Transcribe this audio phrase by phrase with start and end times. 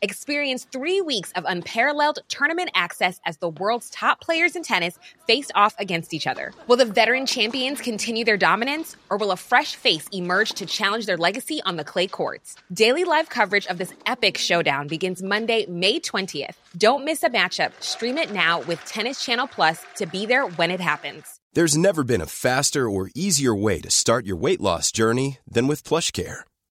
[0.00, 4.96] Experience three weeks of unparalleled tournament access as the world's top players in tennis
[5.26, 6.52] face off against each other.
[6.68, 11.06] Will the veteran champions continue their dominance, or will a fresh face emerge to challenge
[11.06, 12.54] their legacy on the clay courts?
[12.72, 16.54] Daily live coverage of this epic showdown begins Monday, May 20th.
[16.76, 17.72] Don't miss a matchup.
[17.82, 21.40] Stream it now with Tennis Channel Plus to be there when it happens.
[21.54, 25.66] There's never been a faster or easier way to start your weight loss journey than
[25.66, 26.42] with PlushCare.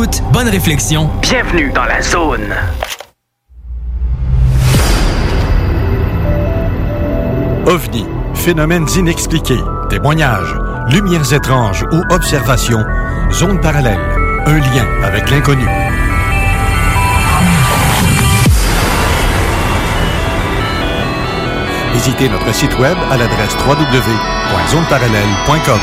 [0.00, 1.10] Écoute, bonne réflexion.
[1.22, 2.54] Bienvenue dans la zone.
[7.66, 9.58] OVNI, phénomènes inexpliqués,
[9.90, 10.54] témoignages,
[10.92, 12.84] lumières étranges ou observations,
[13.32, 13.98] zone parallèle,
[14.46, 15.66] un lien avec l'inconnu.
[21.94, 25.80] Visitez notre site web à l'adresse www.zoneparallèle.com.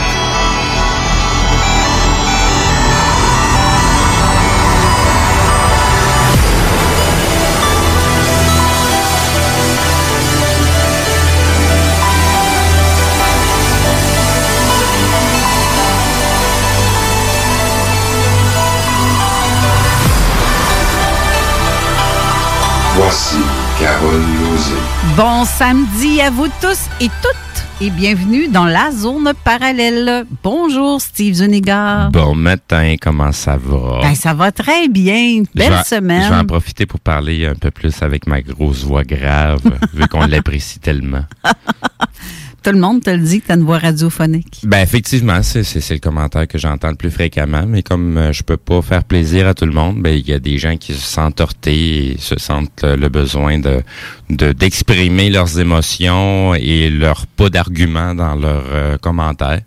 [23.15, 23.37] Voici
[23.79, 24.75] Carole Lozé.
[25.15, 30.25] Bon samedi à vous tous et toutes et bienvenue dans la zone parallèle.
[30.43, 32.09] Bonjour Steve Zuniga.
[32.11, 34.01] Bon matin, comment ça va?
[34.01, 35.43] Ben, ça va très bien.
[35.55, 36.23] Belle je vais, semaine.
[36.23, 39.61] Je vais en profiter pour parler un peu plus avec ma grosse voix grave,
[39.93, 41.23] vu qu'on l'apprécie tellement.
[42.65, 44.61] Tout le monde te le dit que tu as une voix radiophonique.
[44.63, 48.41] Ben effectivement, c'est, c'est, le commentaire que j'entends le plus fréquemment, mais comme euh, je
[48.41, 50.95] peux pas faire plaisir à tout le monde, ben il y a des gens qui
[50.95, 53.83] se sentent heurtés et se sentent euh, le besoin de,
[54.31, 59.61] de d'exprimer leurs émotions et leur pas d'arguments dans leurs euh, commentaires.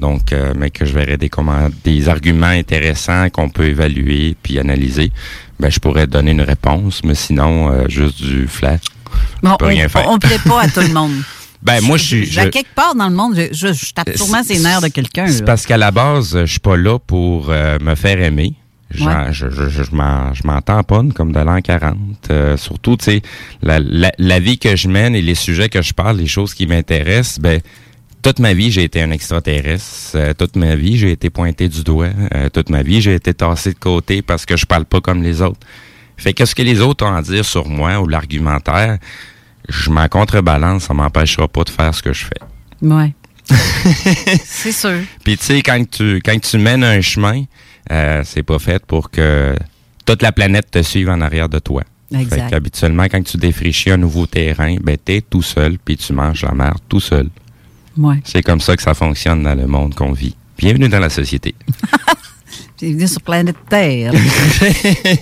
[0.00, 4.58] Donc, euh, mais que je verrais des comment des arguments intéressants qu'on peut évaluer puis
[4.58, 5.12] analyser,
[5.60, 8.78] ben je pourrais donner une réponse, mais sinon euh, juste du flat.
[9.44, 11.12] Bon, on, on plaît pas à tout le monde.
[11.62, 14.42] Ben moi je suis Je- quelque part dans le monde, je, je, je tape sûrement
[14.42, 15.26] ses nerfs de quelqu'un.
[15.28, 18.54] C'est parce qu'à la base, je suis pas là pour euh, me faire aimer.
[19.00, 19.32] Ouais.
[19.32, 21.96] Je, je, je, je m'en tamponne comme de l'an 40.
[22.30, 23.22] Euh, surtout, tu sais,
[23.62, 26.52] la, la, la vie que je mène et les sujets que je parle, les choses
[26.52, 27.60] qui m'intéressent, ben
[28.22, 30.10] toute ma vie, j'ai été un extraterrestre.
[30.16, 32.10] Euh, toute ma vie, j'ai été pointé du doigt.
[32.34, 35.22] Euh, toute ma vie, j'ai été tassé de côté parce que je parle pas comme
[35.22, 35.60] les autres.
[36.18, 38.98] Fait que ce que les autres ont à dire sur moi ou l'argumentaire,
[39.68, 42.40] je m'en contrebalance, ça m'empêchera pas de faire ce que je fais.
[42.86, 43.14] Ouais.
[44.44, 45.00] c'est sûr.
[45.24, 47.44] Puis tu sais, quand tu quand tu mènes un chemin,
[47.90, 49.54] euh, c'est pas fait pour que
[50.06, 51.82] toute la planète te suive en arrière de toi.
[52.14, 52.44] Exact.
[52.44, 56.42] Fait qu'habituellement, quand tu défrichis un nouveau terrain, ben t'es tout seul, puis tu manges
[56.42, 57.28] la merde tout seul.
[57.96, 58.20] Ouais.
[58.24, 60.36] C'est comme ça que ça fonctionne dans le monde qu'on vit.
[60.58, 61.54] Bienvenue dans la société.
[62.78, 64.12] Bienvenue sur planète Terre.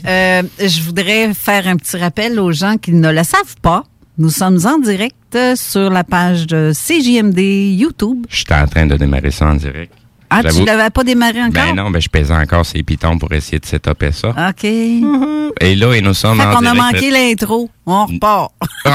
[0.07, 3.85] Euh, je voudrais faire un petit rappel aux gens qui ne le savent pas.
[4.21, 8.27] Nous sommes en direct euh, sur la page de CJMD YouTube.
[8.29, 9.95] J'étais en train de démarrer ça en direct.
[10.29, 11.65] Ah, tu l'avais pas démarré encore?
[11.65, 14.29] Ben non, ben je pesais encore ces pitons pour essayer de setuper ça.
[14.51, 14.63] OK.
[14.65, 16.93] Et là, et nous sommes Fait en qu'on a direct.
[16.93, 17.71] manqué l'intro.
[17.87, 18.53] On repart.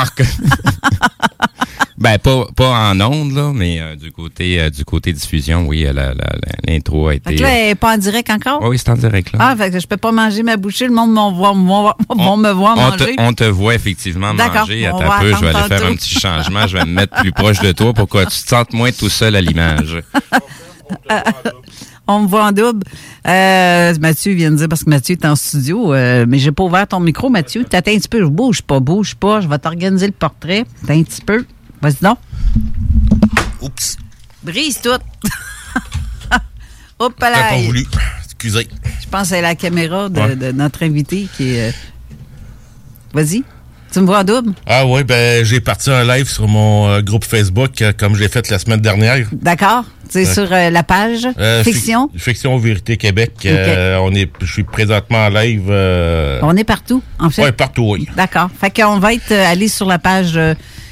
[1.98, 5.86] Ben pas pas en ondes là, mais euh, du côté euh, du côté diffusion, oui,
[5.86, 5.94] euh,
[6.68, 7.36] l'intro a été.
[7.36, 8.60] que là, elle n'est pas en direct encore?
[8.62, 9.40] Oui, oui, c'est en direct là.
[9.42, 10.88] Ah, fait que je peux pas manger ma bouchée.
[10.88, 13.16] Le monde m'en voit- m'en- vont me voir on, te, manger.
[13.18, 14.90] on te voit effectivement manger.
[14.92, 16.68] on Attends un peu, je vais aller faire un petit changement.
[16.68, 19.10] Je vais me mettre plus proche de toi pour que tu te sentes moins tout
[19.10, 20.02] seul à l'image.
[22.08, 22.84] On me voit en double.
[23.28, 26.64] Euh, Mathieu vient de dire, parce que Mathieu est en studio, euh, mais j'ai pas
[26.64, 27.64] ouvert ton micro, Mathieu.
[27.64, 28.20] T'attends un petit peu.
[28.22, 29.42] Je bouge pas, bouge pas.
[29.42, 30.66] Je vais t'organiser le portrait.
[30.86, 31.44] T'as un petit peu.
[31.86, 32.18] Vas-y donc.
[33.62, 33.98] Oups,
[34.44, 34.90] Brise tout.
[36.98, 37.50] Hop là.
[37.50, 37.86] pas voulu.
[38.24, 38.68] Excusez.
[39.04, 40.36] Je pense c'est la caméra de, Ouais.
[40.36, 41.70] de notre invité qui est.
[41.70, 41.72] euh,
[43.14, 43.44] Vas-y.
[43.94, 44.54] Tu me vois en double?
[44.66, 48.30] Ah oui, ben j'ai parti un live sur mon euh, groupe Facebook euh, comme j'ai
[48.30, 49.28] fait la semaine dernière.
[49.32, 49.86] D'accord.
[50.10, 51.28] C'est sur la page
[51.64, 52.10] Fiction.
[52.16, 52.58] Fic- Fiction?
[52.58, 53.34] Vérité Québec.
[53.46, 55.70] On est, je suis présentement en live.
[56.42, 57.44] On est partout, en fait.
[57.44, 58.08] ouais, partout, oui.
[58.16, 58.50] D'accord.
[58.60, 60.40] Fait qu'on va être allé sur la page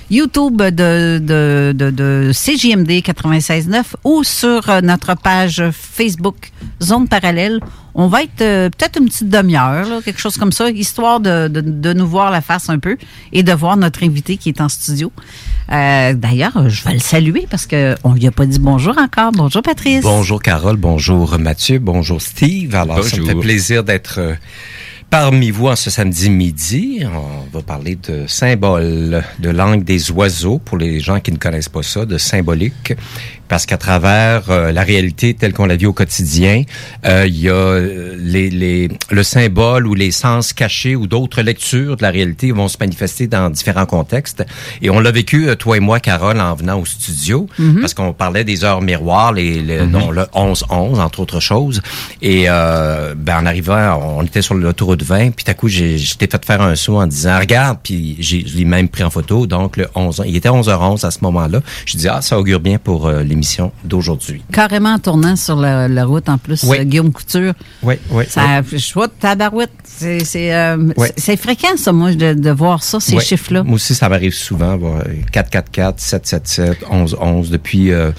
[0.10, 6.52] YouTube de, de, de, de CJMD 96.9 ou sur euh, notre page Facebook
[6.82, 7.60] Zone Parallèle.
[7.96, 11.48] On va être euh, peut-être une petite demi-heure, là, quelque chose comme ça, histoire de,
[11.48, 12.98] de, de nous voir la face un peu
[13.32, 15.12] et de voir notre invité qui est en studio.
[15.72, 19.32] Euh, D'ailleurs, je vais le saluer parce qu'on lui a pas dit bonjour encore.
[19.32, 20.02] Bonjour Patrice.
[20.02, 22.74] Bonjour Carole, bonjour Mathieu, bonjour Steve.
[22.76, 23.42] Alors, ça me fait Bonjour.
[23.42, 24.34] plaisir d'être euh,
[25.14, 27.04] parmi vous en ce samedi midi.
[27.06, 31.70] On va parler de symbole de langue des oiseaux pour les gens qui ne connaissent
[31.70, 32.96] pas ça, de symbolique.
[33.54, 36.64] Parce qu'à travers euh, la réalité telle qu'on la vit au quotidien,
[37.06, 41.44] euh, il y a euh, les, les, le symbole ou les sens cachés ou d'autres
[41.44, 44.44] lectures de la réalité vont se manifester dans différents contextes.
[44.82, 47.46] Et on l'a vécu, euh, toi et moi, Carole, en venant au studio,
[47.80, 51.80] parce qu'on parlait des heures miroirs, les, les- non, le 11-11, entre autres choses.
[52.24, 56.26] Et euh, ben, en arrivant, on était sur l'autoroute 20, puis tout à coup, j'étais
[56.28, 59.46] fait faire un saut en disant, regarde, puis j'ai- je l'ai même pris en photo.
[59.46, 61.60] Donc, le 11, il était 11h11 à ce moment-là.
[61.86, 64.42] Je dis, ah, ça augure bien pour euh, l'émission d'aujourd'hui.
[64.54, 66.78] Carrément en tournant sur la, la route en plus, Oui.
[66.80, 67.54] euh, Guillaume Couture.
[67.84, 68.24] Oui, oui.
[68.30, 69.70] Ça, je vois tabarouette.
[69.84, 70.78] C'est c'est, euh,
[71.18, 73.64] c'est- fréquent, ça, moi, de, de voir ça, ces chiffres-là.
[73.64, 74.78] Moi aussi, ça m'arrive souvent.
[74.78, 77.50] voir 444, 777, 1111.
[77.50, 78.12] Depuis euh,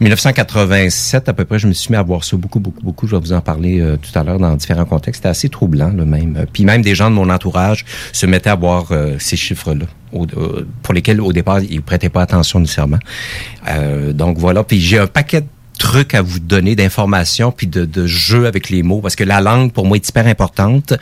[0.00, 3.06] 1987, à peu près, je me suis mis à voir ça beaucoup, beaucoup, beaucoup.
[3.06, 5.18] Je vais vous en parler euh, tout à l'heure dans différents contextes.
[5.20, 6.36] C'était assez troublant, là, même.
[6.38, 9.86] Euh, Puis même des gens de mon entourage se mettaient à voir euh, ces chiffres-là.
[10.14, 12.98] Euh, pour lesquels, au départ, ils prêtaient pas attention nécessairement.
[13.68, 14.64] Euh, donc voilà.
[14.64, 15.46] Puis j'ai un paquet de
[15.78, 19.40] trucs à vous donner d'informations puis de, de jeux avec les mots parce que la
[19.40, 20.92] langue pour moi est hyper importante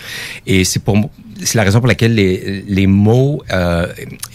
[0.47, 0.97] et c'est pour
[1.43, 3.87] c'est la raison pour laquelle les, les mots euh,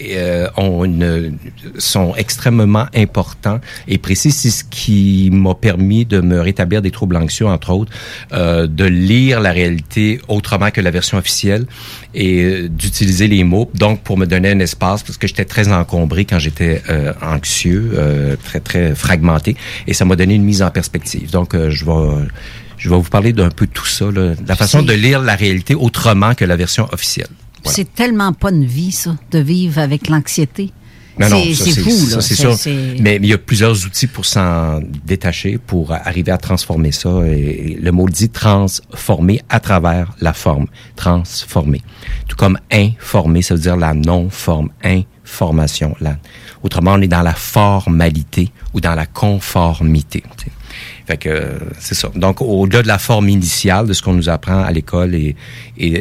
[0.02, 1.38] euh, ont une,
[1.78, 4.32] sont extrêmement importants et précis.
[4.32, 7.92] C'est ce qui m'a permis de me rétablir des troubles anxieux, entre autres,
[8.34, 11.66] euh, de lire la réalité autrement que la version officielle
[12.14, 15.72] et euh, d'utiliser les mots, donc pour me donner un espace, parce que j'étais très
[15.72, 19.56] encombré quand j'étais euh, anxieux, euh, très, très fragmenté,
[19.88, 21.32] et ça m'a donné une mise en perspective.
[21.32, 22.28] Donc, je vais...
[22.82, 25.76] Je vais vous parler d'un peu tout ça, là, la façon de lire la réalité
[25.76, 27.28] autrement que la version officielle.
[27.64, 27.76] Voilà.
[27.76, 30.72] C'est tellement pas une vie, ça, de vivre avec l'anxiété.
[31.20, 32.22] Non, non, C'est fou, là.
[32.22, 32.56] c'est sûr.
[33.00, 37.10] Mais il y a plusieurs outils pour s'en détacher, pour arriver à transformer ça.
[37.28, 40.66] Et le mot dit transformer à travers la forme.
[40.96, 41.82] Transformer.
[42.28, 44.70] Tout comme informer, ça veut dire la non-forme.
[44.84, 45.96] Information.
[46.02, 46.18] La-
[46.64, 50.24] Autrement, on est dans la formalité ou dans la conformité.
[51.12, 52.10] Fait que euh, c'est ça.
[52.16, 55.36] Donc, au-delà de la forme initiale de ce qu'on nous apprend à l'école et,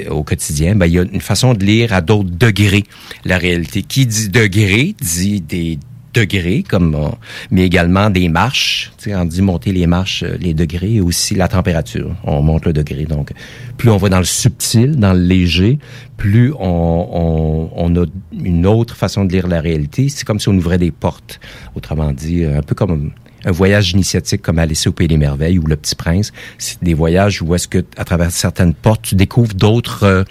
[0.09, 2.85] au quotidien, ben, il y a une façon de lire à d'autres degrés
[3.25, 3.83] la réalité.
[3.83, 5.81] Qui dit degré dit des
[6.15, 7.15] degrés, comme on-
[7.51, 8.93] mais également des marches.
[9.09, 12.15] On dit monter les marches, euh, les degrés, et aussi la température.
[12.23, 13.05] On monte le degré.
[13.05, 13.33] Donc,
[13.77, 15.79] plus on va dans le subtil, dans le léger,
[16.19, 20.09] plus on, on, on a une autre façon de lire la réalité.
[20.09, 21.41] C'est comme si on ouvrait des portes.
[21.75, 23.11] Autrement dit, un peu comme
[23.45, 26.33] un voyage initiatique comme Alice au Pays des Merveilles ou Le Petit Prince.
[26.59, 30.25] C'est des voyages où est-ce que, à travers certaines portes, tu découvres d'autres euh,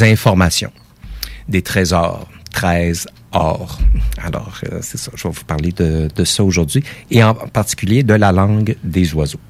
[0.00, 0.72] informations,
[1.48, 3.78] des trésors, 13 or.
[4.22, 5.10] Alors, euh, c'est ça.
[5.14, 9.12] Je vais vous parler de, de ça aujourd'hui et en particulier de la langue des
[9.14, 9.40] oiseaux.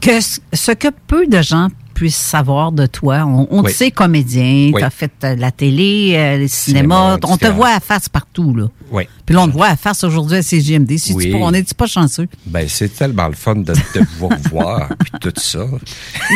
[0.00, 3.70] Que ce- que peu de gens puissent savoir de toi, on, on Oui.
[3.72, 4.74] te sait comédien, Oui.
[4.78, 8.08] tu as fait euh, la télé, euh, le cinéma, Cinéma, on te voit à face
[8.08, 8.54] partout.
[8.54, 8.66] là.
[8.90, 9.04] Oui.
[9.24, 10.96] Puis là, on te voit à face aujourd'hui à CGMD.
[10.98, 12.26] Si tu, on n'est pas chanceux?
[12.46, 15.66] Ben, c'est tellement le fun de, de vous voir puis tout ça.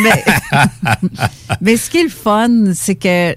[0.01, 0.23] Mais,
[1.61, 3.35] mais ce qui est le fun, c'est que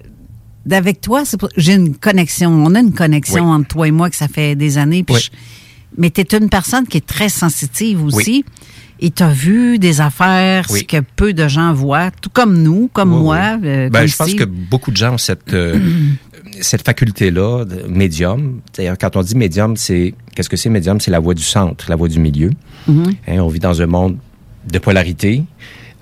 [0.67, 1.23] d'avec toi,
[1.57, 2.51] j'ai une connexion.
[2.51, 3.51] On a une connexion Oui.
[3.57, 5.03] entre toi et moi que ça fait des années.
[5.05, 5.21] puis Oui.
[5.23, 5.31] je-
[5.99, 8.45] mais tu es une personne qui est très sensitive aussi.
[9.01, 10.81] Et tu as vu des affaires Oui.
[10.81, 13.59] ce que peu de gens voient, tout comme nous, comme Oui, moi.
[13.63, 13.69] oui.
[13.69, 15.79] euh, Ben, comme je pense que beaucoup de gens ont cette, euh,
[16.61, 18.61] cette faculté-là, médium.
[18.77, 21.01] D'ailleurs, quand on dit médium, c'est qu'est-ce que c'est médium?
[21.01, 22.51] C'est la voix du centre, la voix du milieu.
[22.89, 23.15] Mm-hmm.
[23.29, 24.19] Hein, on vit dans un monde
[24.71, 25.45] de polarité.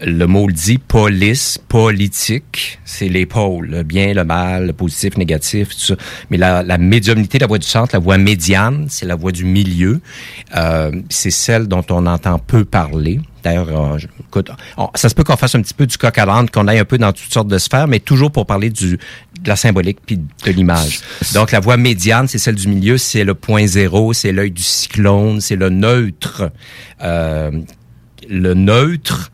[0.00, 5.16] Le mot le dit, police, politique, c'est les pôles, le bien, le mal, le positif,
[5.16, 5.96] négatif, tout ça.
[6.30, 9.44] Mais la, la médiumnité, la voix du centre, la voix médiane, c'est la voix du
[9.44, 10.00] milieu.
[10.56, 13.20] Euh, c'est celle dont on entend peu parler.
[13.42, 14.50] D'ailleurs, euh, écoute,
[14.94, 16.84] ça se peut qu'on fasse un petit peu du coq à l'âne, qu'on aille un
[16.84, 20.18] peu dans toutes sortes de sphères, mais toujours pour parler du, de la symbolique puis
[20.18, 21.00] de l'image.
[21.34, 24.62] Donc, la voix médiane, c'est celle du milieu, c'est le point zéro, c'est l'œil du
[24.62, 26.52] cyclone, c'est le neutre.
[27.02, 27.50] Euh,
[28.28, 29.32] le neutre,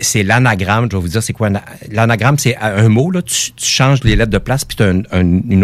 [0.00, 0.88] c'est l'anagramme.
[0.90, 1.48] Je vais vous dire, c'est quoi?
[1.48, 4.82] un- L'anagramme, c'est un mot, là, tu, tu changes les lettres de place, puis tu
[4.82, 5.00] as une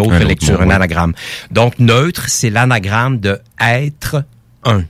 [0.01, 1.13] autre Un autre lecture, mot, un anagramme.
[1.51, 4.25] Donc, neutre, c'est l'anagramme de être
[4.65, 4.85] un.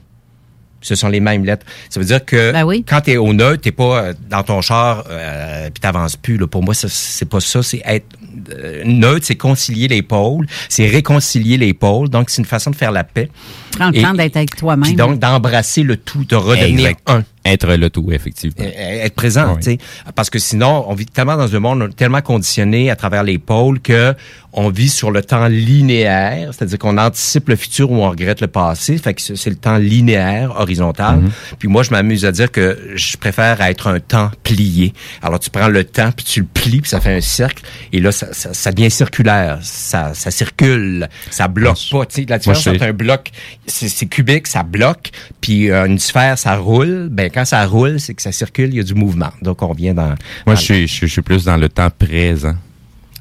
[0.81, 1.65] Ce sont les mêmes lettres.
[1.89, 2.85] Ça veut dire que Ben oui.
[2.87, 6.37] quand tu es au neutre, t'es pas euh, dans ton char euh, puis t'avances plus.
[6.37, 6.45] Là.
[6.45, 7.63] Pour moi, c'est pas ça.
[7.63, 8.05] C'est être
[8.53, 12.09] euh, neutre, c'est concilier les pôles, c'est réconcilier les pôles.
[12.09, 13.31] Donc, c'est une façon de faire la paix.
[13.71, 14.95] Prends le Et- temps d'être avec toi-même.
[14.95, 16.99] Donc, d'embrasser le tout, de redevenir Exact.
[17.07, 17.23] un.
[17.45, 18.65] Être le tout, effectivement.
[18.65, 19.57] Euh, être présent, Oui.
[19.57, 19.77] tu sais.
[20.15, 23.79] Parce que sinon, on vit tellement dans un monde tellement conditionné à travers les pôles
[23.79, 24.15] que
[24.57, 28.47] on vit sur le temps linéaire, c'est-à-dire qu'on anticipe le futur ou on regrette le
[28.47, 28.97] passé.
[28.97, 31.23] Fait que c'est le temps linéaire, horizontal.
[31.59, 34.93] Puis moi, je m'amuse à dire que je préfère être un temps plié.
[35.21, 37.63] Alors, tu prends le temps, puis tu le plies, puis ça fait un cercle.
[37.91, 39.59] Et là, ça, ça, ça devient circulaire.
[39.61, 41.09] Ça, ça circule.
[41.31, 42.05] Ça bloque pas.
[42.05, 43.31] Tu sais, la différence entre un bloc,
[43.67, 45.11] c'est cubique, ça bloque.
[45.41, 47.09] Puis euh, une sphère, ça roule.
[47.11, 49.31] Ben quand ça roule, c'est que ça circule, il y a du mouvement.
[49.41, 50.07] Donc on revient dans.
[50.07, 52.55] Moi, dans je suis, je, suis- je suis plus dans le temps présent.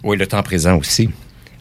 [0.04, 1.10] Oui, le temps présent aussi.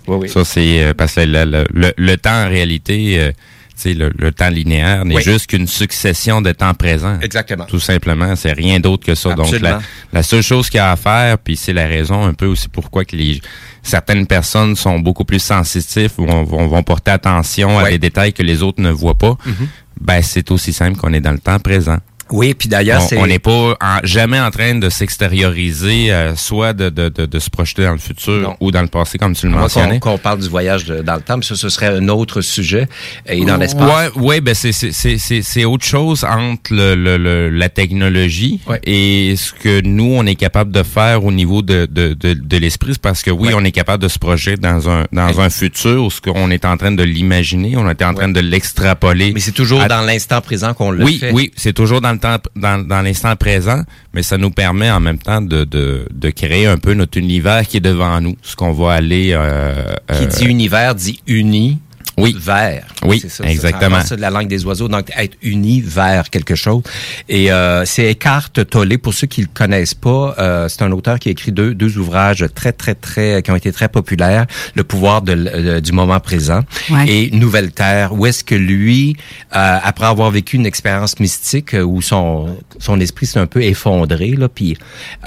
[0.07, 0.29] Oui, oui.
[0.29, 3.35] Ça, c'est euh, parce que le, le, le- le temps, en réalité, euh, tu
[3.75, 5.23] sais, le, le temps linéaire n'est Oui.
[5.23, 7.19] juste qu'une succession de temps présents.
[7.21, 7.65] Exactement.
[7.65, 9.33] Tout simplement, c'est rien d'autre que ça.
[9.33, 9.79] Donc, la,
[10.11, 12.69] la seule chose qu'il y a à faire, puis c'est la raison un peu aussi
[12.69, 13.41] pourquoi que les
[13.81, 18.31] certaines personnes sont beaucoup plus sensitifs ou vont, vont, vont porter attention à des détails
[18.33, 19.37] que les autres ne voient pas.
[19.45, 19.67] Mhm.
[20.01, 21.97] Ben, c'est aussi simple qu'on est dans le temps présent.
[22.31, 23.17] Oui, puis d'ailleurs, c'est.
[23.17, 27.39] On n'est pas en- jamais en train de s'extérioriser, euh, soit de, de, de, de
[27.39, 28.55] se projeter dans le futur Non.
[28.59, 29.99] ou dans le passé, comme tu le mentionnais.
[29.99, 32.87] qu'on qu'on parle du voyage dans le temps, mais ça, ce serait un autre sujet.
[33.27, 34.13] Et dans l'espace.
[34.15, 37.69] Ouais, ouais, ben c'est c'est c'est c'est c'est autre chose entre le, le, le- la
[37.69, 38.79] technologie Ouais.
[38.85, 42.57] et ce que nous on est capable de faire au niveau de de de, de
[42.57, 43.53] l'esprit, parce que oui, Ouais.
[43.55, 46.65] on est capable de se projeter dans un dans un futur où ce qu'on est
[46.65, 49.31] en train de l'imaginer, on est en train de l'extrapoler.
[49.33, 51.31] Mais c'est toujours à- dans l'instant présent qu'on le oui, fait.
[51.31, 54.99] oui, c'est toujours dans le temps, dans, dans l'instant présent, mais ça nous permet en
[54.99, 58.55] même temps de, de, de créer un peu notre univers qui est devant nous, ce
[58.55, 59.31] qu'on va aller.
[59.33, 59.83] Euh,
[60.17, 61.79] Qui euh, dit univers dit uni.
[62.17, 62.35] Oui.
[62.39, 62.85] Vers.
[63.03, 63.99] Oui, C'est ça, exactement.
[64.05, 66.83] C'est de la langue des oiseaux, donc être uni vers quelque chose.
[67.27, 71.19] Et euh, c'est Eckhart Tolle, pour ceux qui le connaissent pas, euh, c'est un auteur
[71.19, 74.45] qui a écrit deux, deux ouvrages très, très, très, qui ont été très populaires.
[74.75, 77.05] Le pouvoir de euh, du moment présent Ouais.
[77.09, 79.15] et Nouvelle Terre, où est-ce que lui,
[79.55, 83.63] euh, après avoir vécu une expérience mystique euh, où son, son esprit s'est un peu
[83.63, 84.77] effondré, là, puis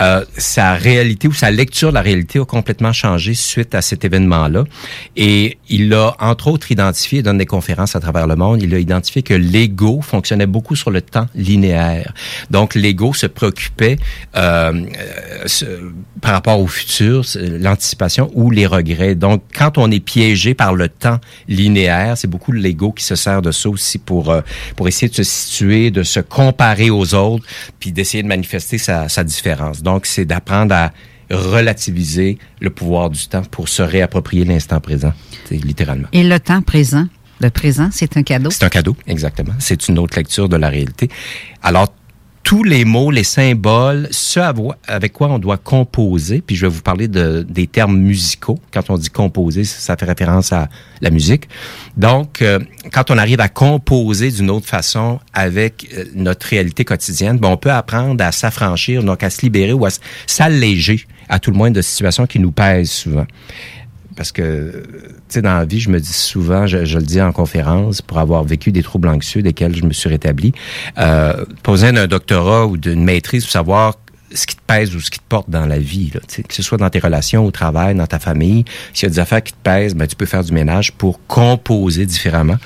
[0.01, 4.05] euh, sa réalité ou sa lecture de la réalité a complètement changé suite à cet
[4.05, 4.65] événement-là.
[5.17, 8.75] Et il a, entre autres, identifié, il donne des conférences à travers le monde, il
[8.75, 12.13] a identifié que l'ego fonctionnait beaucoup sur le temps linéaire.
[12.51, 13.97] Donc, l'ego se préoccupait
[14.37, 14.85] euh,
[15.63, 15.91] euh,
[16.21, 19.15] par rapport au futur, l'anticipation ou les regrets.
[19.15, 21.19] Donc, quand on est piégé par le temps
[21.49, 24.43] linéaire, c'est beaucoup l'ego qui se sert de ça aussi pour euh,
[24.77, 27.45] pour essayer de se situer, de se comparer aux autres,
[27.81, 29.83] puis d'essayer de manifester sa différence.
[29.83, 30.93] Donc, c'est d'apprendre à
[31.31, 35.13] relativiser le pouvoir du temps pour se réapproprier l'instant présent,
[35.51, 36.09] littéralement.
[36.13, 37.07] Et le temps présent,
[37.41, 38.51] le présent, c'est un cadeau?
[38.51, 39.53] C'est un cadeau, exactement.
[39.59, 41.09] C'est une autre lecture de la réalité.
[41.63, 41.93] Alors,
[42.47, 44.39] tous les mots, les symboles, ce
[44.87, 48.61] avec quoi on doit composer, puis je vais vous parler de, des termes musicaux.
[48.73, 50.69] Quand on dit composer, ça fait référence à
[51.01, 51.49] la musique.
[51.97, 52.61] Donc, euh,
[52.93, 57.57] quand on arrive à composer d'une autre façon avec euh, notre réalité quotidienne, ben, on
[57.57, 59.89] peut apprendre à s'affranchir, donc à se libérer ou à
[60.29, 63.27] s'alléger, à tout le moins, de situations qui nous pèsent souvent
[64.17, 67.33] parce que, tu sais, dans la vie, je me dis souvent, je, le dis en
[67.33, 70.53] conférence, pour avoir vécu des troubles anxieux desquels je me suis rétabli,
[70.99, 73.95] euh, poser d'un doctorat ou d'une maîtrise pour savoir
[74.33, 76.63] ce qui te pèse ou ce qui te porte dans la vie, là, que ce
[76.63, 78.65] soit dans tes relations, au travail, dans ta famille.
[78.93, 81.21] S'il y a des affaires qui te pèsent, ben, tu peux faire du ménage pour
[81.27, 82.57] composer différemment,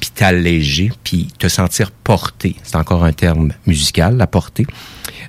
[0.00, 2.56] puis t'alléger, puis te sentir porté.
[2.62, 4.66] C'est encore un terme musical, la portée.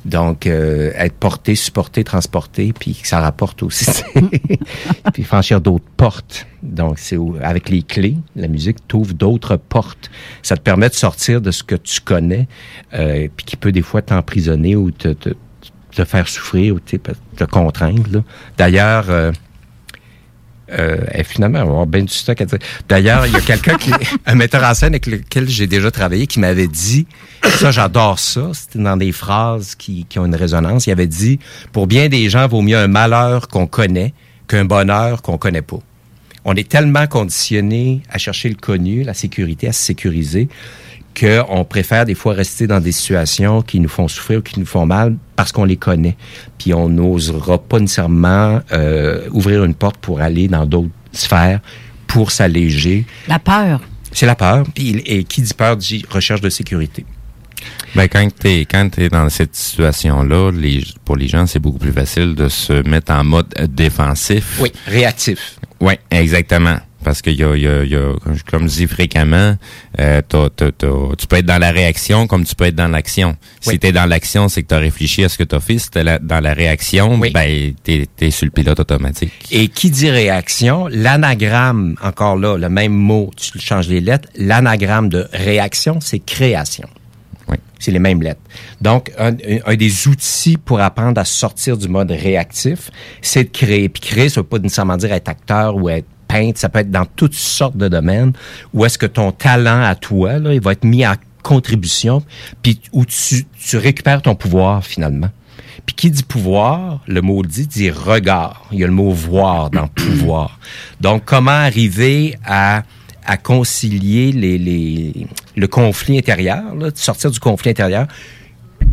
[0.05, 3.85] Donc, euh, être porté, supporté, transporté, puis que ça rapporte aussi.
[5.13, 6.47] puis franchir d'autres portes.
[6.63, 10.09] Donc, c'est avec les clés, la musique t'ouvre d'autres portes.
[10.41, 12.47] Ça te permet de sortir de ce que tu connais,
[12.93, 15.15] euh, puis qui peut des fois t'emprisonner ou te,
[15.91, 18.23] faire souffrir ou te, contraindre.
[18.57, 19.31] D'ailleurs, euh,
[20.73, 22.11] euh, et finalement, bien du.
[22.87, 23.91] D'ailleurs, il y a quelqu'un, qui,
[24.25, 27.07] un metteur en scène avec lequel j'ai déjà travaillé, qui m'avait dit,
[27.43, 30.87] ça, j'adore ça, c'était dans des phrases qui, qui ont une résonance.
[30.87, 31.39] Il avait dit,
[31.71, 34.13] pour bien des gens, vaut mieux un malheur qu'on connaît
[34.47, 35.79] qu'un bonheur qu'on connaît pas.
[36.43, 40.49] On est tellement conditionné à chercher le connu, la sécurité, à se sécuriser,
[41.19, 44.65] qu'on préfère des fois rester dans des situations qui nous font souffrir ou qui nous
[44.65, 46.15] font mal parce qu'on les connaît.
[46.57, 51.59] Puis on n'osera pas nécessairement euh, ouvrir une porte pour aller dans d'autres sphères
[52.07, 53.05] pour s'alléger.
[53.27, 53.81] La peur.
[54.11, 54.65] C'est la peur.
[54.73, 57.05] Puis, et qui dit peur dit recherche de sécurité.
[57.95, 61.91] Ben, quand t'es, quand t'es dans cette situation-là, les, pour les gens, c'est beaucoup plus
[61.91, 64.59] facile de se mettre en mode défensif.
[64.61, 65.57] Oui, réactif.
[65.79, 66.77] Oui, exactement.
[67.03, 68.13] Parce qu'il y a, y a, y a,
[68.49, 69.55] comme je dis fréquemment,
[69.99, 72.87] euh, t'as- t'as- t'as- tu peux être dans la réaction comme tu peux être dans
[72.87, 73.35] l'action.
[73.65, 73.73] Oui.
[73.73, 75.79] Si t'es dans l'action, c'est que tu as réfléchi à ce que tu as fait.
[75.79, 77.31] Si t'es la- dans la réaction, Oui.
[77.31, 79.31] ben t'es es sur le pilote automatique.
[79.51, 85.09] Et qui dit réaction, l'anagramme, encore là, le même mot, tu changes les lettres, l'anagramme
[85.09, 86.87] de réaction, c'est création.
[87.47, 87.57] Oui.
[87.79, 88.41] C'est les mêmes lettres.
[88.79, 89.31] Donc, un,
[89.65, 92.91] un des outils pour apprendre à sortir du mode réactif,
[93.21, 93.89] c'est de créer.
[93.89, 96.91] Puis créer, ça veut pas nécessairement dire être acteur ou être peintre, ça peut être
[96.91, 98.33] dans toutes sortes de domaines
[98.73, 102.23] où est-ce que ton talent à toi, là, il va être mis en contribution,
[102.61, 105.29] puis où tu, tu récupères ton pouvoir finalement.
[105.85, 108.67] Puis qui dit pouvoir, le mot dit, dit regard.
[108.71, 110.59] Il y a le mot voir dans pouvoir.
[110.99, 112.83] Donc, comment arriver à,
[113.25, 118.07] à concilier les, les, le conflit intérieur, là, de sortir du conflit intérieur.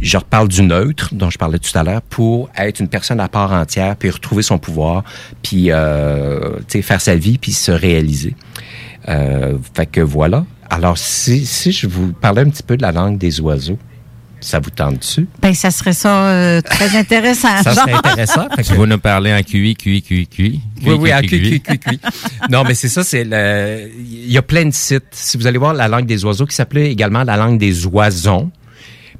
[0.00, 3.28] Je reparle du neutre dont je parlais tout à l'heure pour être une personne à
[3.28, 5.02] part entière, puis retrouver son pouvoir,
[5.42, 8.34] puis euh, tu sais, faire sa vie, puis se réaliser.
[9.08, 10.44] Euh, fait que voilà.
[10.70, 13.78] Alors, si, si je vous parlais un petit peu de la langue des oiseaux,
[14.40, 15.26] ça vous tente dessus?
[15.42, 17.60] Ben, ça serait ça euh, très intéressant.
[17.64, 18.46] Ça serait intéressant.
[18.54, 20.60] Fait que- Tu vas nous parler en QI, QI, QI, QI.
[20.86, 22.00] Oui, oui, à QI, QI, QI.
[22.48, 23.90] Non, mais c'est ça, c'est le.
[23.98, 25.06] Il y a plein de sites.
[25.10, 28.52] Si vous allez voir la langue des oiseaux, qui s'appelait également la langue des oisons.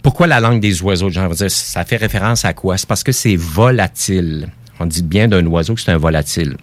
[0.03, 1.11] Pourquoi la langue des oiseaux?
[1.11, 2.79] Genre, ça fait référence à quoi?
[2.79, 4.49] C'est parce que c'est volatile.
[4.81, 6.57] On dit bien d'un oiseau que c'est un volatile.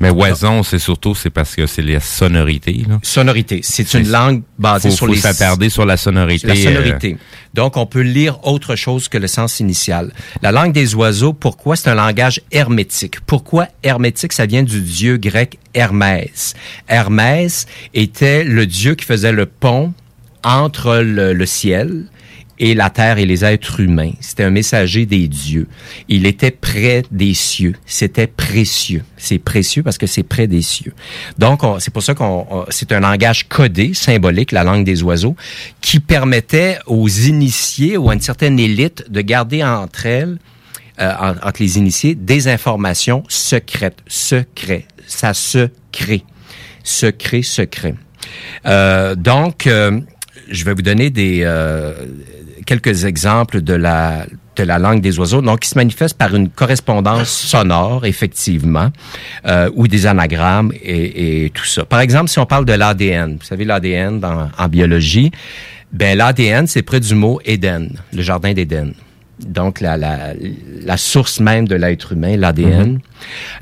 [0.00, 2.84] Mais oison, c'est surtout c'est parce que c'est les sonorités.
[2.86, 2.98] Là.
[3.02, 3.60] Sonorité.
[3.62, 6.46] C'est une langue basée Faut, sur faut les s'attarder sur la sonorité.
[6.46, 7.16] La euh, sonorité.
[7.54, 10.12] Donc, on peut lire autre chose que le sens initial.
[10.42, 13.20] La langue des oiseaux, pourquoi c'est un langage hermétique?
[13.20, 14.34] Pourquoi hermétique?
[14.34, 16.54] Ça vient du dieu grec Hermès?
[16.88, 19.94] Hermès était le dieu qui faisait le pont
[20.44, 22.04] entre le, le ciel
[22.58, 24.12] et la terre et les êtres humains.
[24.20, 25.68] C'était un messager des dieux.
[26.08, 27.74] Il était près des cieux.
[27.86, 29.02] C'était précieux.
[29.16, 30.94] C'est précieux parce que c'est près des cieux.
[31.38, 35.02] Donc, on- c'est pour ça qu'on, on- c'est un langage codé, symbolique, la langue des
[35.02, 35.36] oiseaux,
[35.80, 40.38] qui permettait aux initiés ou à une certaine élite de garder entre elles
[40.98, 43.98] euh, en- entre les initiés des informations secrètes.
[44.06, 44.86] Secret.
[45.06, 46.24] Ça se crée.
[46.82, 47.94] Secret, secret.
[48.64, 50.00] Euh, donc, euh,
[50.48, 51.92] je vais vous donner des euh,
[52.66, 54.26] quelques exemples de la
[54.56, 58.90] de la langue des oiseaux, donc qui se manifeste par une correspondance sonore, effectivement,
[59.46, 61.84] euh, ou des anagrammes et, et tout ça.
[61.84, 65.30] Par exemple, si on parle de l'ADN, vous savez l'ADN en biologie,
[65.92, 68.92] ben l'ADN c'est près du mot Éden, le jardin d'Éden.
[69.40, 70.32] Donc la, la,
[70.82, 73.00] la source même de l'être humain, l'ADN.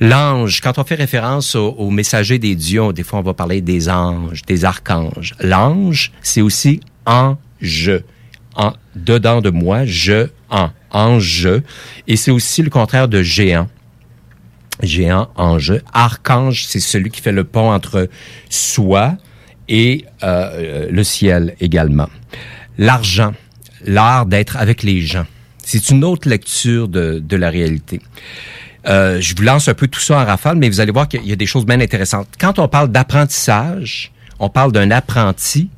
[0.01, 3.61] L'ange, quand on fait référence au, au messager des dieux, des fois on va parler
[3.61, 5.35] des anges, des archanges.
[5.41, 8.03] L'ange, c'est aussi en je.
[8.57, 11.61] En, dedans de moi, je, en, en je.
[12.07, 13.69] Et c'est aussi le contraire de géant.
[14.81, 15.81] Géant, ange.
[15.93, 18.09] Archange, c'est celui qui fait le pont entre
[18.49, 19.17] soi
[19.69, 22.09] et euh, le ciel également.
[22.79, 23.35] L'argent,
[23.85, 25.27] l'art d'être avec les gens.
[25.65, 28.01] C'est une autre lecture de, de la réalité.
[28.87, 31.25] Euh, je vous lance un peu tout ça en rafale, mais vous allez voir qu'il
[31.27, 32.29] y a des choses bien intéressantes.
[32.39, 35.71] Quand on parle d'apprentissage, on parle d'un apprenti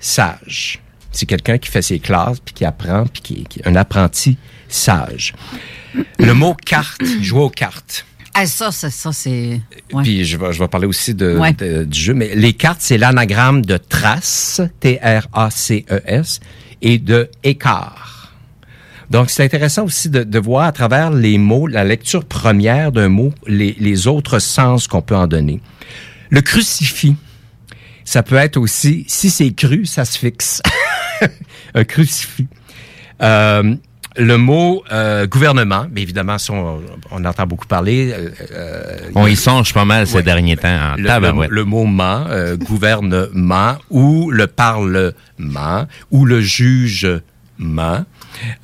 [0.00, 0.80] sage.
[1.12, 5.34] C'est quelqu'un qui fait ses classes, puis qui apprend, puis qui, qui un apprenti sage.
[6.18, 8.06] Le mot carte, jouer aux cartes.
[8.34, 9.60] Ah, ça, ça, ça c'est.
[9.92, 10.02] ouais.
[10.02, 11.52] Puis je vais, je vais parler aussi de, Ouais.
[11.54, 16.40] de- du jeu, mais les cartes, c'est l'anagramme de trace, T-R-A-C-E-S,
[16.82, 18.15] et de écart.
[19.10, 23.08] Donc, c'est intéressant aussi de, de voir à travers les mots, la lecture première d'un
[23.08, 25.60] mot, les, les autres sens qu'on peut en donner.
[26.30, 27.14] Le crucifix,
[28.04, 30.60] ça peut être aussi, si c'est cru, ça se fixe.
[31.74, 32.46] Un crucifix.
[33.22, 33.74] Euh,
[34.18, 38.12] le mot euh, gouvernement, mais évidemment, on, on entend beaucoup parler.
[38.52, 40.22] euh, On y songe pas mal ces Ouais.
[40.22, 46.40] derniers temps en le, le, le mot ment, euh, gouvernement, ou le parlement, ou le
[46.40, 47.20] jugement.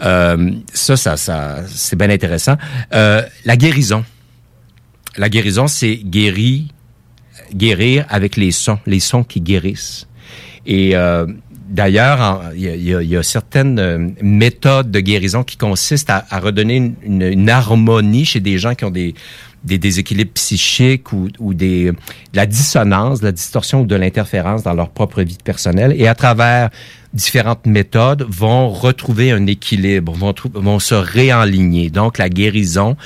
[0.01, 2.57] Euh, ça, ça, ça c'est bien intéressant.
[2.95, 4.05] Euh, la guérison.
[5.17, 6.65] La guérison, c'est guérir,
[7.55, 10.07] guérir avec les sons, les sons qui guérissent.
[10.65, 11.27] Et euh,
[11.73, 18.25] d'ailleurs, il y, a- certaines euh, méthodes de guérison qui consistent à, redonner une, harmonie
[18.25, 19.15] chez des gens qui ont des,
[19.65, 21.97] déséquilibres psychiques ou, des, de
[22.35, 25.95] la dissonance, de la distorsion ou de l'interférence dans leur propre vie personnelle.
[25.97, 26.71] Et à travers
[27.15, 31.91] différentes méthodes, vont retrouver un équilibre, vont, vont se réaligner.
[31.91, 32.97] Donc, la guérison,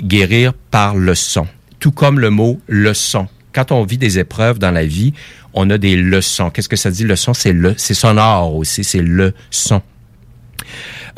[0.00, 1.46] guérir par le son.
[1.80, 3.28] Tout comme le mot leçon.
[3.52, 5.14] Quand on vit des épreuves dans la vie,
[5.56, 6.50] on a des leçons.
[6.50, 7.34] Qu'est-ce que ça dit leçon?
[7.34, 9.82] C'est le, c'est sonore aussi, c'est le son.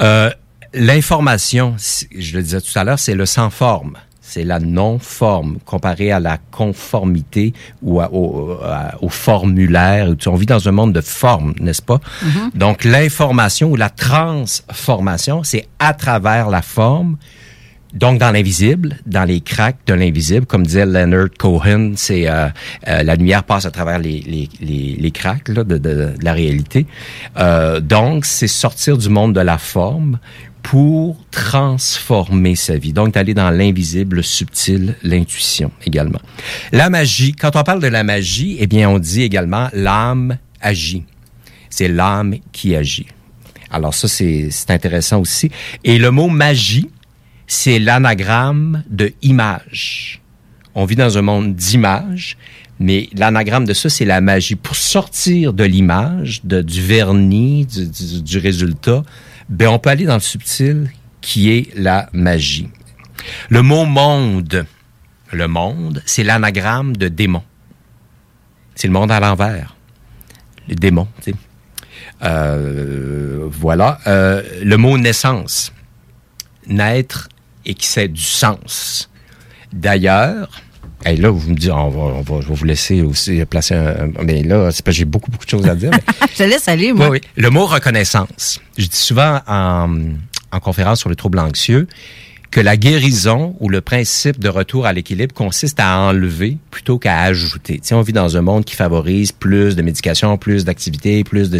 [0.00, 0.30] Euh,
[0.74, 1.76] L'information,
[2.16, 3.94] je le disais tout à l'heure, c'est le sans forme.
[4.20, 10.10] c'est la non-forme comparée à la conformité ou à- au, à- au formulaire.
[10.26, 11.98] On vit dans un monde de forme, n'est-ce pas?
[12.54, 17.16] Donc, l'information ou la transformation, c'est à travers la forme
[17.94, 22.48] donc, dans l'invisible, dans les cracks de l'invisible, comme disait Leonard Cohen, c'est euh,
[22.86, 26.14] euh, la lumière passe à travers les, les, les, les cracks là, de, de- de
[26.22, 26.86] la réalité.
[27.38, 30.18] Euh, donc, c'est sortir du monde de la forme
[30.62, 32.92] pour transformer sa vie.
[32.92, 36.20] Donc, d'aller dans l'invisible, le subtil, l'intuition également.
[36.72, 41.04] La magie, quand on parle de la magie, eh bien, on dit également l'âme agit.
[41.70, 43.06] C'est l'âme qui agit.
[43.70, 45.50] Alors ça, c'est c'est intéressant aussi.
[45.84, 46.88] Et le mot magie,
[47.48, 50.20] c'est l'anagramme de image.
[50.74, 52.36] On vit dans un monde d'images,
[52.78, 54.54] mais l'anagramme de ça, c'est la magie.
[54.54, 59.02] Pour sortir de l'image, du vernis, du, résultat,
[59.48, 62.68] ben on peut aller dans le subtil, qui est la magie.
[63.48, 64.66] Le mot monde,
[65.32, 67.42] le monde, c'est l'anagramme de démon.
[68.74, 69.74] C'est le monde à l'envers.
[70.68, 71.36] Les démons, tu sais.
[72.22, 73.98] Euh, voilà.
[74.06, 75.72] Euh, le mot naissance.
[76.68, 77.28] Naître
[77.68, 79.08] et qui c'est du sens.
[79.72, 80.48] D'ailleurs,
[81.06, 83.74] et là, vous me dites, on va, on va, je vais vous laisser aussi placer
[83.74, 84.10] un.
[84.24, 85.90] Mais là, c'est parce que j'ai beaucoup, beaucoup de choses à dire.
[85.92, 86.02] mais-
[86.32, 87.08] Je te laisse aller, moi.
[87.10, 87.28] oui, oui.
[87.42, 88.60] Le mot reconnaissance.
[88.76, 89.88] Je dis souvent en,
[90.50, 91.86] en conférence sur le trouble anxieux
[92.50, 97.20] que la guérison ou le principe de retour à l'équilibre consiste à enlever plutôt qu'à
[97.20, 97.74] ajouter.
[97.74, 101.50] Tu sais, on vit dans un monde qui favorise plus de médication, plus d'activités, plus
[101.50, 101.58] de.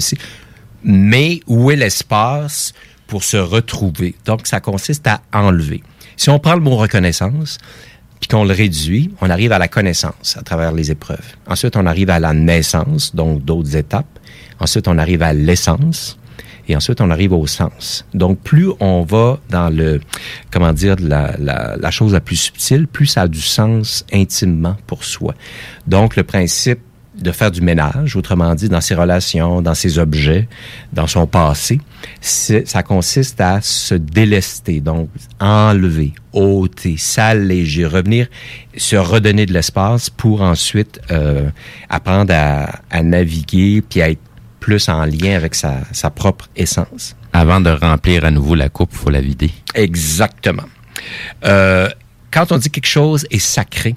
[0.83, 2.73] Mais où est l'espace
[3.07, 4.15] pour se retrouver?
[4.25, 5.83] Donc, ça consiste à enlever.
[6.19, 7.59] Si on prend le mot reconnaissance,
[8.19, 11.37] puis qu'on le réduit, on arrive à la connaissance à travers les épreuves.
[11.47, 14.19] Ensuite, on arrive à la naissance, donc d'autres étapes.
[14.59, 16.19] Ensuite, on arrive à l'essence.
[16.67, 18.05] Et ensuite, on arrive au sens.
[18.15, 20.01] Donc, plus on va dans le,
[20.51, 24.77] comment dire, la, la, la chose la plus subtile, plus ça a du sens intimement
[24.89, 25.35] pour soi.
[25.87, 26.81] Donc, le principe
[27.19, 30.49] de faire du ménage, autrement dit, dans ses relations, dans ses objets,
[30.93, 31.81] dans son passé,
[32.21, 35.09] ça consiste à se délester, donc
[35.41, 38.29] enlever, ôter, s'alléger, revenir,
[38.77, 41.51] se redonner de l'espace pour ensuite euh,
[41.89, 44.21] apprendre à, à naviguer puis à être
[44.61, 47.17] plus en lien avec sa, sa propre essence.
[47.33, 49.51] Avant de remplir à nouveau la coupe, il faut la vider.
[49.75, 50.65] Exactement.
[51.45, 51.89] Euh,
[52.31, 53.97] quand on dit quelque chose est sacré,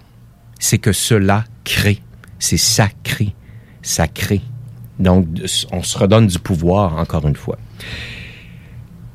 [0.59, 1.99] c'est que cela crée.
[2.41, 3.35] C'est sacré.
[3.83, 4.41] Sacré.
[4.99, 5.27] Donc,
[5.71, 7.57] on se redonne du pouvoir, encore une fois.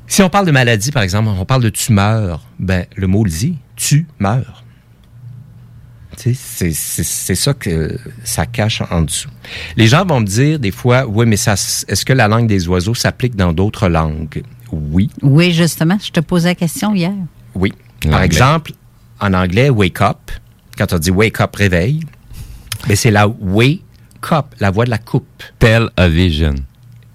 [0.07, 3.29] Si on parle de maladie, par exemple, on parle de tumeur, ben, le mot le
[3.29, 4.63] dit, tu meurs.
[6.17, 9.29] Tu sais, C'est c'est- c'est ça que ça cache en dessous.
[9.75, 12.95] Les gens vont me dire des fois, oui, mais est-ce que la langue des oiseaux
[12.95, 14.41] s'applique dans d'autres langues?
[14.71, 15.09] Oui.
[15.21, 17.13] Oui, justement, je te posais la question hier.
[17.53, 17.73] Oui.
[18.09, 18.71] Par exemple,
[19.19, 20.31] en anglais, wake up,
[20.77, 21.99] quand on dit wake up, réveil,
[22.87, 23.81] mais c'est la wake
[24.31, 25.43] up, la voix de la coupe.
[25.59, 26.55] Tell a vision.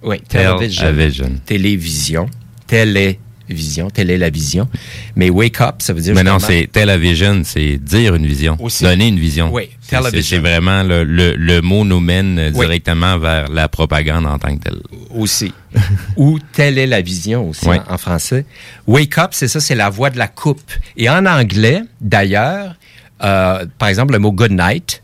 [0.01, 0.85] Oui, Tell télévision.
[0.87, 1.31] a vision.
[1.45, 2.29] Télévision.
[2.67, 3.89] Télévision.
[3.89, 4.67] Telle est la vision.
[5.15, 6.15] Mais wake up, ça veut dire.
[6.15, 8.83] Mais non, c'est tell a vision, c'est dire une vision, Aussi.
[8.83, 9.51] donner une vision.
[9.53, 10.37] Oui, a c'est- vision.
[10.37, 12.65] C'est vraiment le, le, le mot nous mène euh, Oui.
[12.65, 14.81] directement vers la propagande en tant que telle.
[15.13, 15.53] aussi.
[16.17, 17.77] Ou telle est la vision aussi Oui.
[17.89, 18.45] en, en français.
[18.87, 20.61] Wake up, c'est ça, c'est la voix de la coupe.
[20.97, 22.75] Et en anglais, d'ailleurs,
[23.23, 25.01] euh, par exemple, le mot good night,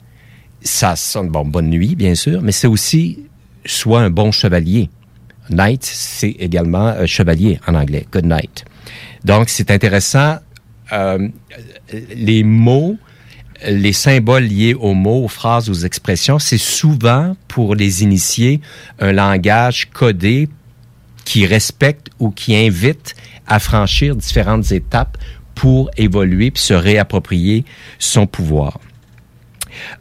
[0.62, 3.20] ça sonne, bon, bonne nuit, bien sûr, mais c'est aussi
[3.66, 4.90] soit un bon chevalier.
[5.50, 8.06] Knight, c'est également euh, chevalier en anglais.
[8.12, 8.66] Good night.
[9.26, 10.38] Donc, c'est intéressant.
[10.92, 11.28] euh,
[12.16, 12.98] les mots,
[13.68, 18.62] les symboles liés aux mots, aux phrases, aux expressions, c'est souvent pour les initiés
[19.00, 20.50] un langage codé
[21.26, 23.16] qui respecte ou qui invite
[23.48, 25.18] à franchir différentes étapes
[25.56, 27.66] pour évoluer puis se réapproprier
[27.98, 28.80] son pouvoir.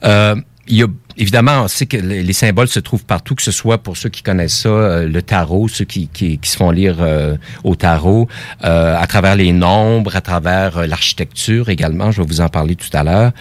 [0.05, 0.35] Euh,
[0.71, 0.87] il y a,
[1.17, 4.11] évidemment, on sait que les les symboles se trouvent partout, que ce soit pour ceux
[4.11, 7.75] qui connaissent ça, euh, le tarot, ceux qui, qui, qui se font lire euh, au
[7.75, 8.29] tarot,
[8.65, 12.77] euh, à travers les nombres, à travers euh, l'architecture également, je vais vous en parler
[12.77, 13.33] tout à l'heure.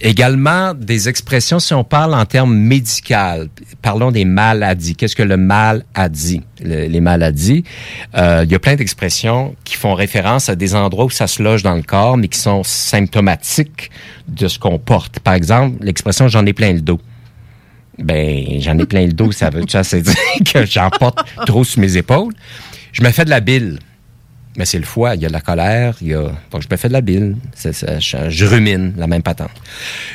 [0.00, 3.14] Également des expressions, si on parle en termes médicaux,
[3.80, 4.94] parlons des maladies.
[4.94, 6.42] Qu'est-ce que le mal a dit?
[6.62, 7.64] Le- les maladies,
[8.14, 11.42] euh, il y a plein d'expressions qui font référence à des endroits où ça se
[11.42, 13.90] loge dans le corps, mais qui sont symptomatiques
[14.28, 15.18] de ce qu'on porte.
[15.20, 17.00] Par exemple, l'expression «j'en ai plein le dos».
[17.98, 19.82] Ben, j'en ai plein le dos, ça veut dire
[20.52, 22.34] que j'en porte trop sur mes épaules?
[22.92, 23.78] Je me fais de la bile.
[24.56, 26.22] Mais c'est le foie, il y a de la colère, il y a...
[26.50, 27.36] Donc, je me fais de la bile.
[27.54, 29.50] Ça, je, je rumine, la même patente.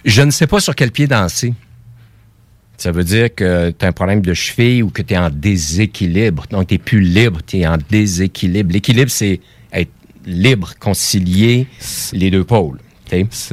[0.03, 1.53] Je ne sais pas sur quel pied danser.
[2.77, 5.29] Ça veut dire que tu as un problème de cheville ou que tu es en
[5.29, 6.45] déséquilibre.
[6.49, 8.73] Donc, tu plus libre, tu es en déséquilibre.
[8.73, 9.39] L'équilibre, c'est
[9.71, 9.91] être
[10.25, 11.67] libre, concilier
[12.13, 12.79] les deux pôles.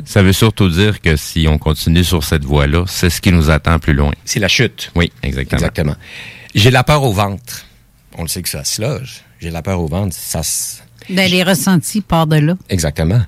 [0.05, 3.51] Ça veut surtout dire que si on continue sur cette voie-là, c'est ce qui nous
[3.51, 4.12] attend plus loin.
[4.24, 4.90] C'est la chute.
[4.94, 5.59] Oui, exactement.
[5.59, 5.96] Exactement.
[6.55, 7.66] J'ai la peur au ventre.
[8.16, 9.22] On le sait que ça se loge.
[9.40, 10.14] J'ai la peur au ventre.
[10.18, 10.40] Ça.
[11.11, 12.55] Ben, les ressentis partent de là.
[12.68, 13.22] Exactement.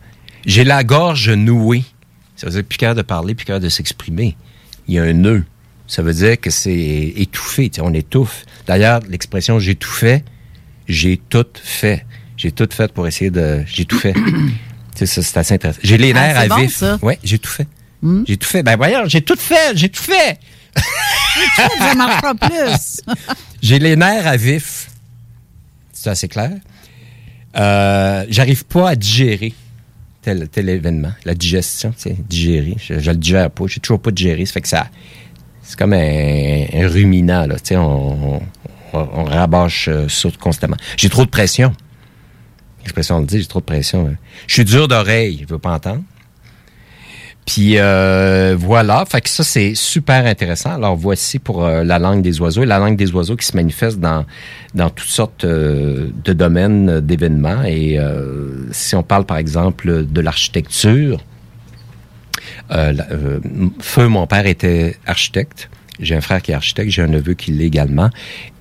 [0.46, 1.84] J'ai la gorge nouée.
[2.36, 4.36] Ça veut dire plus capable de parler, plus capable de s'exprimer.
[4.88, 5.44] Il y a un nœud.
[5.86, 7.68] Ça veut dire que c'est étouffé.
[7.68, 8.44] Tu sais, on étouffe.
[8.66, 10.24] D'ailleurs, l'expression j'ai tout fait,
[10.88, 12.04] j'ai tout fait.
[12.36, 13.62] J'ai tout fait pour essayer de.
[13.66, 14.14] J'ai tout fait.
[14.94, 15.80] c'est ça, c'est assez intéressant.
[15.82, 16.82] J'ai les Ah, nerfs à bon, vif.
[17.02, 17.68] Ouais, j'ai tout fait.
[18.02, 18.22] Hmm?
[18.26, 18.62] J'ai tout fait.
[18.62, 20.38] Ben voyons, j'ai tout fait, j'ai tout fait.
[21.56, 23.02] Ça marchera plus.
[23.60, 24.89] J'ai les nerfs à vif.
[26.02, 26.52] C'est assez clair.
[27.58, 29.52] Euh, J'arrive pas à digérer
[30.22, 31.12] tel, événement.
[31.26, 31.92] La digestion,
[32.26, 32.76] digérer.
[32.78, 33.64] Je, je le digère pas.
[33.66, 34.46] J'ai toujours pas digéré.
[34.46, 34.86] Ça fait que ça.
[35.62, 37.56] C'est comme un, ruminant, là.
[37.56, 38.40] Tu sais, on,
[38.94, 40.06] rabâche euh,
[40.40, 40.78] constamment.
[40.96, 41.74] J'ai trop de pression.
[42.80, 44.06] L'expression on le dit, j'ai trop de pression.
[44.08, 44.16] hein.
[44.46, 46.02] Je suis dur d'oreille, je veux pas entendre.
[47.46, 50.72] Puis euh, voilà, fait que ça c'est super intéressant.
[50.74, 53.98] Alors voici pour euh, la langue des oiseaux, la langue des oiseaux qui se manifeste
[53.98, 54.24] dans
[54.74, 57.62] dans toutes sortes euh, de domaines d'événements.
[57.64, 57.98] Et
[58.70, 61.18] si on parle par exemple de l'architecture,
[62.68, 63.06] la-
[63.80, 65.70] Feu, mon père était architecte.
[65.98, 68.10] J'ai un frère qui est architecte, j'ai un neveu qui l'est également.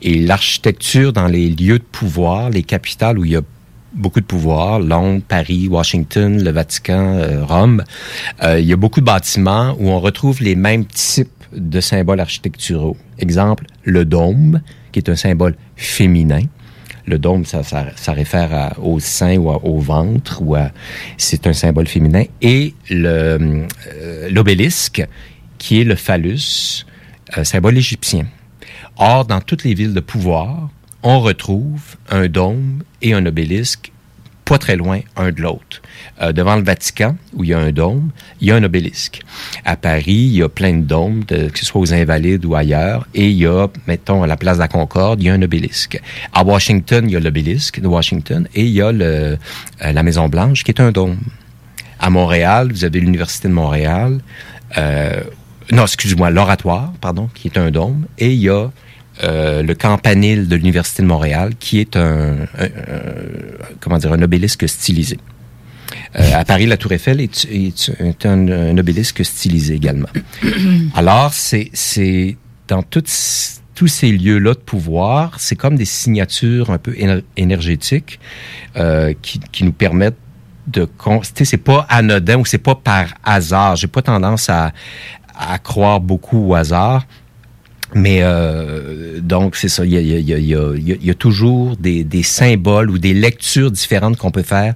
[0.02, 3.42] Et l'architecture dans les lieux de pouvoir, les capitales où il y a
[3.94, 7.84] beaucoup de pouvoir, Londres, Paris, Washington, le Vatican, euh, Rome,
[8.44, 12.20] euh, il y a beaucoup de bâtiments où on retrouve les mêmes types de symboles
[12.20, 12.98] architecturaux.
[13.18, 16.42] Exemple, le dôme, qui est un symbole féminin.
[17.06, 20.56] Le dôme, ça, ça, ça réfère au sein ou au ventre, ou
[21.18, 22.24] c'est un symbole féminin.
[22.42, 23.66] Et euh,
[24.30, 25.08] l'obélisque,
[25.58, 26.86] qui est le phallus,
[27.44, 28.28] symbole égyptien.
[28.98, 30.70] Or, dans toutes les villes de pouvoir,
[31.04, 33.92] on retrouve un dôme et un obélisque
[34.50, 35.80] pas très loin un de l'autre.
[36.22, 38.10] Euh, devant le Vatican, où il y a un dôme,
[38.42, 39.22] il y a un obélisque.
[39.64, 43.08] À Paris, il y a plein de dômes, que ce soit aux Invalides ou ailleurs,
[43.14, 45.42] et il y a, mettons, à la place de la Concorde, il y a un
[45.44, 46.02] obélisque.
[46.34, 49.38] À Washington, il y a l'obélisque de Washington, et il y a euh,
[49.80, 51.20] la Maison-Blanche, qui est un dôme.
[52.00, 54.20] À Montréal, vous avez l'Université de Montréal,
[54.80, 55.22] euh,
[55.72, 58.72] non, excuse-moi, l'Oratoire, pardon, qui est un dôme, et il y a
[59.24, 62.70] euh, le campanile de l'Université de Montréal, qui est un, un- un-
[63.80, 65.18] comment dire, un obélisque stylisé.
[66.20, 70.10] Euh, à Paris, la Tour Eiffel est, est- est un, un obélisque stylisé également.
[70.96, 73.12] Alors, c'est, c'est dans toutes,
[73.76, 78.20] tous ces lieux-là de pouvoir, c'est comme des signatures un peu éner- énergétiques
[78.78, 80.18] euh, qui, qui nous permettent
[80.68, 83.76] de con- tu sais, c'est pas anodin ou c'est pas par hasard.
[83.76, 84.72] J'ai pas tendance à,
[85.36, 87.08] à croire beaucoup au hasard.
[87.96, 89.84] Mais euh, donc, c'est ça.
[89.84, 94.30] Il y a, y y y toujours des, des symboles ou des lectures différentes qu'on
[94.30, 94.76] peut faire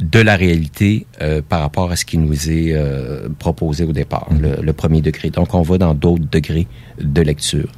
[0.00, 4.28] de la réalité euh, par rapport à ce qui nous est euh, proposé au départ,
[4.40, 5.28] le, le premier degré.
[5.30, 6.66] Donc, on va dans d'autres degrés
[7.00, 7.68] de lecture.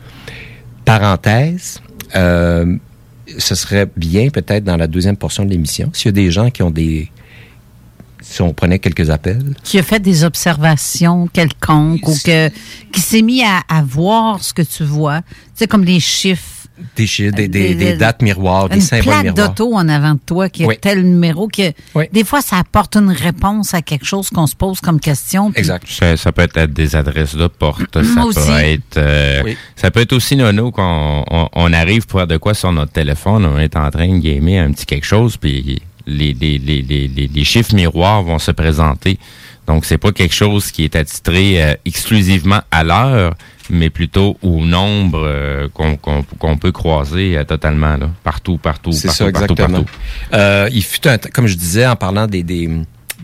[0.84, 1.80] Parenthèse,
[2.14, 6.50] ce serait bien peut-être dans la deuxième portion de l'émission, s'il y a des gens
[6.50, 7.10] qui ont des...
[8.20, 12.48] Si on prenait quelques appels, Qui a fait des observations quelconques ou que,
[12.92, 15.20] qui s'est mis à, à voir ce que tu vois?
[15.20, 15.26] Tu
[15.56, 16.42] sais, comme les chiffres.
[16.96, 19.48] des, chiffres, des, des, Des- des des- dates miroirs, des une symboles plaque miroirs.
[19.48, 20.76] d'auto en avant de toi qui a Oui.
[20.80, 22.04] tel numéro que Oui.
[22.12, 25.52] des fois ça apporte une réponse à quelque chose qu'on se pose comme question.
[25.54, 25.86] Exact.
[25.88, 28.40] Ça, ça peut être des adresses de porte, ça aussi.
[28.46, 29.56] peut être euh, Oui.
[29.74, 32.92] ça peut être aussi nono qu'on on, on arrive pour faire de quoi sur notre
[32.92, 36.82] téléphone, on est en train de gamer un petit quelque chose puis les, les, les,
[36.82, 39.18] les, les, chiffres miroirs vont se présenter.
[39.66, 43.34] Donc c'est pas quelque chose qui est attitré euh, exclusivement à l'heure,
[43.68, 48.92] mais plutôt au nombre euh, qu'on qu'on qu'on peut croiser euh, totalement là, partout partout
[48.92, 49.82] C'est partout ça, partout exactement.
[49.84, 49.96] partout.
[50.34, 52.42] Euh, il fut un comme je disais, en parlant des...
[52.42, 52.70] des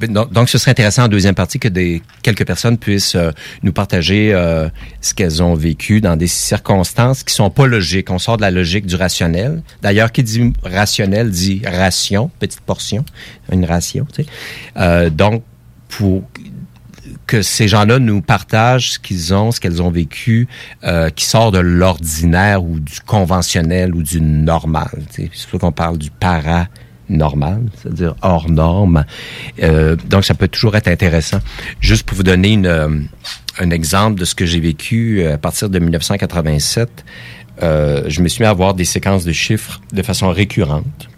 [0.08, 3.30] donc, donc, ce serait intéressant en deuxième partie que des quelques personnes puissent euh,
[3.62, 4.68] nous partager euh,
[5.00, 8.10] ce qu'elles ont vécu dans des circonstances qui sont pas logiques.
[8.10, 9.62] On sort de la logique du rationnel.
[9.82, 13.04] D'ailleurs, qui dit rationnel dit ration, petite portion,
[13.50, 14.06] une ration.
[14.76, 15.42] Euh, donc,
[15.88, 16.22] pour
[17.26, 20.48] que ces gens-là nous partagent ce qu'ils ont, ce qu'elles ont vécu,
[21.14, 24.90] qui sort de l'ordinaire ou du conventionnel ou du normal.
[25.10, 26.10] C'est pour ça qu'on parle du
[27.08, 29.04] paranormal, c'est-à-dire hors norme.
[29.62, 31.38] Euh, donc, ça peut toujours être intéressant.
[31.80, 32.88] Juste pour vous donner une, euh,
[33.58, 37.04] un exemple de ce que j'ai vécu euh, à partir de 1987,
[37.62, 41.08] euh, je me suis mis à avoir des séquences de chiffres de façon récurrente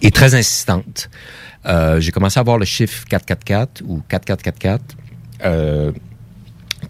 [0.00, 1.10] et très insistante.
[1.98, 4.82] J'ai commencé à voir le chiffre 444 ou 4444,
[5.44, 5.92] euh,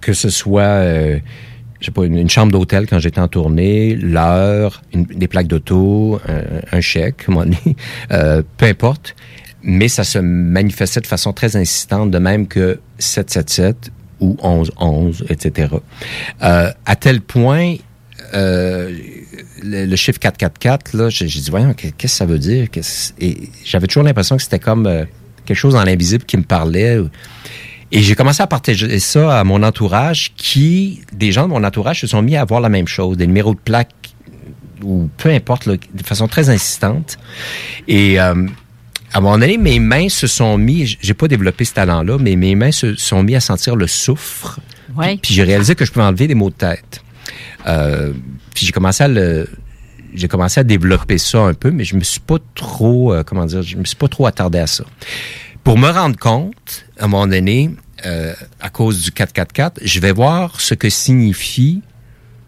[0.01, 0.81] que ce soit,
[1.83, 6.77] je sais pas, une, chambre d'hôtel quand j'étais en tournée, l'heure, des plaques d'auto, un,
[6.79, 7.27] un chèque,
[8.13, 9.15] euh, peu importe.
[9.63, 13.91] mais ça se manifestait de façon très insistante, de même que 777
[14.21, 15.75] ou 1111, etc.
[16.43, 17.75] Euh, à tel point,
[18.35, 18.97] euh,
[19.63, 22.69] le, le chiffre 444, là, j'ai dit, voyons, qu'est- qu'est-ce que ça veut dire?
[23.21, 25.05] Et j'avais toujours l'impression que c'était comme euh,
[25.45, 26.99] quelque chose dans l'invisible qui me parlait.
[27.93, 32.01] Et j'ai commencé à partager ça à mon entourage qui, des gens de mon entourage
[32.01, 34.15] se sont mis à voir la même chose, des numéros de plaques
[34.83, 37.19] ou peu importe, là, de façon très insistante.
[37.87, 38.47] Et euh,
[39.13, 42.35] à un moment donné, mes mains se sont mis, j'ai pas développé ce talent-là, mais
[42.35, 44.59] mes mains se sont mis à sentir le soufre.
[44.97, 45.19] Ouais.
[45.23, 47.03] Puis j'ai réalisé que je pouvais enlever des maux de tête.
[47.67, 48.13] Euh,
[48.55, 49.49] puis j'ai commencé à le
[50.15, 53.47] j'ai commencé à développer ça un peu, mais je me suis pas trop, euh, comment
[53.47, 54.85] dire, je me suis pas trop attardé à ça.
[55.65, 57.71] Pour me rendre compte, à un moment donné,
[58.05, 61.83] euh, à cause du 444, je vais voir ce que signifie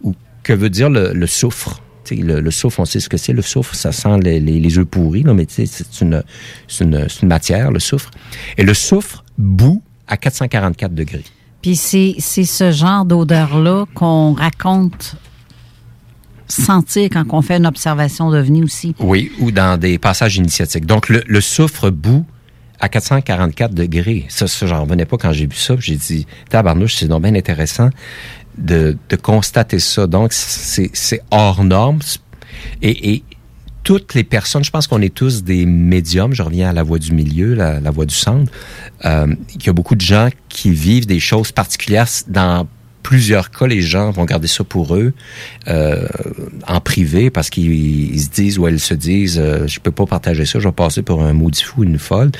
[0.03, 1.81] ou que veut dire le, le soufre.
[2.11, 3.33] Le, le soufre, on sait ce que c'est.
[3.33, 5.65] Le soufre, ça sent les, les, les œufs pourris, là, mais c'est
[6.01, 6.23] une,
[7.23, 8.11] matière, le soufre.
[8.59, 11.25] Et le soufre bout à 444 degrés.
[11.63, 15.17] Puis c'est c'est ce genre d'odeur-là qu'on raconte
[16.47, 18.95] sentir quand on fait une observation d'OVNI aussi.
[18.99, 20.85] Oui, ou dans des passages initiatiques.
[20.85, 22.27] Donc, le, le soufre bout
[22.81, 24.27] à 444 degrés.
[24.29, 25.75] Ça, ça j'en revenais pas quand j'ai vu ça.
[25.79, 27.91] J'ai dit, tabarnouche, c'est donc bien intéressant
[28.59, 30.07] de, de constater ça.
[30.07, 32.01] Donc, c'est c'est hors norme.
[32.83, 33.25] Et, et
[33.85, 36.33] toutes les personnes, je pense qu'on est tous des médiums.
[36.33, 38.51] Je reviens à la voix du milieu, la, la voix du centre.
[39.05, 42.67] Euh, il y a beaucoup de gens qui vivent des choses particulières dans
[43.05, 45.13] plusieurs cas, les gens vont garder ça pour eux
[45.69, 46.09] euh,
[46.67, 50.07] en privé parce qu'ils ils se disent ou elles se disent euh, je peux pas
[50.07, 52.33] partager ça, je vais passer pour un maudit fou, une folle.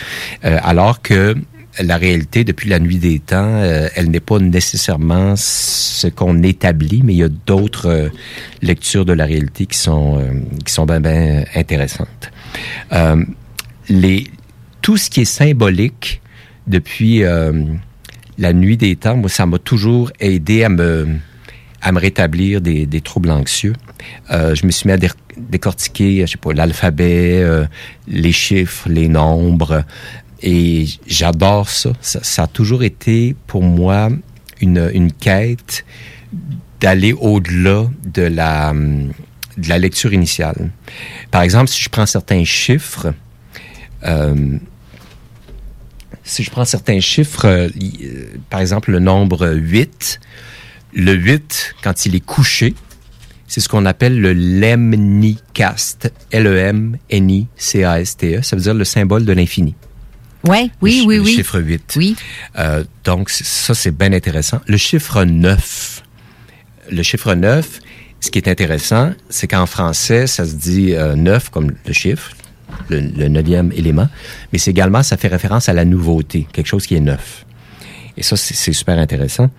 [0.45, 1.37] Euh, alors que
[1.81, 7.03] la réalité, depuis la nuit des temps, euh, elle n'est pas nécessairement ce qu'on établit,
[7.05, 8.09] mais il y a d'autres euh,
[8.63, 10.33] lectures de la réalité qui sont euh,
[10.65, 12.31] qui sont bien bien intéressantes.
[13.89, 14.31] Les
[14.81, 16.23] tout ce qui est symbolique
[16.67, 17.23] depuis
[18.39, 21.09] la nuit des temps, moi, ça m'a toujours aidé à me,
[21.81, 23.75] à me rétablir des, des troubles anxieux.
[24.31, 27.65] Euh, je me suis mis à dé- décortiquer, je sais pas, l'alphabet, euh,
[28.09, 29.85] les chiffres, les nombres,
[30.43, 31.93] et j'adore ça.
[32.01, 32.21] ça.
[32.23, 34.11] ça a toujours été pour moi
[34.61, 35.85] une, une quête
[36.81, 40.71] d'aller au-delà de la, de la lecture initiale.
[41.31, 43.15] Par exemple, si je prends certains chiffres,
[44.05, 44.59] euh,
[46.25, 47.69] si je prends certains chiffres, euh,
[48.03, 50.21] euh, par exemple le nombre 8,
[50.95, 52.75] le 8, quand il est couché,
[53.47, 56.11] c'est ce qu'on appelle le lemnicast.
[57.21, 58.43] L-E-M-N-I-C-A-S-T-E.
[58.43, 59.75] Ça veut dire le symbole de l'infini.
[60.47, 61.35] Ouais, oui, Le oui, chi- le oui.
[61.37, 61.95] chiffre 8.
[61.97, 62.17] Oui.
[62.59, 64.61] Euh, donc, ça, c'est bien intéressant.
[64.67, 66.03] Le chiffre 9.
[66.91, 67.81] Le chiffre 9,
[68.21, 72.31] ce qui est intéressant, c'est qu'en français, ça se dit euh, 9 comme le chiffre,
[72.89, 74.09] le, le neuvième élément,
[74.53, 77.45] mais c'est également, ça fait référence à la nouveauté, quelque chose qui est neuf.
[78.17, 79.51] Et ça, c'est super intéressant.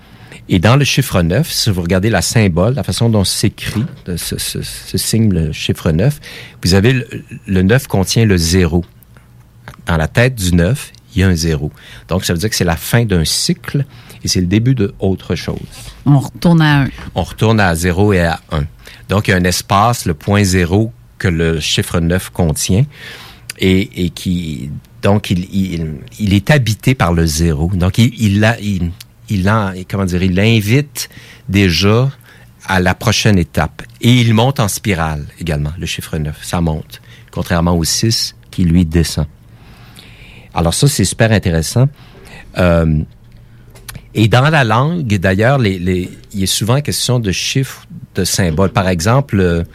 [0.47, 3.83] Et dans le chiffre 9, si vous regardez la symbole, la façon dont s'écrit
[4.15, 6.19] ce, ce- ce signe, le chiffre 9,
[6.63, 7.07] vous avez le,
[7.47, 8.85] le 9 contient le 0
[9.87, 11.71] dans la tête du 9, il y a un zéro.
[12.09, 13.85] Donc, ça veut dire que c'est la fin d'un cycle
[14.23, 15.57] et c'est le début de autre chose.
[16.05, 16.87] On retourne à un.
[17.15, 18.63] On retourne à 0 et à 1.
[19.09, 20.91] Donc, il y a un espace, le point zéro,
[21.25, 22.85] que le chiffre 9 contient
[23.57, 24.69] et, qui,
[25.01, 25.47] donc, il,
[26.19, 27.71] il, est habité par le zéro.
[27.73, 28.91] Donc, il, il, a- il,
[29.29, 31.09] dire, il invite
[31.49, 32.11] déjà
[32.67, 33.81] à la prochaine étape.
[34.01, 36.37] Et il monte en spirale également, le chiffre 9.
[36.43, 39.25] Ça monte, contrairement au 6 qui, lui, descend.
[40.53, 41.87] Alors ça, c'est super intéressant.
[42.59, 42.99] Euh,
[44.13, 48.71] et dans la langue, d'ailleurs, les, il est souvent question de chiffres, de symboles.
[48.71, 49.65] Par exemple,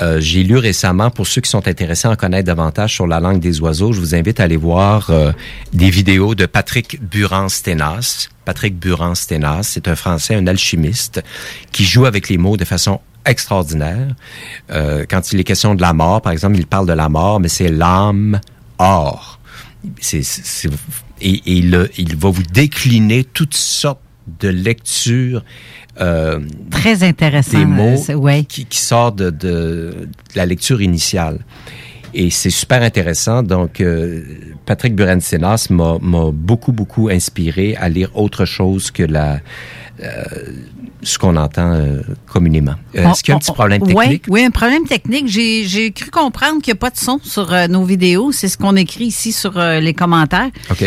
[0.00, 3.20] euh, j'ai lu récemment, pour ceux qui sont intéressés à en connaître davantage sur la
[3.20, 5.32] langue des oiseaux, je vous invite à aller voir euh,
[5.72, 8.28] des vidéos de Patrick Buran-Sténas.
[8.44, 11.22] Patrick Buran-Sténas, c'est un Français, un alchimiste,
[11.72, 14.14] qui joue avec les mots de façon extraordinaire.
[14.70, 17.40] Euh, quand il est question de la mort, par exemple, il parle de la mort,
[17.40, 18.40] mais c'est l'âme
[18.78, 19.38] or.
[20.00, 20.70] C'est, c'est- c'est-
[21.20, 24.00] et, et le- il va vous décliner toutes sortes
[24.40, 25.44] de lectures
[26.00, 27.58] euh, Très intéressant.
[27.58, 28.44] des mots euh, ouais.
[28.44, 31.38] qui, qui sortent de, de- de la lecture initiale.
[32.16, 33.42] Et c'est super intéressant.
[33.42, 34.22] Donc, euh,
[34.66, 35.98] Patrick Buren-Sénas m'a
[36.32, 39.40] beaucoup, beaucoup inspiré à lire autre chose que la,
[40.00, 40.22] euh,
[41.02, 42.74] ce qu'on entend euh, communément.
[42.96, 44.26] Euh, Est-ce qu'il y a un petit problème technique?
[44.28, 45.26] oui, un problème technique.
[45.26, 48.30] J'ai cru comprendre qu'il n'y a pas de son sur euh, nos vidéos.
[48.30, 50.50] C'est ce qu'on écrit ici sur les commentaires.
[50.70, 50.84] OK.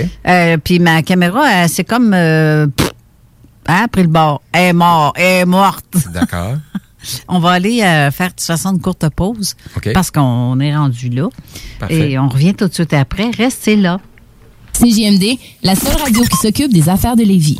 [0.64, 2.12] Puis ma caméra, c'est comme...
[2.12, 2.87] Pff,
[3.68, 4.42] hein, pris le bord.
[4.52, 5.16] Elle est morte.
[5.18, 5.86] Elle est morte.
[6.14, 6.56] D'accord.
[7.28, 9.94] On va aller euh, faire de toute façon une courte pause OK.
[9.94, 11.30] parce qu'on est rendu là.
[11.80, 12.12] Parfait.
[12.12, 13.30] Et on revient tout de suite après.
[13.32, 14.00] Restez là.
[14.74, 17.60] CJMD, la seule radio qui s'occupe des affaires de Lévis.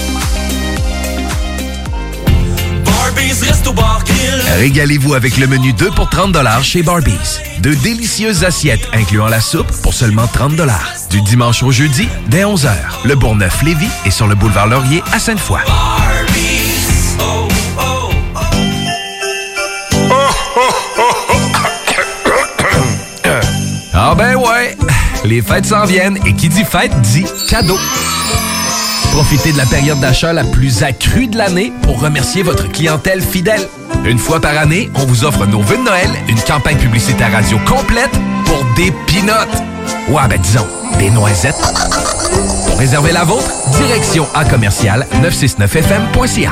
[4.57, 7.39] Régalez-vous avec le menu 2 pour 30 chez Barbies.
[7.59, 10.53] De délicieuses assiettes incluant la soupe pour seulement 30
[11.09, 12.71] Du dimanche au jeudi, dès 11h.
[13.05, 15.59] Le Bourgneuf-Lévis est sur le boulevard Laurier à Sainte-Foy.
[23.93, 24.75] Ah ben ouais,
[25.25, 27.77] les fêtes s'en viennent et qui dit fête dit cadeau.
[29.11, 33.67] Profitez de la période d'achat la plus accrue de l'année pour remercier votre clientèle fidèle.
[34.05, 37.59] Une fois par année, on vous offre nos vœux de Noël, une campagne publicitaire radio
[37.67, 38.11] complète
[38.45, 39.63] pour des pinottes.
[40.09, 41.55] Ouais, ben disons, des noisettes.
[42.67, 46.51] Pour réserver la vôtre, direction à commercial 969fm.ca.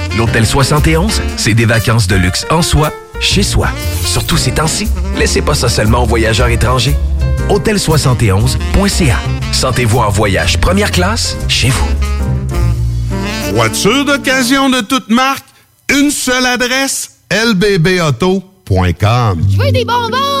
[0.17, 3.69] L'Hôtel 71, c'est des vacances de luxe en soi, chez soi.
[4.05, 4.87] Surtout ces temps-ci,
[5.17, 6.95] laissez pas ça seulement aux voyageurs étrangers.
[7.49, 9.17] Hôtel71.ca.
[9.51, 11.87] Sentez-vous en voyage première classe chez vous.
[13.53, 15.45] Voiture d'occasion de toute marque,
[15.89, 18.43] une seule adresse, lbbauto.com.
[19.49, 20.40] Je veux des bonbons!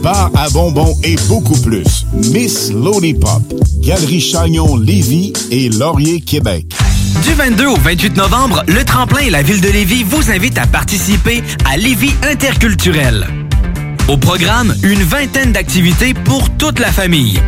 [0.00, 2.06] bar à bonbons et beaucoup plus.
[2.12, 3.42] Miss Lollipop,
[3.80, 6.66] Galerie Chagnon Lévis et Laurier Québec.
[7.22, 10.66] Du 22 au 28 novembre, le Tremplin et la Ville de Lévis vous invitent à
[10.66, 13.26] participer à Lévis Interculturel.
[14.08, 17.40] Au programme, une vingtaine d'activités pour toute la famille.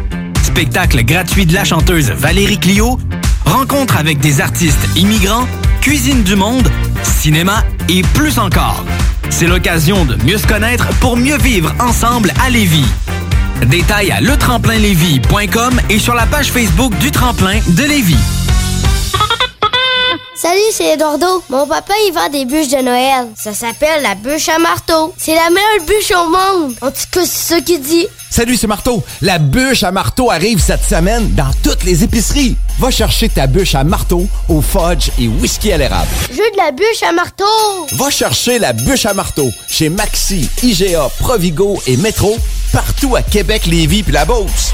[0.43, 2.99] Spectacle gratuit de la chanteuse Valérie Clio,
[3.45, 5.47] rencontre avec des artistes immigrants,
[5.81, 6.69] cuisine du monde,
[7.03, 8.85] cinéma et plus encore.
[9.31, 12.87] C'est l'occasion de mieux se connaître pour mieux vivre ensemble à Lévis.
[13.67, 18.42] Détails à letremplinlévis.com et sur la page Facebook du Tremplin de Lévis.
[20.43, 21.41] Salut, c'est Eduardo.
[21.51, 23.29] Mon papa, il vend des bûches de Noël.
[23.37, 25.15] Ça s'appelle la bûche à marteau.
[25.17, 26.75] C'est la meilleure bûche au monde.
[26.83, 28.09] En tout cas, c'est ça qu'il dit.
[28.29, 29.05] Salut, c'est Marteau.
[29.21, 32.57] La bûche à marteau arrive cette semaine dans toutes les épiceries.
[32.81, 36.11] Va chercher ta bûche à marteau au fudge et whisky à l'érable.
[36.29, 37.45] Je veux de la bûche à marteau.
[37.93, 42.37] Va chercher la bûche à marteau chez Maxi, IGA, Provigo et Métro,
[42.73, 44.73] partout à Québec, Lévis puis la Beauce.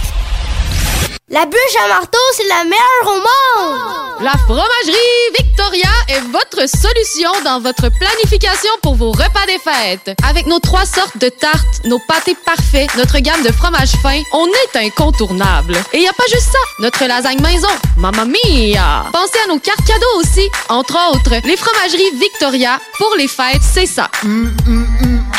[1.31, 4.23] La bûche à marteau, c'est la meilleure au monde.
[4.23, 4.97] La fromagerie
[5.39, 10.17] Victoria est votre solution dans votre planification pour vos repas des fêtes.
[10.27, 14.47] Avec nos trois sortes de tartes, nos pâtés parfaits, notre gamme de fromages fins, on
[14.47, 15.77] est incontournable.
[15.93, 17.69] Et y a pas juste ça, notre lasagne maison,
[17.99, 19.05] mamma mia!
[19.13, 20.49] Pensez à nos cartes cadeaux aussi.
[20.71, 24.11] Entre autres, les fromageries Victoria, pour les fêtes, c'est ça.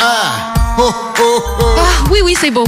[0.00, 0.54] Ah!
[0.78, 2.64] Ah, oui, oui, c'est beau.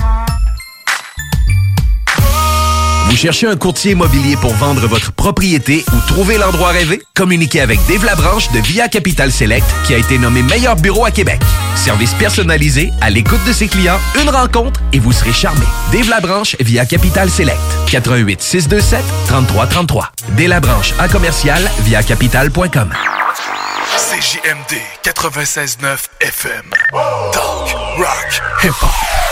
[3.13, 7.03] Vous cherchez un courtier immobilier pour vendre votre propriété ou trouver l'endroit rêvé?
[7.15, 11.11] Communiquez avec Dave Labranche de Via Capital Select qui a été nommé meilleur bureau à
[11.11, 11.39] Québec.
[11.77, 15.67] Service personnalisé, à l'écoute de ses clients, une rencontre et vous serez charmé.
[15.93, 17.61] Dave Labranche via Capital Select.
[17.91, 20.13] 88 627 3333.
[20.31, 22.95] Dave Labranche à commercial via capital.com.
[23.95, 26.65] CJMD 96.9 FM.
[27.31, 29.32] Talk, rock, hip-hop.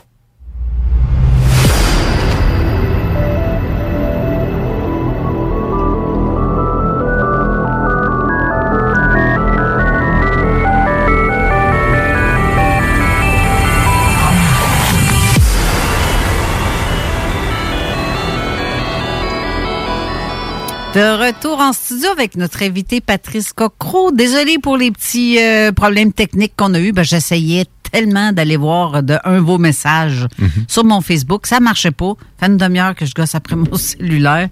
[20.93, 24.11] De retour en studio avec notre invité Patrice Cocro.
[24.11, 26.91] Désolé pour les petits euh, problèmes techniques qu'on a eus.
[26.91, 27.63] Ben, J'essayais
[27.93, 30.49] tellement d'aller voir de un vos messages Mhm.
[30.67, 31.47] sur mon Facebook.
[31.47, 32.13] Ça marchait pas.
[32.41, 34.49] Fait une demi-heure que je gosse après mon cellulaire.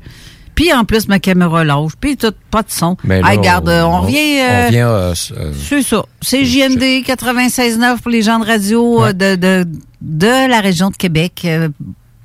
[0.55, 1.91] Puis en plus, ma caméra lâche.
[1.99, 2.95] Puis tout, pas de son.
[3.03, 4.39] Mais Ben là, Hey, regarde, euh, on, revient...
[4.39, 6.05] On euh, revient euh, s- euh, c'est ça.
[6.21, 9.65] C'est JMD 96.9 pour les gens de radio euh, de, de,
[10.01, 11.45] de la région de Québec.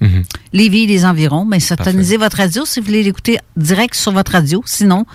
[0.05, 0.23] Euh, Mhm.
[0.53, 1.45] Lévis et les environs.
[1.45, 4.63] Mais syntonisez votre radio si vous voulez l'écouter direct sur votre radio.
[4.67, 5.07] Sinon,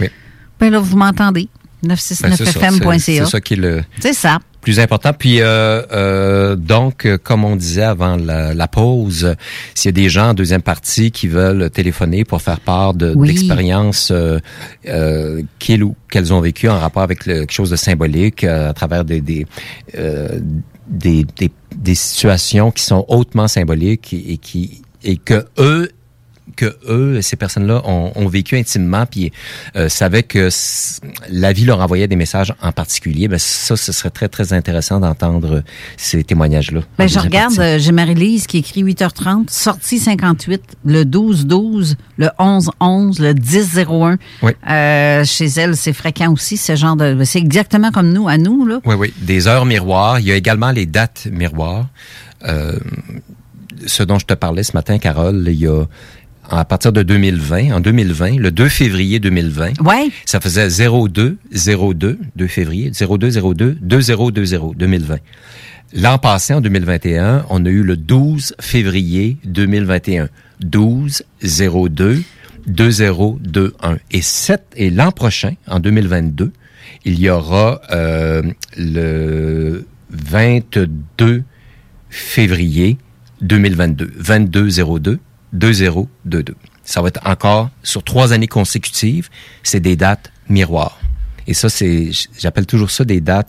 [0.00, 0.08] Oui.
[0.60, 1.48] ben là, vous m'entendez.
[1.82, 2.98] ben, c'est ça, 969fm.ca.
[2.98, 4.38] C'est c'est ça qui est le C'est ça.
[4.60, 5.12] plus important.
[5.16, 9.36] Puis euh, euh, donc, comme on disait avant la, la pause,
[9.74, 13.12] s'il y a des gens en deuxième partie qui veulent téléphoner pour faire part de-
[13.14, 13.28] Oui.
[13.28, 14.38] d'expériences euh,
[14.88, 18.70] euh, qu'ils ou qu'elles ont vécues en rapport avec le- quelque chose de symbolique euh,
[18.70, 19.46] à travers des des,
[19.96, 20.40] euh,
[20.88, 25.90] des, des des situations qui sont hautement symboliques et, qui et que eux
[26.56, 29.32] que eux, ces personnes-là, ont, ont vécu intimement, puis
[29.76, 30.48] euh, savaient que
[31.30, 33.28] la vie leur envoyait des messages en particulier.
[33.28, 35.62] Ben ça, ce serait très très intéressant d'entendre
[35.96, 36.80] ces témoignages-là.
[36.98, 42.28] Ben, en je regarde, euh, j'ai Marie-Lise qui écrit 8h30, sortie 58, le 12-12, le
[42.38, 44.16] 11-11, le 10-01.
[44.42, 44.52] Oui.
[44.68, 47.22] Euh, chez elle, c'est fréquent aussi, ce genre de...
[47.24, 48.80] C'est exactement comme nous, à nous, là.
[48.84, 49.12] Oui, oui.
[49.18, 50.20] Des heures miroirs.
[50.20, 51.86] Il y a également les dates miroirs.
[52.44, 52.78] Euh,
[53.86, 55.84] ce dont je te parlais ce matin, Carole, il y a
[56.50, 60.08] à partir de 2020, en 2020, le 2 février 2020, ouais.
[60.24, 65.16] ça faisait 02 02 2 février 02 02 2020 2020.
[65.94, 70.28] L'an passé, en 2021, on a eu le 12 février 2021.
[70.60, 72.22] 12 02
[72.66, 73.98] 2021.
[74.10, 76.52] Et, sept- et l'an prochain, en 2022,
[77.04, 78.42] il y aura euh,
[78.76, 81.44] le 22
[82.10, 82.98] février
[83.42, 84.10] 2022.
[84.16, 84.68] 22
[85.00, 85.18] 02
[85.58, 86.54] 2022.
[86.84, 89.28] Ça va être encore sur trois années consécutives.
[89.62, 90.98] C'est des dates miroirs.
[91.46, 93.48] Et ça, c'est, j'appelle toujours ça des dates.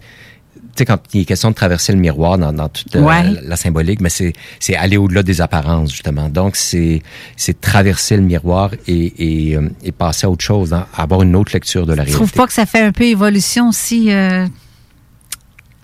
[0.55, 3.23] Tu sais, quand il est question de traverser le miroir dans, dans toute euh, Ouais.
[3.23, 6.29] la, la symbolique, mais c'est, c'est aller au-delà des apparences, justement.
[6.29, 7.01] Donc, c'est,
[7.35, 11.35] c'est traverser le miroir et, et, euh, et passer à autre chose, hein, avoir une
[11.35, 12.15] autre lecture de la Tu réalité.
[12.15, 14.45] trouves pas que ça fait un peu évolution aussi euh,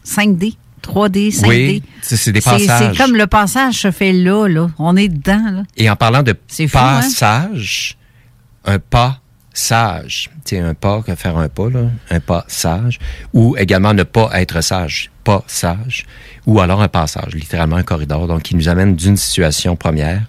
[0.05, 1.47] 5D, 3D, 5D?
[1.47, 2.91] Oui, c'est c'est des C'est- passages.
[2.95, 4.67] C'est comme le passage se fait là, là.
[4.77, 5.63] On est dedans, là.
[5.77, 7.01] Et en parlant de C'est fou, hein?
[7.01, 7.97] passage,
[8.65, 9.19] un pas
[9.53, 12.99] sage, sais, un pas, faire un pas, là, un pas sage,
[13.33, 16.05] ou également ne pas être sage, pas sage,
[16.47, 20.21] ou alors un passage, littéralement un corridor, donc qui nous amène d'une situation première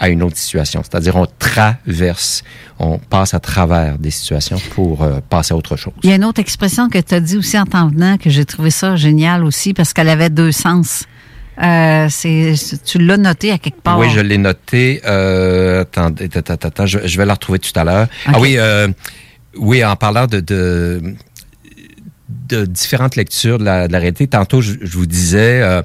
[0.00, 0.82] à une autre situation.
[0.82, 2.42] C'est-à-dire, on traverse,
[2.78, 5.92] on passe à travers des situations pour euh, passer à autre chose.
[6.02, 8.30] Il y a une autre expression que tu as dit aussi en t'en venant que
[8.30, 11.04] j'ai trouvé ça génial aussi parce qu'elle avait deux sens.
[11.62, 13.98] Euh, c'est, tu l'as noté à quelque part.
[13.98, 15.02] Oui, je l'ai noté.
[15.04, 18.06] Euh, attendez, attends, attends, attends, je, je vais la retrouver tout à l'heure.
[18.26, 18.88] Ah oui, euh,
[19.56, 21.02] oui, en parlant de, de,
[22.48, 25.82] de différentes lectures de la, de la réalité, tantôt je, je vous disais, euh,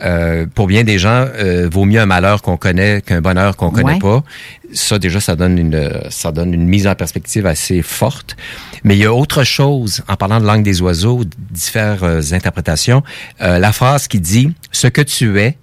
[0.00, 3.70] euh, pour bien des gens, euh, vaut mieux un malheur qu'on connaît qu'un bonheur qu'on
[3.70, 3.98] connaît Ouais.
[3.98, 4.24] pas.
[4.72, 8.36] Ça déjà, ça donne une, ça donne une mise en perspective assez forte.
[8.84, 13.02] Mais il y a autre chose en parlant de langue des oiseaux, différentes interprétations.
[13.40, 15.56] La phrase qui dit "Ce que tu es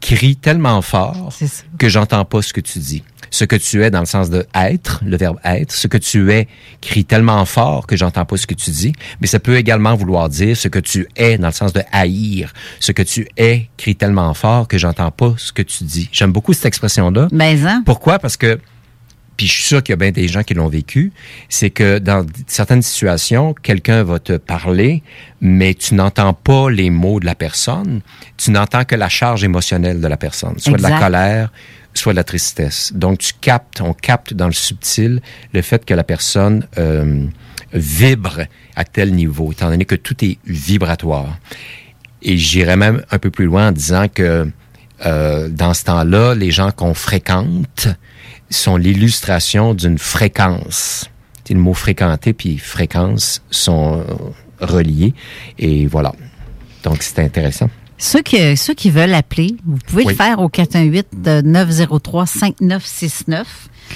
[0.00, 1.30] crie tellement fort
[1.78, 4.46] que j'entends pas ce que tu dis." Ce que tu es dans le sens de
[4.54, 6.48] être, le verbe être, ce que tu es
[6.80, 10.28] crie tellement fort que j'entends pas ce que tu dis, mais ça peut également vouloir
[10.28, 12.52] dire ce que tu es dans le sens de haïr.
[12.80, 16.08] Ce que tu es crie tellement fort que j'entends pas ce que tu dis.
[16.12, 17.28] J'aime beaucoup cette expression-là.
[17.32, 17.82] Mais hein?
[17.86, 18.18] Pourquoi?
[18.18, 18.58] Parce que
[19.40, 21.14] puis je suis sûr qu'il y a bien des gens qui l'ont vécu,
[21.48, 25.02] c'est que dans certaines situations, quelqu'un va te parler,
[25.40, 28.02] mais tu n'entends pas les mots de la personne,
[28.36, 31.52] tu n'entends que la charge émotionnelle de la personne, soit de la colère,
[31.94, 32.92] soit de la tristesse.
[32.94, 35.20] Donc tu captes, on capte dans le subtil
[35.52, 37.26] le fait que la personne euh,
[37.72, 38.40] vibre
[38.76, 41.38] à tel niveau, étant donné que tout est vibratoire.
[42.22, 44.50] Et j'irais même un peu plus loin en disant que
[45.06, 47.88] euh, dans ce temps-là, les gens qu'on fréquente
[48.50, 51.08] sont l'illustration d'une fréquence.
[51.44, 55.14] Sais, le mot fréquenter puis fréquence sont euh, reliés.
[55.58, 56.12] Et voilà.
[56.82, 57.70] Donc, c'est intéressant.
[58.02, 60.12] Ceux qui, ceux qui veulent appeler, vous pouvez Oui.
[60.12, 63.44] le faire au 418-903-5969.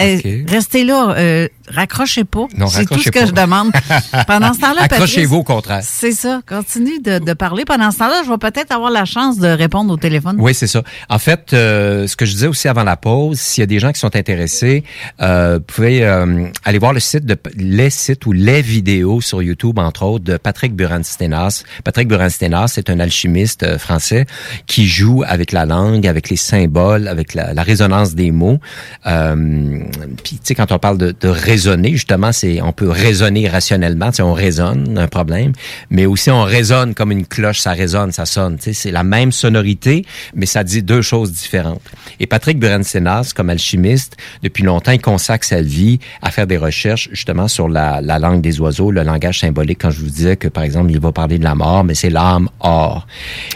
[0.00, 0.18] Euh.
[0.48, 2.46] Restez là, euh, raccrochez pas.
[2.56, 3.26] Non, C'est tout ce que pas.
[3.26, 3.70] je demande.
[4.26, 5.80] Pendant ce temps-là, Accrochez-vous au contraire.
[5.82, 6.40] c'est ça.
[6.48, 7.64] Continue de, de parler.
[7.64, 10.36] Pendant ce temps-là, je vais peut-être avoir la chance de répondre au téléphone.
[10.38, 10.82] Oui, c'est ça.
[11.08, 13.78] En fait, euh, ce que je disais aussi avant la pause, s'il y a des
[13.78, 14.84] gens qui sont intéressés,
[15.22, 19.42] euh, vous pouvez euh, aller voir le site de les sites ou les vidéos sur
[19.42, 21.64] YouTube, entre autres, de Patrick Buran-Sténas.
[21.84, 24.26] Patrick Buran-Sténas, c'est un alchimiste euh, français
[24.66, 28.58] qui joue avec la langue, avec les symboles, avec la, la résonance des mots.
[29.06, 29.80] Euh,
[30.22, 34.10] Puis, tu sais, quand on parle de, de raisonner, justement, c'est on peut raisonner rationnellement,
[34.20, 35.52] on raisonne un problème,
[35.88, 38.56] mais aussi on résonne comme une cloche, ça résonne, ça sonne.
[38.60, 41.82] C'est la même sonorité, mais ça dit deux choses différentes.
[42.18, 47.08] Et Patrick Burensenas, comme alchimiste, depuis longtemps, il consacre sa vie à faire des recherches
[47.12, 49.78] justement sur la, la langue des oiseaux, le langage symbolique.
[49.82, 52.10] Quand je vous disais que, par exemple, il va parler de la mort, mais c'est
[52.10, 53.06] l'âme or.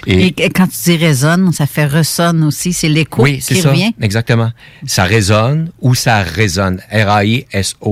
[0.06, 2.72] Et, et quand tu dis résonne, ça fait ressonne aussi.
[2.72, 3.70] C'est l'écho Oui, c'est qui ça.
[3.70, 3.92] revient.
[4.00, 4.50] Exactement.
[4.86, 6.76] Ça résonne ou ça résonne.
[6.92, 7.87] R-A-I-S-O.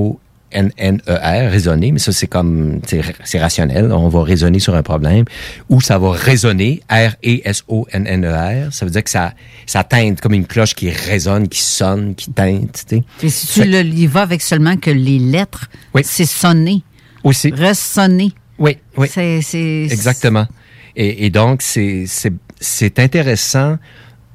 [0.57, 2.79] N-N-E-R, raisonner, mais ça c'est comme,
[3.25, 5.25] c'est rationnel, on va raisonner sur un problème,
[5.69, 9.33] ou ça va résonner, R-E-S-O-N-N-E-R, ça veut dire que ça,
[9.65, 13.01] ça teinte comme une cloche qui résonne, qui sonne, qui teinte, tu.
[13.23, 15.69] Et si tu le y vas avec seulement que les lettres,
[16.03, 16.83] c'est sonner.
[17.23, 17.51] Aussi.
[17.51, 18.31] Ressonner.
[18.59, 19.07] Oui, oui.
[19.11, 20.47] C'est, Exactement.
[20.95, 23.77] Et, et donc, c'est- c'est c'est intéressant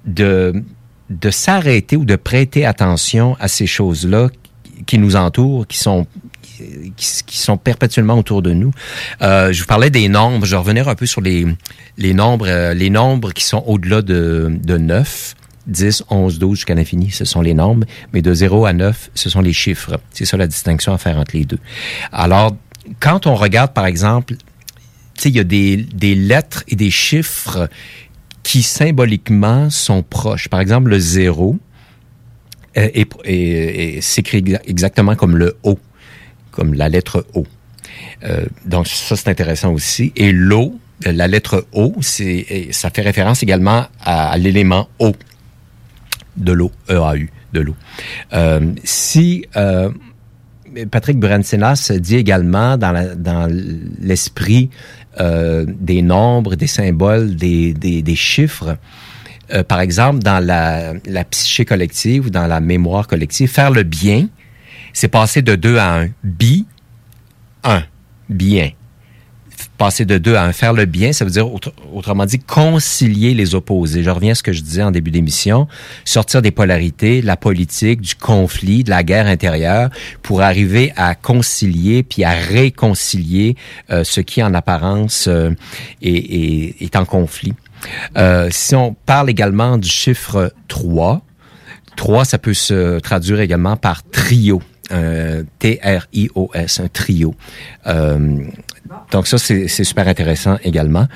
[0.06, 0.62] de,
[1.10, 4.28] de s'arrêter ou de prêter attention à ces choses-là
[4.86, 6.06] qui- nous entourent, qui sont
[6.96, 8.70] qui, sont perpétuellement autour de nous.
[9.20, 10.46] Euh, je vous parlais des nombres.
[10.46, 11.44] Je revenir un peu sur les,
[11.98, 15.34] les nombres, euh, les nombres qui sont au-delà de, de 9.
[15.68, 19.30] 10, 11, 12 jusqu'à l'infini, ce sont les nombres, mais de 0 à 9, ce
[19.30, 20.00] sont les chiffres.
[20.10, 21.60] C'est ça la distinction à faire entre les deux.
[22.10, 22.56] Alors,
[22.98, 24.34] quand on regarde, par exemple,
[25.24, 27.68] il y a des, des lettres et des chiffres
[28.42, 30.48] qui symboliquement sont proches.
[30.48, 31.56] Par exemple, le 0
[32.76, 35.78] euh, est- est- est- s'écrit exa- exactement comme le O,
[36.50, 37.44] comme la lettre O.
[38.24, 40.12] Euh, donc, ça, c'est intéressant aussi.
[40.16, 45.12] Et l'eau, la lettre O, c'est, et ça fait référence également à, l'élément O
[46.36, 47.74] de l'eau, E-A-U, de l'eau.
[48.32, 49.90] Euh, si euh,
[50.90, 53.46] Patrick Buransenas dit également dans, la- dans
[54.00, 54.70] l'esprit
[55.20, 58.78] euh, des nombres, des symboles, des, des, des chiffres,
[59.52, 63.82] euh, par exemple, dans la, la psyché collective ou dans la mémoire collective, faire le
[63.82, 64.28] bien,
[64.92, 66.08] c'est passer de 2 à 1.
[66.22, 66.66] Bi,
[67.64, 67.82] 1.
[68.28, 68.70] Bien.
[69.78, 70.52] Passer de 2 à 1.
[70.52, 74.02] Faire le bien, ça veut dire, autre- autrement dit, concilier les opposés.
[74.02, 75.66] Je reviens à ce que je disais en début d'émission.
[76.04, 79.90] Sortir des polarités, de la politique, du conflit, de la guerre intérieure,
[80.22, 83.56] pour arriver à concilier puis à réconcilier
[83.90, 85.50] euh, ce qui, en apparence, euh,
[86.00, 87.54] est, est- est en conflit.
[88.16, 91.22] Euh, si on parle également du chiffre 3,
[91.96, 94.62] 3, ça peut se traduire également par trio.
[94.90, 97.34] Euh, T-R-I-O-S, un trio.
[97.86, 98.38] Euh,
[99.10, 101.06] donc ça, c'est super intéressant également.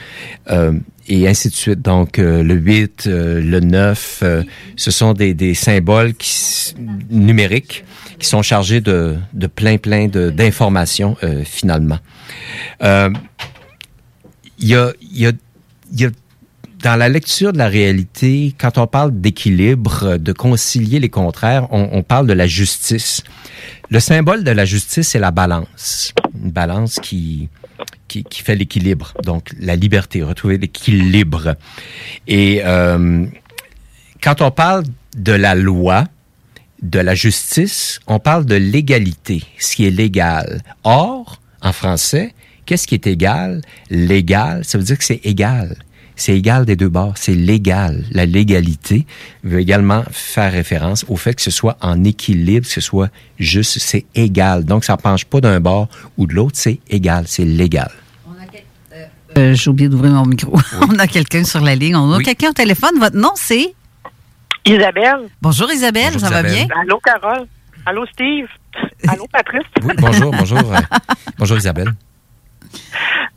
[0.51, 0.73] Euh,
[1.09, 1.83] et ainsi de suite.
[1.83, 4.43] Donc euh, le 8, euh, le 9, euh,
[4.77, 6.75] ce sont des, des symboles qui,
[7.11, 7.85] numériques
[8.19, 11.99] qui sont chargés de, de plein, plein d'informations finalement.
[12.81, 15.33] Il y a, y a,
[15.93, 16.11] y a
[16.83, 22.03] dans la lecture de la réalité, quand on parle d'équilibre, de concilier les contraires, on,
[22.03, 23.23] parle de la justice.
[23.91, 26.13] Le symbole de la justice, c'est la balance.
[26.43, 27.49] Une balance qui,
[28.09, 29.15] qui, qui fait l'équilibre.
[29.25, 31.57] Donc, la liberté, retrouver l'équilibre.
[32.27, 33.27] Et euh,
[34.23, 34.85] quand on parle
[35.17, 36.05] de la loi,
[36.83, 40.61] de la justice, on parle de l'égalité, ce qui est légal.
[40.85, 42.35] Or, en français,
[42.67, 43.63] Qu'est-ce qui est égal?
[43.91, 45.77] Légal, ça veut dire que c'est égal.
[46.19, 48.05] C'est égal des deux bords, c'est légal.
[48.11, 49.07] La légalité
[49.45, 53.79] veut également faire référence au fait que ce soit en équilibre, que ce soit juste,
[53.79, 54.65] c'est égal.
[54.65, 57.91] Donc, ça ne penche pas d'un bord ou de l'autre, c'est égal, c'est légal.
[59.37, 60.59] Euh, J'ai oublié d'ouvrir mon micro.
[60.89, 61.95] On a quelqu'un sur la ligne.
[61.95, 62.99] On a quelqu'un au téléphone.
[62.99, 63.75] Votre nom, c'est?
[64.65, 65.29] Isabelle.
[65.43, 66.67] Bonjour Isabelle, Bonjour, ça va bien?
[66.81, 67.47] Allô, Carole.
[67.85, 68.47] Allô, Steve.
[69.07, 69.67] Allô, Patrice.
[69.83, 70.59] Oui, bonjour, bonjour.
[70.73, 70.79] euh,
[71.39, 71.93] bonjour Isabelle.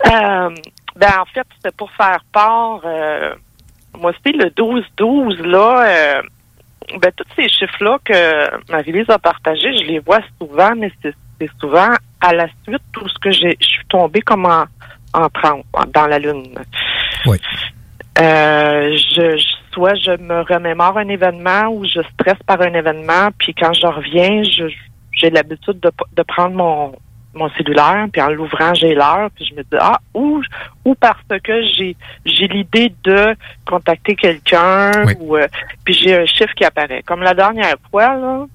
[0.09, 0.49] Euh,
[0.95, 2.81] ben, en fait, c'était pour faire part.
[2.85, 3.33] Euh,
[3.97, 5.83] moi, c'était le 12-12, là.
[5.87, 6.21] euh,
[7.01, 11.13] ben, tous ces chiffres-là que Marie-Lise a partagés, je les vois souvent, mais c'est
[11.59, 11.89] souvent
[12.21, 13.57] à la suite tout ce que j'ai.
[13.61, 14.65] Je suis tombée comme en,
[15.13, 15.63] en transe,
[15.93, 16.53] dans la lune.
[17.25, 17.37] Oui.
[18.19, 23.29] Euh, je, je- soit je me remémore un événement ou je stresse par un événement,
[23.37, 24.65] puis quand je reviens, je
[25.13, 26.95] j'ai l'habitude de, de prendre mon
[27.33, 30.41] mon cellulaire, puis en l'ouvrant, j'ai l'heure, puis je me dis ah ou
[30.85, 33.35] ou parce que j'ai j'ai l'idée de
[33.67, 35.47] contacter quelqu'un ou euh,
[35.83, 37.03] puis j'ai un chiffre qui apparaît.
[37.03, 38.45] Comme la dernière fois là,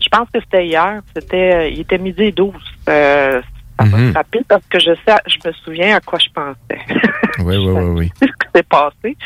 [0.00, 2.52] je pense que c'était hier, c'était euh, il était midi et 12.
[2.88, 3.40] Euh,
[3.78, 6.80] ça m'a frappé parce que je sais je me souviens à quoi je pensais.
[7.40, 8.12] Oui, oui, oui, oui.
[8.20, 9.16] ce qui s'est passé.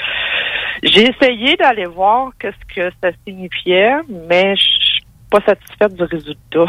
[0.82, 3.96] J'ai essayé d'aller voir qu'est-ce que ça signifiait,
[4.28, 6.64] mais je suis pas satisfaite du résultat.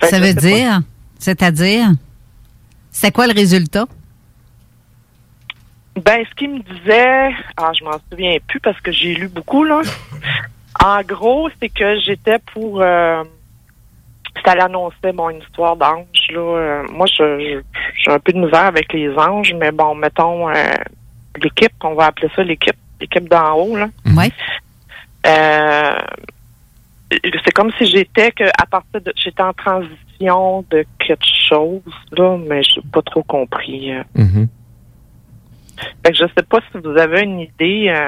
[0.02, 0.82] Ça veut pas.
[1.22, 1.34] Dire?
[1.34, 1.86] C'est-à-dire?
[2.90, 3.86] C'est quoi le résultat?
[5.96, 9.64] Ben, ce qu'il me disait, ah, je m'en souviens plus parce que j'ai lu beaucoup,
[9.64, 9.82] là.
[10.82, 12.80] En gros, c'est que j'étais pour.
[12.80, 13.22] Euh,
[14.44, 16.40] ça l'annonçait, mon histoire d'ange, là.
[16.40, 17.62] Euh, moi, j'ai
[18.10, 20.54] un peu de misère avec les anges, mais bon, mettons, euh,
[21.42, 23.88] l'équipe, on va appeler ça l'équipe, l'équipe d'en haut, là.
[24.16, 24.32] Oui.
[25.26, 25.98] Euh,
[27.44, 31.80] c'est comme si j'étais que à partir de j'étais en transition de quelque chose
[32.12, 33.92] là, mais je n'ai pas trop compris.
[33.92, 34.02] euh.
[34.14, 34.48] Mhm.
[36.04, 37.88] Fait que je sais pas si vous avez une idée.
[37.88, 38.06] euh,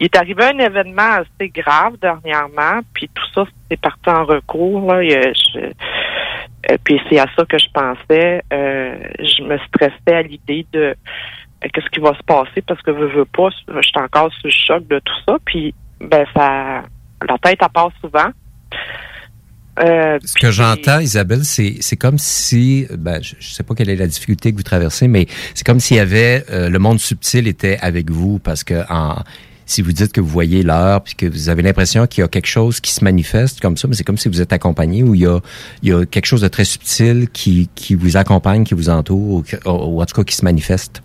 [0.00, 4.92] il est arrivé un événement assez grave dernièrement, puis tout ça c'est parti en recours.
[4.92, 5.58] Là, je-
[6.70, 8.42] euh, puis c'est à ça que je pensais.
[8.52, 10.94] Euh, je me stressais à l'idée de
[11.72, 14.50] qu'est-ce qui va se passer parce que veux, veux pas, je suis encore sous le
[14.50, 15.36] choc de tout ça.
[15.44, 16.82] Puis ben ça,
[17.28, 18.30] la tête elle passe souvent.
[19.78, 23.88] Euh, Ce que j'entends, Isabelle, c'est c'est comme si, ben, je, je sais pas quelle
[23.88, 27.00] est la difficulté que vous traversez, mais c'est comme s'il y avait euh, le monde
[27.00, 29.22] subtil était avec vous parce que en
[29.64, 32.28] si vous dites que vous voyez l'heure puis que vous avez l'impression qu'il y a
[32.28, 35.14] quelque chose qui se manifeste comme ça, mais c'est comme si vous êtes accompagné ou
[35.14, 35.38] il y a
[35.82, 39.18] il y a quelque chose de très subtil qui qui vous accompagne, qui vous entoure
[39.18, 41.02] ou, ou en tout cas qui se manifeste.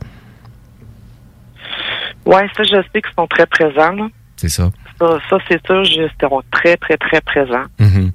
[2.26, 3.92] ouais, ça je sais qu'ils sont très présents.
[3.94, 4.10] Là.
[4.36, 4.72] C'est ça.
[5.00, 7.66] Ça, ça c'est sûr, ils seront très très très présents.
[7.80, 8.12] Mhm.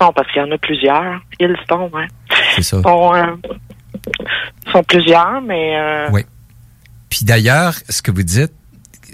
[0.00, 1.20] Non, parce qu'il y en a plusieurs.
[1.38, 2.06] Ils sont, ouais.
[2.54, 2.78] C'est ça.
[2.78, 3.36] Ils sont, euh,
[4.72, 6.24] sont plusieurs, mais euh, Oui.
[7.10, 8.52] Puis d'ailleurs, ce que vous dites,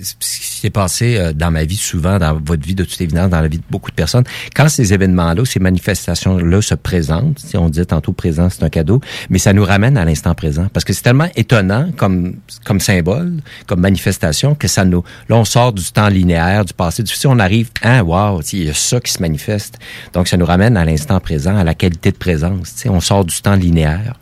[0.02, 3.30] ce qui s'est passé euh, dans ma vie souvent, dans votre vie de toute évidence,
[3.30, 4.24] dans la vie de beaucoup de personnes,
[4.54, 9.00] quand ces événements-là, ces manifestations-là se présentent, si on dit tantôt présent, c'est un cadeau,
[9.28, 10.68] mais ça nous ramène à l'instant présent.
[10.72, 13.32] Parce que c'est tellement étonnant comme, comme symbole,
[13.66, 15.02] comme manifestation, que ça nous...
[15.28, 18.64] Là, on sort du temps linéaire, du passé, du futur, on arrive, ah, wow, il
[18.64, 19.78] y a ça qui se manifeste.
[20.12, 22.74] Donc, ça nous ramène à l'instant présent, à la qualité de présence.
[22.86, 24.14] On sort du temps linéaire.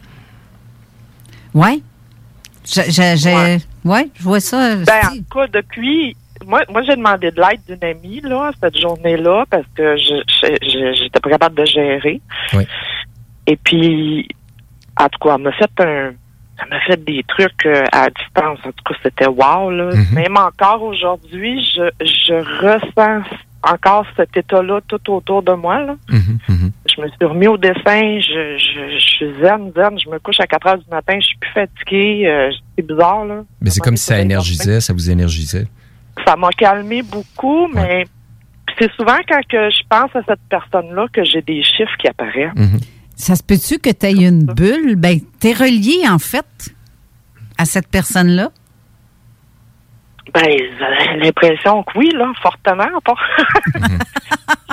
[2.64, 3.60] Je, je, je- ouais,
[4.14, 4.76] je vois ça.
[4.76, 6.16] ben, en tout cas, depuis.
[6.46, 11.30] Moi, moi j'ai demandé de l'aide d'une amie, là, cette journée-là, parce que j'étais pas
[11.30, 12.20] capable de gérer.
[12.54, 12.66] Oui.
[13.46, 14.28] Et puis,
[14.98, 16.12] en tout cas, elle m'a fait un.
[16.60, 18.58] Elle m'a fait des trucs euh, à distance.
[18.64, 19.90] En tout cas, c'était wow, là.
[19.94, 20.06] Mhm.
[20.12, 23.22] Même encore aujourd'hui, je, je ressens
[23.62, 25.96] encore cet état-là tout autour de moi, là.
[26.98, 30.40] Je me suis remis au dessin, je, je, je suis zen, zen, je me couche
[30.40, 33.44] à 4 heures du matin, je suis plus fatiguée, euh, c'est bizarre, là.
[33.60, 35.66] Mais c'est comme si ça énergisait, ça vous énergisait?
[36.26, 38.04] Ça m'a calmé beaucoup, mais
[38.78, 42.52] c'est souvent quand que je pense à cette personne-là que j'ai des chiffres qui apparaissent.
[43.14, 44.96] Ça se peut-tu que tu aies une bulle?
[44.96, 46.74] Ben, tu es relié, en fait,
[47.58, 48.50] à cette personne-là?
[50.34, 52.88] Ben, j'ai l'impression que oui, là, fortement.
[53.04, 53.14] Pas.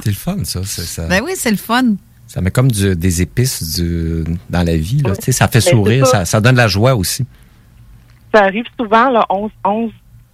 [0.04, 0.62] C'est le fun, ça.
[0.64, 1.08] c'est ça.
[1.08, 1.96] Ben oui, c'est le fun.
[2.28, 5.02] Ça met comme du- des épices du, dans la vie.
[5.04, 5.16] Là.
[5.16, 6.20] Tu sais, Ça fait c'est sourire, ça.
[6.20, 7.26] ça, ça donne la joie aussi.
[8.34, 9.92] ça arrive souvent, là, 11, 11.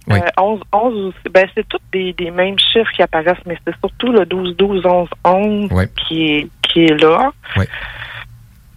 [0.08, 0.18] Oui.
[0.18, 1.28] euh, 11, 11 aussi.
[1.32, 4.84] Ben, c'est tous des, des mêmes chiffres qui apparaissent, mais c'est surtout le 12, 12,
[4.84, 5.84] 11, 11 Oui.
[6.08, 7.30] qui, est, qui est là.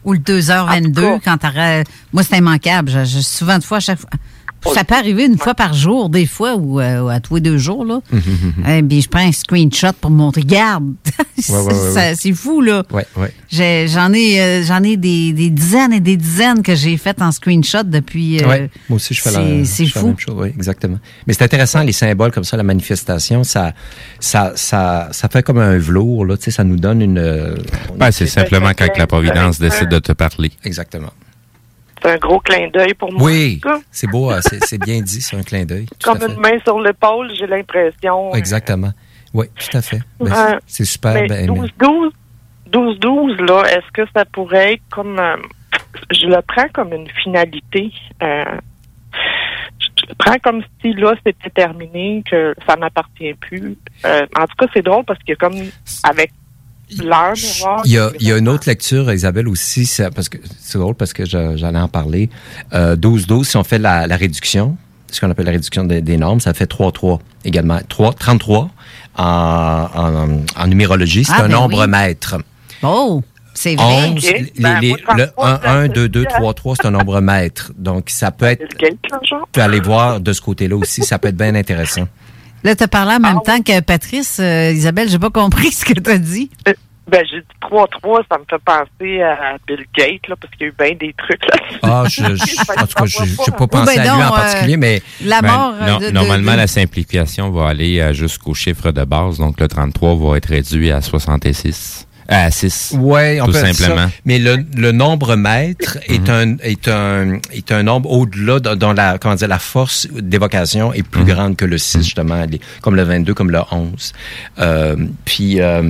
[0.04, 1.88] Ou le 2h22, quand t'arrêtes.
[2.14, 2.90] Moi, c'est immanquable.
[2.92, 4.10] Je, je- souvent de fois, à chaque fois.
[4.74, 7.58] Ça peut arriver une fois par jour, des fois, ou euh, à tous les deux
[7.58, 8.00] jours, là.
[8.68, 10.42] Eh bien, je prends un screenshot pour montrer.
[10.42, 10.86] Regarde!
[11.50, 12.14] Ouais, ouais, ouais, Ça- ouais.
[12.18, 12.84] C'est fou, là.
[12.92, 13.30] Ouais, ouais.
[13.50, 17.22] J'ai- J'en ai, euh, j'en ai des, des dizaines et des dizaines que j'ai faites
[17.22, 18.42] en screenshot depuis.
[18.42, 20.08] euh, Ouais, moi aussi, je fais, la, je fais la fou.
[20.08, 20.36] même chose.
[20.38, 20.98] Oui, exactement.
[21.28, 23.74] Mais c'est intéressant, les symboles comme ça, la manifestation, ça,
[24.22, 27.18] ça, ça, ça fait comme un velours, là, tu sais, ça nous donne une...
[27.18, 27.56] euh,
[27.98, 30.52] Ben, c'est simplement quand la Providence décide de te parler.
[30.64, 31.12] Exactement.
[32.06, 33.24] C'est un gros clin d'œil pour moi.
[33.24, 35.88] Oui, c'est beau, euh, c'est bien dit, c'est un clin d'œil.
[36.04, 38.32] Comme une main sur l'épaule, j'ai l'impression.
[38.36, 38.92] Exactement.
[39.34, 40.00] Oui, tout à fait.
[40.20, 40.58] Ben, Ouais.
[40.68, 41.14] c'est- super.
[41.16, 42.12] Mais ben, 12-12,
[42.72, 45.18] 12-12, là, est-ce que ça pourrait être comme.
[45.20, 45.36] euh,
[46.12, 47.92] je le prends comme une finalité.
[48.22, 48.44] euh,
[49.80, 53.78] je le prends comme si là, c'était terminé, que ça m'appartient plus.
[54.06, 55.56] Euh, en tout cas, c'est drôle parce que, comme
[56.04, 56.32] avec
[57.04, 57.82] l'heure miroir.
[57.86, 60.78] Il y a, il y a une autre lecture, Isabelle, aussi, c'est- parce que c'est
[60.78, 62.30] drôle parce que j'allais en parler.
[62.74, 64.78] Euh, 12-12, si on fait la, la réduction,
[65.12, 67.80] ce qu'on appelle la réduction des, des normes, ça fait 3-3 également.
[67.88, 68.70] 3, 33
[69.18, 71.90] en, en, en numérologie, c'est Ah, un ben nombre oui.
[71.90, 72.38] maître.
[72.84, 73.22] Oh,
[73.54, 74.10] c'est vrai.
[74.10, 77.72] 11, les- les- le 1, 1, 2, 2, 3, 3, c'est un nombre maître.
[77.78, 78.66] Donc, ça peut être...
[78.78, 82.08] Tu peux aller voir de ce côté-là aussi, ça peut être bien intéressant.
[82.66, 84.40] Là, tu as parlé en Ah même temps que Patrice.
[84.42, 86.50] Euh, Isabelle, j'ai pas compris ce que tu as dit.
[87.08, 90.64] Ben, j'ai dit 3-3, ça me fait penser à Bill Gates, là, parce qu'il y
[90.66, 91.56] a eu bien des trucs là.
[91.84, 94.30] Ah, je, je- en tout cas, je n'ai pas pensé ben à lui en euh,
[94.32, 95.04] particulier, mais...
[95.24, 98.56] la Ben, mort euh, non, de- de- normalement, de- la simplification va aller euh, jusqu'au
[98.56, 99.38] chiffre de base.
[99.38, 102.08] Donc, le 33 va être réduit à 66.
[102.32, 102.96] Euh, À 6.
[103.00, 104.08] Ouais, on tout peut dire simplement.
[104.08, 104.14] ça.
[104.26, 108.94] Mais le, le nombre maître est un est un est un nombre au-delà de- dont
[108.94, 112.96] la comment dire la force d'évocation est plus grande que le 6 justement, les- comme
[112.96, 114.14] le 22 comme le 11.
[114.60, 114.96] Euh,
[115.26, 115.84] puis euh,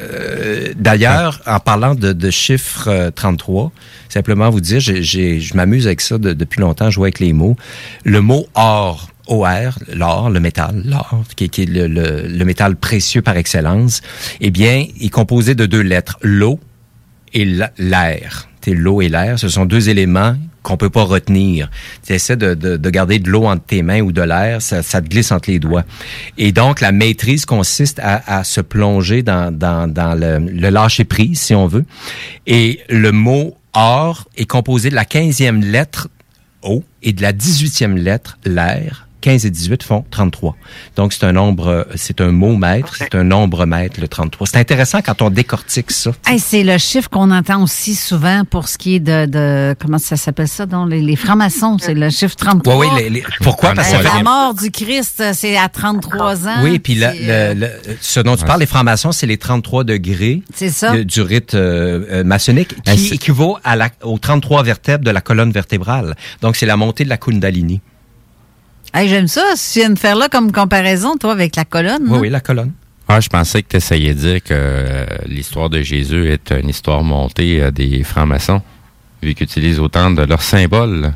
[0.00, 3.72] euh, d'ailleurs en parlant de, de chiffre euh, 33,
[4.10, 5.02] simplement vous dire j'ai-
[5.40, 7.56] je m'amuse avec ça de- depuis longtemps, je joue avec les mots.
[8.04, 12.74] Le mot or OR, l'or, le métal, l'or, qui, qui est le, le- le métal
[12.74, 14.02] précieux par excellence,
[14.40, 16.58] eh bien, est composé de deux lettres, l'eau
[17.32, 18.48] et la- l'air.
[18.66, 21.70] L'eau et l'air, ce sont deux éléments qu'on peut pas retenir.
[22.06, 24.82] Tu essaies de, de, de garder de l'eau entre tes mains ou de l'air, ça,
[24.82, 25.84] ça te glisse entre les doigts.
[26.36, 31.40] Et donc, la maîtrise consiste à, à se plonger dans, dans, dans le, le lâcher-prise,
[31.40, 31.84] si on veut.
[32.46, 36.08] Et le mot or est composé de la quinzième lettre
[36.62, 39.08] O et de la 18e lettre, l'air.
[39.20, 40.56] 15 et 18 font 33.
[40.96, 44.46] Donc, c'est un nombre, euh, c'est un mot maître, c'est un nombre maître, le 33.
[44.46, 46.12] C'est intéressant quand on décortique ça.
[46.26, 49.98] Hey, c'est le chiffre qu'on entend aussi souvent pour ce qui est de, de comment
[49.98, 52.76] ça s'appelle ça, donc les, les francs-maçons, c'est le chiffre 33.
[52.76, 53.72] Oui, oui, les- les- pourquoi?
[53.74, 56.62] Parce que la mort du Christ, c'est à 33 ans.
[56.62, 60.42] Oui, puis euh, le- le- ce dont tu parles, les francs-maçons, c'est les 33 degrés
[60.54, 60.92] C'est ça.
[60.96, 65.20] de- du rite euh, maçonnique Ah, qui équivaut à la, aux 33 vertèbres de la
[65.20, 66.14] colonne vertébrale.
[66.42, 67.80] Donc, c'est la montée de la Kundalini.
[68.94, 69.42] Hey, j'aime ça.
[69.56, 72.02] Si tu viens de faire là comme comparaison, toi, avec la colonne.
[72.08, 72.20] Oui, hein?
[72.20, 72.72] oui, la colonne.
[73.08, 76.68] Ah, je pensais que tu essayais de dire que euh, l'histoire de Jésus est une
[76.68, 78.62] histoire montée euh, des francs-maçons,
[79.22, 81.12] vu qu'ils utilisent autant de leurs symboles.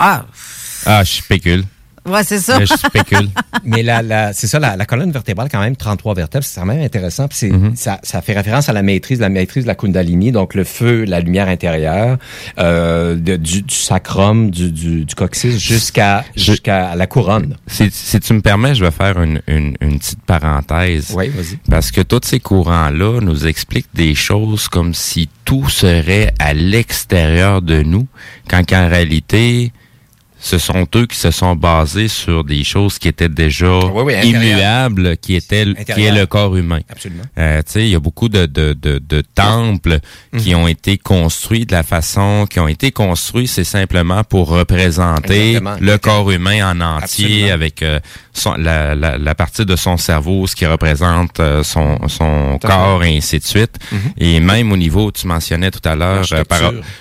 [0.00, 0.24] Ah,
[0.86, 1.64] Ah, je spécule.
[2.06, 2.60] Ouais, c'est ça.
[2.60, 3.28] Je spécule.
[3.64, 6.66] Mais la, la, c'est ça, la, la colonne vertébrale, quand même, 33 vertèbres, c'est quand
[6.66, 7.28] même intéressant.
[7.28, 7.76] Puis c'est, Mm-hmm.
[7.76, 11.04] ça, ça fait référence à la maîtrise, la maîtrise de la Kundalini, donc le feu,
[11.04, 12.18] la lumière intérieure,
[12.58, 17.56] euh, de- du, du sacrum, du, du, du coccyx jusqu'à jusqu'à la couronne.
[17.66, 21.12] Si, si tu me permets, je vais faire une, une, une petite parenthèse.
[21.16, 21.56] Oui, vas-y.
[21.70, 27.62] Parce que tous ces courants-là nous expliquent des choses comme si tout serait à l'extérieur
[27.62, 28.06] de nous,
[28.48, 29.72] quand qu'en réalité,
[30.46, 34.14] ce sont eux qui se sont basés sur des choses qui étaient déjà Oui, oui,
[34.14, 34.42] intérieur.
[34.42, 35.64] immuables, qui étaient
[35.94, 36.80] qui est le corps humain.
[36.90, 37.22] Absolument.
[37.38, 40.00] Euh, tu sais, il y a beaucoup de, de, de, de temples
[40.36, 40.60] qui Mhm.
[40.60, 45.76] ont été construits de la façon qui ont été construits, c'est simplement pour représenter Exactement.
[45.80, 47.52] le corps humain en entier Absolument.
[47.54, 48.00] avec euh,
[48.34, 53.02] son, la, la, la partie de son cerveau, ce qui représente euh, son, son corps
[53.02, 53.78] et ainsi de suite.
[53.90, 53.98] Mhm.
[54.18, 56.42] Et même au niveau, tu mentionnais tout à l'heure, euh,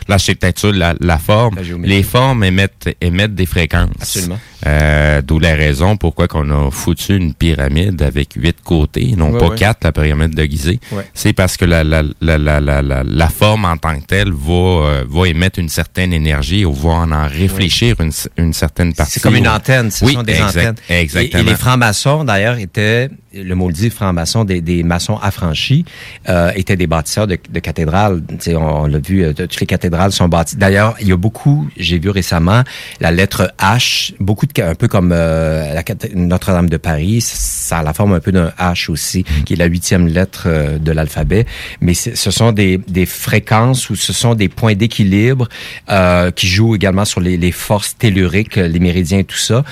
[0.08, 0.72] L'architecture.
[0.74, 3.90] la, la forme, les formes émettent, émettent des fréquences.
[4.00, 4.40] Absolument.
[4.66, 9.40] Euh, D'où la raison pourquoi qu'on a foutu une pyramide avec huit côtés, non Ouais,
[9.40, 9.56] pas ouais.
[9.58, 10.80] quatre, la pyramide de Gizeh.
[10.92, 11.06] Ouais.
[11.14, 14.32] C'est parce que la, la, la, la, la, la, la forme en tant que telle
[14.32, 18.94] va, euh, va émettre une certaine énergie ou va en, en réfléchir une, une certaine
[18.94, 19.14] partie.
[19.14, 20.76] C'est comme une antenne, ce Oui, sont des exact- antennes.
[20.90, 21.44] Exactement.
[21.44, 25.86] Et, et les francs-maçons, d'ailleurs, étaient le mot le dit, francs-maçons, des, des maçons affranchis,
[26.30, 28.22] euh, étaient des bâtisseurs de, de cathédrales.
[28.48, 30.56] On, on l'a vu, toutes les cathédrales sont bâties.
[30.56, 32.62] D'ailleurs, il y a beaucoup, j'ai vu récemment,
[33.00, 35.80] la lettre H, beaucoup de, un peu comme euh,
[36.16, 39.66] Notre-Dame de Paris, ça a la forme un peu d'un H aussi, qui est la
[39.66, 41.46] huitième lettre euh, de l'alphabet.
[41.82, 45.48] Mais ce sont des, des fréquences ou ce sont des points d'équilibre
[45.90, 49.64] euh, qui jouent également sur les, les forces telluriques, les méridiens et tout ça.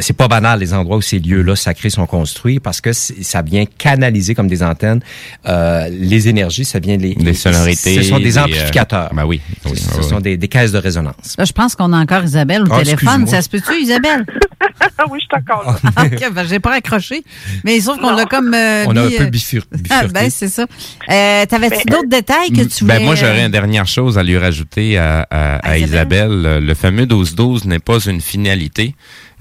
[0.00, 3.64] C'est pas banal les endroits où ces lieux-là sacrés sont construits parce que ça vient
[3.78, 5.00] canaliser comme des antennes
[5.46, 7.96] euh, les énergies, ça vient les, Les sonorités.
[7.96, 9.10] Ce sont des euh, amplificateurs.
[9.14, 9.40] ben oui.
[9.66, 10.22] oui, ce oui, sont oui.
[10.22, 11.34] des, des caisses de résonance.
[11.38, 12.92] Là, je pense qu'on a encore Isabelle au Ah, téléphone.
[13.22, 13.26] excuse-moi.
[13.30, 14.24] Ça se peut-tu, Isabelle?
[15.10, 15.78] oui, je suis encore là.
[15.96, 17.24] Ah, OK, ben, j'ai pas accroché.
[17.64, 18.52] Mais sauf qu'on l'a comme.
[18.54, 20.08] euh, On a un peu euh, bifur- Ah, bifurqué.
[20.12, 20.66] ben, c'est ça.
[21.10, 22.98] Euh, T'avais-tu d'autres détails que tu voulais.
[22.98, 26.60] Ben moi, j'aurais une dernière chose à lui rajouter à, à- à Isabelle?
[26.62, 28.94] Le fameux 12-12 n'est pas une finalité.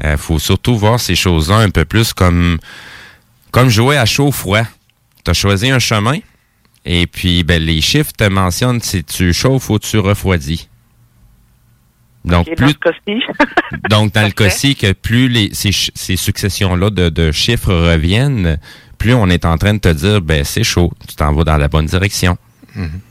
[0.03, 2.57] Il faut surtout voir ces choses-là un peu plus comme,
[3.51, 4.63] comme jouer à chaud-froid.
[5.23, 6.17] Tu as choisi un chemin
[6.85, 10.67] et puis ben, les chiffres te mentionnent si tu chauffes ou tu refroidis.
[12.23, 13.21] Donc, Et dans plus, ce cas-ci,
[13.89, 18.59] donc, dans le que plus les, ces, successions-là de, de chiffres reviennent,
[18.97, 21.57] plus on est en train de te dire, ben c'est chaud, tu t'en vas dans
[21.57, 22.37] la bonne direction.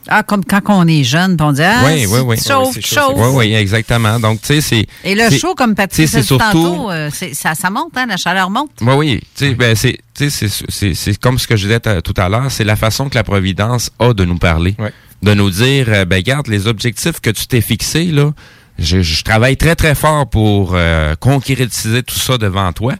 [0.08, 2.36] Ah, comme quand on est jeune, on dit, ah, oui, oui, oui.
[2.38, 3.14] chauffe, chauffe.
[3.16, 4.18] Oui, oui, exactement.
[4.18, 4.86] Donc, tu sais, c'est.
[5.04, 6.52] Et le chaud, comme Patrice c'est surtout.
[6.52, 8.70] tantôt, euh, ça, ça monte, hein, la chaleur monte.
[8.80, 9.20] Oui, oui.
[9.36, 12.14] Tu sais, ben, c'est, tu sais, c'est, c'est, c'est comme ce que je disais tout
[12.16, 14.76] à l'heure, c'est la façon que la Providence a de nous parler.
[15.22, 18.32] De nous dire, euh, ben, garde, les objectifs que tu t'es fixés, là,
[18.80, 22.94] je, je travaille très, très fort pour euh, concrétiser tout ça devant toi.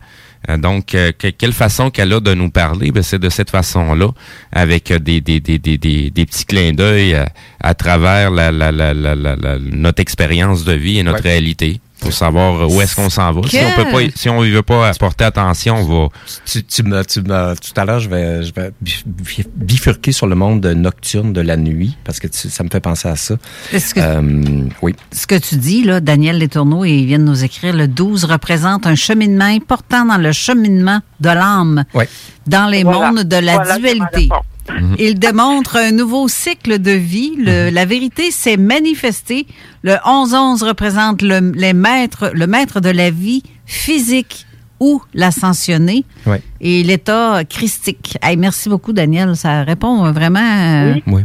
[0.49, 3.51] Euh, donc, euh, que- quelle façon qu'elle a de nous parler, ben, c'est de cette
[3.51, 4.09] façon-là,
[4.53, 7.25] avec euh, des, des, des, des, des, des petits clins d'œil euh,
[7.61, 11.81] à travers la, la, la, la, la- la- notre expérience de vie et notre réalité.
[12.01, 13.41] Pour savoir où est-ce qu'on s'en va.
[13.49, 16.09] Si on peut pas, si on ne veut pas porter attention, on va.
[16.47, 20.13] Tu, tu me, tu me- tout à l'heure, je vais, je vais bif- bif- bifurquer
[20.13, 23.17] sur le monde nocturne de la nuit parce que tu- ça me fait penser à
[23.17, 23.35] ça.
[23.73, 24.95] Est-ce que- Euh, oui.
[25.13, 28.25] Ce que tu dis, là, Daniel Letourneau, et il vient de nous écrire, le 12
[28.25, 32.09] représente un cheminement important dans le cheminement de l'âme, Ouais.
[32.47, 33.13] dans les Voilà.
[33.13, 34.29] mondes de la Voilà, dualité.
[34.75, 34.97] Réponse.
[34.99, 37.33] Il démontre un nouveau cycle de vie.
[37.39, 39.47] Le- La vérité s'est manifestée.
[39.83, 44.47] Le 11-11 représente le, les maîtres, le maître de la vie physique
[44.81, 46.41] ou l'ascensionné Ouais.
[46.61, 48.17] et l'état christique.
[48.23, 49.37] Hey, merci beaucoup, Daniel.
[49.37, 50.41] Ça répond vraiment.
[50.41, 51.23] euh, Oui.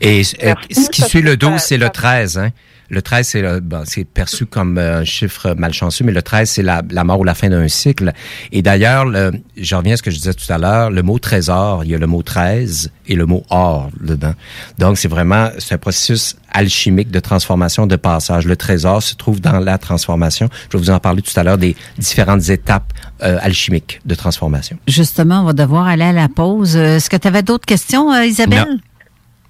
[0.00, 2.38] Et euh, ce qui suit le fait- 12, c'est le 13.
[2.38, 2.50] Hein?
[2.92, 7.04] Le 13, c'est bon, perçu comme un chiffre malchanceux, mais le 13, c'est la, la
[7.04, 8.12] mort ou la fin d'un cycle.
[8.52, 11.18] Et d'ailleurs, le- je reviens à ce que je disais tout à l'heure, le mot
[11.18, 14.34] trésor, il y a le mot 13 et le mot or dedans.
[14.78, 18.44] Donc, c'est vraiment, c'est un processus alchimique de transformation, de passage.
[18.46, 20.50] Le trésor se trouve dans la transformation.
[20.70, 24.76] Je vais vous en parler tout à l'heure des différentes étapes euh, alchimiques de transformation.
[24.86, 26.76] Justement, on va devoir aller à la pause.
[26.76, 28.66] Euh, Est-ce que tu avais d'autres questions, euh, Isabelle?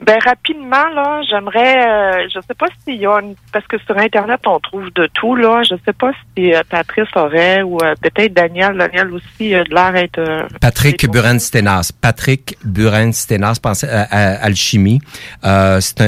[0.05, 1.87] Ben rapidement là, j'aimerais,
[2.25, 5.09] euh, je sais pas s'il y a une, parce que sur internet on trouve de
[5.15, 5.63] tout là.
[5.63, 9.71] Je sais pas si euh, Patrice aurait ou euh, peut-être Daniel, Daniel aussi a de
[9.73, 10.19] l'air d'être.
[10.19, 11.93] euh, Patrick Buren-Stenas.
[12.01, 15.01] Patrick Buren-Stenas, pense à, à- alchimie.
[15.45, 16.07] Euh, c'est un,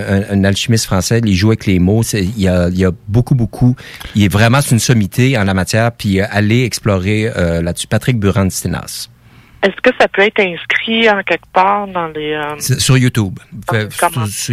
[0.00, 1.20] un- un alchimiste français.
[1.24, 2.02] Il joue avec les mots.
[2.02, 3.76] Il y, a, il y a beaucoup, beaucoup.
[4.16, 5.92] Il est vraiment une sommité en la matière.
[5.92, 7.86] Puis euh, allez explorer euh, là-dessus.
[7.86, 9.08] Patrick Buren-Stenas.
[9.66, 13.38] Est-ce que ça peut être inscrit en quelque part dans les euh, Sur YouTube.
[13.72, 13.88] Il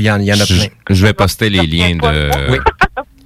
[0.02, 0.66] y en, il y en a Je, plein.
[0.90, 2.52] je vais poster les liens de.
[2.52, 2.58] Oui.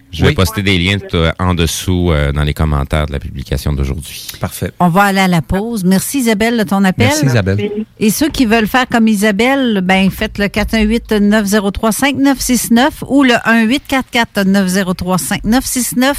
[0.09, 0.35] Je vais Oui.
[0.35, 4.29] poster des liens euh, en dessous euh, dans les commentaires de la publication d'aujourd'hui.
[4.39, 4.71] Parfait.
[4.79, 5.83] On va aller à la pause.
[5.83, 7.07] Merci Isabelle de ton appel.
[7.07, 7.69] Merci, Isabelle.
[7.99, 13.33] Et ceux qui veulent faire comme Isabelle, ben faites le 418-903-5969 ou le
[14.35, 16.13] 1844-903-5969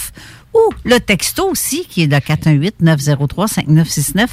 [0.58, 4.26] ou le texto aussi qui est le 418-903-5969.
[4.26, 4.28] Vous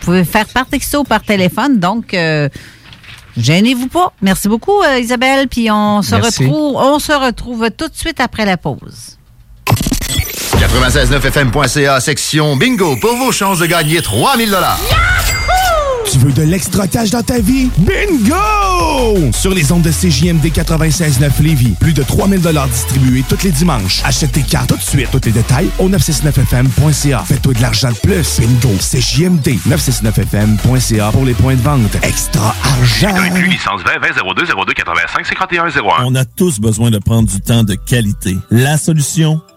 [0.00, 1.78] pouvez faire par texto ou par téléphone.
[1.78, 2.48] Donc, euh,
[3.36, 4.12] gênez-vous pas.
[4.22, 5.48] Merci beaucoup euh, Isabelle.
[5.48, 6.44] Puis on se Merci.
[6.44, 9.18] retrouve, on se retrouve tout de suite après la pause.
[10.56, 14.78] 969fm.ca, section bingo, pour vos chances de gagner 3000 dollars.
[16.10, 17.68] Tu veux de l'extra cash dans ta vie?
[17.78, 19.32] Bingo!
[19.32, 22.40] Sur les ondes de CJMD 96.9 Lévis, plus de 3000
[22.70, 24.02] distribués tous les dimanches.
[24.04, 25.08] Achète tes cartes tout de suite.
[25.10, 27.24] Tous les détails au 969fm.ca.
[27.26, 28.38] Fais-toi de l'argent de plus.
[28.40, 28.74] Bingo!
[28.78, 31.96] CJMD 969fm.ca pour les points de vente.
[32.02, 33.14] Extra argent!
[33.48, 36.04] licence 20 20 02 02 85 51 01.
[36.04, 38.36] On a tous besoin de prendre du temps de qualité.
[38.50, 39.40] La solution,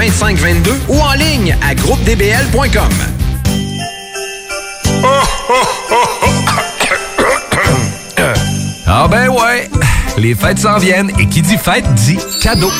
[0.00, 2.88] 2522 ou en ligne à groupedbl.com.
[8.86, 9.68] Ah ben ouais,
[10.16, 12.72] les fêtes s'en viennent et qui dit fête dit cadeau.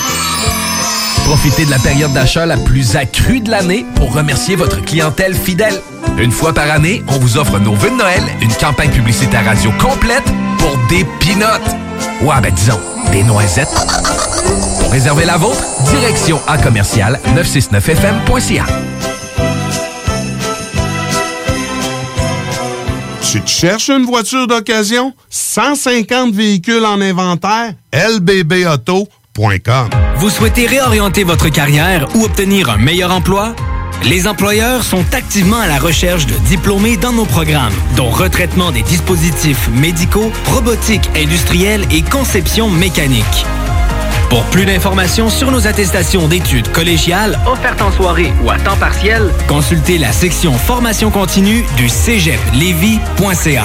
[1.26, 5.78] Profitez de la période d'achat la plus accrue de l'année pour remercier votre clientèle fidèle.
[6.16, 9.70] Une fois par année, on vous offre nos vœux de Noël, une campagne publicitaire radio
[9.72, 10.24] complète
[10.58, 11.76] pour des pinottes.
[12.22, 12.80] Ouais, ben disons,
[13.12, 13.68] des noisettes.
[14.90, 18.64] Pour réserver la vôtre, direction à commercial 969fm.ca.
[23.22, 25.14] Tu te cherches une voiture d'occasion?
[25.28, 27.74] 150 véhicules en inventaire?
[27.92, 33.54] lbbauto.com Vous souhaitez réorienter votre carrière ou obtenir un meilleur emploi?
[34.02, 38.82] Les employeurs sont activement à la recherche de diplômés dans nos programmes, dont retraitement des
[38.82, 43.46] dispositifs médicaux, robotique industrielle et conception mécanique.
[44.30, 49.34] Pour plus d'informations sur nos attestations d'études collégiales offertes en soirée ou à temps partiel,
[49.48, 53.64] consultez la section formation continue du cégeplevy.ca.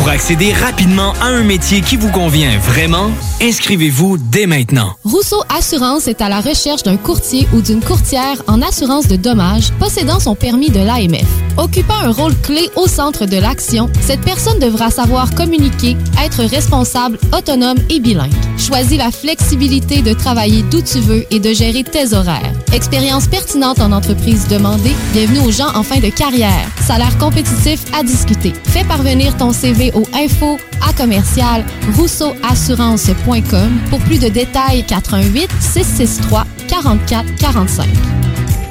[0.00, 3.10] Pour accéder rapidement à un métier qui vous convient vraiment,
[3.42, 4.94] inscrivez-vous dès maintenant.
[5.04, 9.72] Rousseau Assurance est à la recherche d'un courtier ou d'une courtière en assurance de dommages
[9.78, 11.26] possédant son permis de l'AMF.
[11.58, 17.18] Occupant un rôle clé au centre de l'action, cette personne devra savoir communiquer, être responsable,
[17.36, 18.32] autonome et bilingue.
[18.56, 22.54] Choisis la flexibilité de travailler d'où tu veux et de gérer tes horaires.
[22.72, 26.66] Expérience pertinente en entreprise demandée, bienvenue aux gens en fin de carrière.
[26.86, 28.54] Salaire compétitif à discuter.
[28.64, 31.64] Fais parvenir ton CV au info à commercial
[31.96, 37.88] rousseauassurance.com pour plus de détails 88 663 44 45.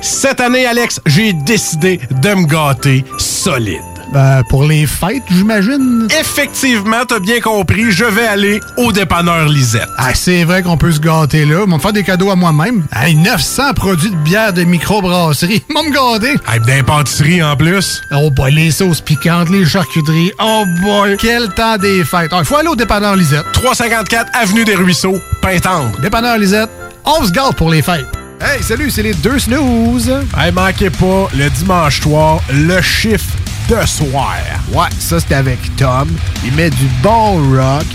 [0.01, 3.89] Cette année, Alex, j'ai décidé de me gâter solide.
[4.12, 6.07] Ben, pour les fêtes, j'imagine.
[6.20, 9.88] Effectivement, t'as bien compris, je vais aller au dépanneur Lisette.
[9.97, 11.64] Ah, c'est vrai qu'on peut se gâter là.
[11.68, 12.86] Ils me faire des cadeaux à moi-même.
[12.95, 15.64] Hey, 900 produits de bière de microbrasserie.
[15.70, 16.39] Ils me gâter.
[16.51, 18.01] Hey, d'impantisserie en plus.
[18.12, 20.32] Oh boy, les sauces piquantes, les charcuteries.
[20.41, 22.32] Oh boy, quel temps des fêtes.
[22.38, 23.45] Il faut aller au dépanneur Lisette.
[23.53, 25.99] 354 Avenue des Ruisseaux, Pintendre.
[26.01, 26.70] Dépanneur Lisette,
[27.05, 28.07] on se gâte pour les fêtes.
[28.41, 30.10] Hey, salut, c'est les deux snooze.
[30.38, 33.36] Hey, manquez pas, le dimanche soir, le chiffre
[33.70, 34.36] de soir.
[34.74, 36.09] Ouais, ça c'est avec Tom.
[36.43, 37.86] Il met du bon rock.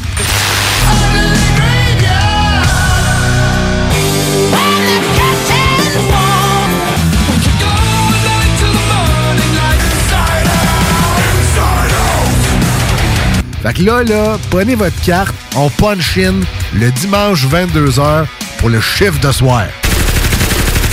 [13.62, 16.34] Fait que là, là, prenez votre carte, on punch in
[16.74, 18.26] le dimanche 22h
[18.58, 19.64] pour le chiffre de soir.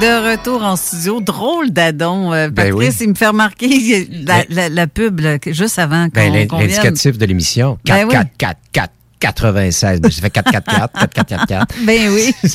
[0.00, 2.32] De retour en studio, drôle d'adon.
[2.32, 3.04] Euh, Ben Patrice, oui.
[3.04, 6.70] il me fait remarquer la, la, la pub là, juste avant qu'on Ben, qu'on vienne.
[6.70, 7.76] L'indicatif de l'émission.
[7.84, 8.12] Ben 4, oui.
[8.14, 10.00] 4, 4, 4, 96.
[10.00, 11.74] Ben, J'ai fait 4, 4, 4, 4, 4, 4, 4.
[11.84, 12.34] Ben oui.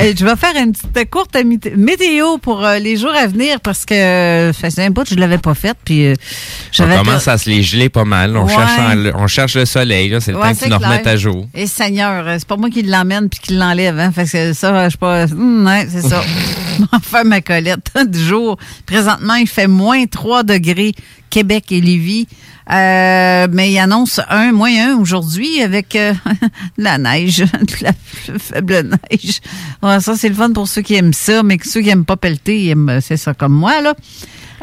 [0.00, 3.58] Euh, je vais faire une petite courte mé- météo pour euh, les jours à venir
[3.60, 5.76] parce que euh, ça faisait un bout que je l'avais pas faite.
[5.84, 6.12] Puis
[6.78, 8.36] On commence à se les geler pas mal.
[8.36, 8.54] On, Ouais.
[8.54, 10.16] cherche, en- on cherche le soleil.
[10.20, 11.48] C'est le Ouais, temps que tu nous remettes à jour.
[11.52, 13.98] Et Seigneur, c'est pas moi qui l'emmène puis qui l'enlève.
[13.98, 14.12] Hein.
[14.12, 15.24] Fait que ça, je suis pas.
[15.26, 16.22] Ouais, c'est ça.
[17.02, 18.56] Faire ma colette du jour.
[18.86, 20.92] Présentement, il fait moins 3 degrés
[21.28, 22.28] Québec et Lévis.
[22.70, 26.12] Euh, mais il annonce un, un aujourd'hui avec euh,
[26.76, 27.44] la neige,
[27.80, 27.92] la
[28.38, 29.40] faible neige.
[29.82, 32.16] Ouais, ça, c'est le fun pour ceux qui aiment ça, mais ceux qui aiment pas
[32.16, 33.94] pelleter, aiment- c'est ça comme moi, là.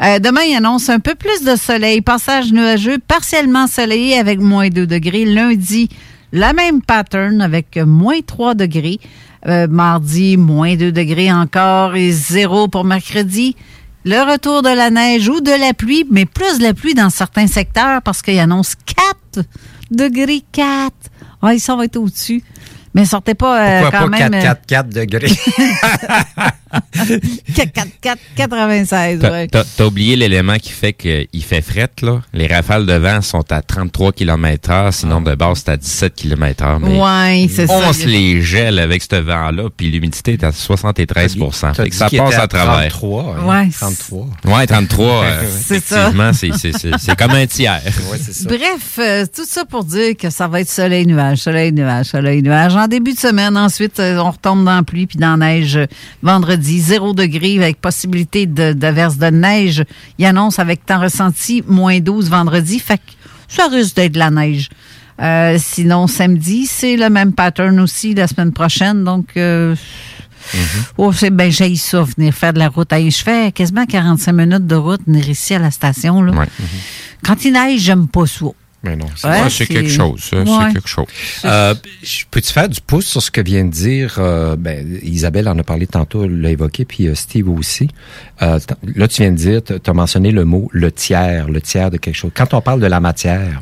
[0.02, 4.68] Euh, demain, il annonce un peu plus de soleil, passage nuageux, partiellement ensoleillé avec moins
[4.68, 5.24] 2 degrés.
[5.24, 5.88] Lundi,
[6.32, 9.00] la même pattern avec moins 3 degrés.
[9.48, 13.56] Euh, mardi, moins 2 degrés encore et zéro pour mercredi.
[14.08, 17.10] Le retour de la neige ou de la pluie, mais plus de la pluie dans
[17.10, 18.76] certains secteurs parce qu'il annonce
[19.34, 19.44] 4
[19.90, 20.92] degrés 4.
[21.42, 22.44] Ouais, ça va être au-dessus.
[22.96, 24.42] Mais sortez pas euh, Pourquoi quand pas même...
[24.42, 25.30] 4, 4, 4 degrés?
[27.54, 29.48] 4, 4, 4, 96, T'as- ouais.
[29.48, 32.20] T'as t'as oublié l'élément qui fait qu'il fait fret, là?
[32.32, 36.14] Les rafales de vent sont à 33 km heure, sinon de base, c'est à 17
[36.14, 36.80] km heure.
[36.80, 37.92] Mais Ouais, c'est on ça.
[37.92, 41.96] se les gèle avec ce vent-là, puis l'humidité est à 73 T'as Fait que dit
[41.96, 42.88] ça passe était à travers.
[42.90, 43.44] 33, hein?
[43.46, 43.68] Ouais.
[43.70, 44.26] 33.
[44.46, 45.96] Ouais, 33, euh, C'est ça.
[45.98, 47.80] effectivement, c'est- c'est c'est- c'est comme un tiers.
[48.10, 48.48] Ouais, c'est ça.
[48.48, 52.74] Bref, euh, tout ça pour dire que ça va être soleil-nuage, soleil-nuage, soleil-nuage.
[52.86, 55.76] En début de semaine, ensuite, euh, on retombe dans la pluie puis dans la neige
[56.22, 56.80] vendredi.
[56.80, 59.82] 0 degré avec possibilité de, d'averse de neige.
[60.18, 62.78] Il annonce avec temps ressenti moins 12 vendredi.
[62.78, 63.02] Fait que
[63.48, 64.68] ça risque d'être de la neige.
[65.20, 69.02] Euh, sinon, samedi, c'est le même pattern aussi la semaine prochaine.
[69.02, 69.74] Donc, euh,
[70.96, 72.92] oh, c'est bien, j'ai ça, venir faire de la route.
[72.92, 76.22] Hey, je fais quasiment 45 minutes de route, venir ici à la station.
[76.22, 76.46] Là.
[77.24, 78.46] Quand il neige, j'aime pas ça.
[78.82, 80.44] Mais non, c'est- Ouais, c'est quelque chose, ça, Ouais.
[80.68, 81.06] c'est quelque chose.
[81.44, 81.74] Euh,
[82.04, 85.58] je- Peux-tu faire du pouce sur ce que vient de dire euh, ben, Isabelle en
[85.58, 87.88] a parlé tantôt, elle l'a évoqué, puis euh, Steve aussi.
[88.42, 88.60] Euh,
[88.94, 91.96] là, tu viens de dire, tu as mentionné le mot le tiers, le tiers de
[91.96, 92.30] quelque chose.
[92.34, 93.60] Quand on parle de la matière,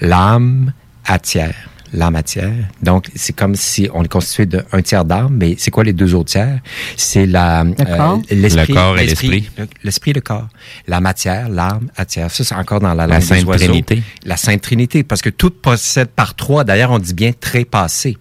[0.00, 0.72] l'âme
[1.04, 1.54] à tiers,
[1.96, 2.52] la matière.
[2.82, 6.14] Donc, c'est comme si on est constitué d'un tiers d'âme, mais c'est quoi les deux
[6.14, 6.58] autres tiers?
[6.96, 8.20] C'est la euh, corps.
[8.30, 9.50] l'esprit, Le corps et l'esprit, l'esprit.
[9.58, 10.48] le- l'esprit et le corps.
[10.88, 12.30] La matière, l'âme, à tiers.
[12.30, 13.46] Ça, c'est encore dans la La Sainte.
[13.46, 14.02] Trinité.
[14.24, 16.64] La Sainte Trinité, parce que tout possède par trois.
[16.64, 18.16] D'ailleurs, on dit bien trépassé.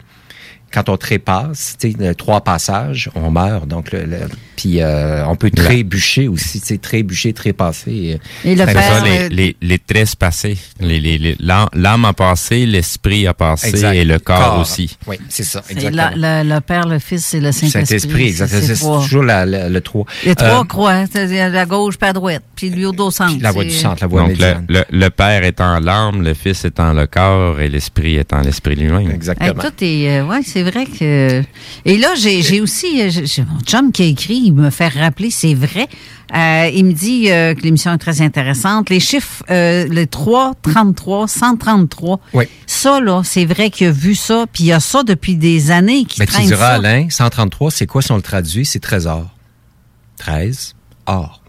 [0.74, 3.68] Quand on trépasse, tu sais, le trois passages, on meurt.
[3.68, 4.18] Donc, le, le-
[4.56, 8.20] puis euh, on peut trébucher aussi, tu sais, trébucher, trépasser.
[8.46, 9.80] Et le C'est père, ça, euh, les, les, les.
[10.80, 13.94] Les, les, les- l'âme a passé, l'esprit a passé Exact.
[13.94, 14.60] et le corps, Corps.
[14.62, 14.98] aussi.
[15.08, 16.10] Oui, c'est ça, exactement.
[16.16, 17.86] la- la- le Père, le Fils et le Saint-Esprit.
[17.86, 18.48] Saint-Esprit, exact.
[18.62, 20.06] C'est- toujours la- la- le trois.
[20.28, 23.36] A trois Euh, croix, la gauche puis à droite, puis lui au dos centre.
[23.42, 24.66] la voie du centre, la voie Donc, le, médiane.
[24.70, 29.10] le, le Père étant l'âme, le Fils étant le corps et l'Esprit étant l'Esprit lui-même.
[29.40, 31.44] Hey, tout est, euh, ouais, c'est vrai que.
[31.86, 35.30] Et là, j'ai aussi, euh, j'ai mon chum qui a écrit, il me fait rappeler,
[35.30, 35.88] c'est vrai.
[36.34, 38.90] Euh, il me dit euh, que l'émission est très intéressante.
[38.90, 42.20] Les chiffres, euh, le 3, 33, 133.
[42.34, 42.46] Oui.
[42.66, 45.70] Ça, là, c'est vrai qu'il a vu ça, puis il y a ça depuis des
[45.70, 46.74] années qui Mais tu diras, ça.
[46.76, 48.66] Alain, 133, c'est quoi si on le traduit?
[48.66, 49.30] C'est trésor.
[50.18, 50.74] 13,
[51.06, 51.44] or.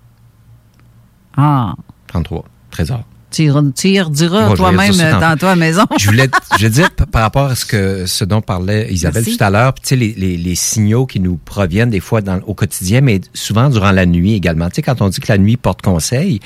[1.36, 1.74] Ah,
[2.08, 3.04] 33, trésor.
[3.34, 5.84] Tu y- rediras Bon, toi-même euh, dans toi maison.
[5.98, 6.28] Je voulais,
[6.58, 9.36] je dire par rapport à ce que ce dont parlait Isabelle Merci.
[9.38, 12.38] tout à l'heure, tu sais les, les, les signaux qui nous proviennent des fois dans,
[12.46, 14.68] au quotidien, mais souvent durant la nuit également.
[14.68, 16.40] Tu sais quand on dit que la nuit porte conseil,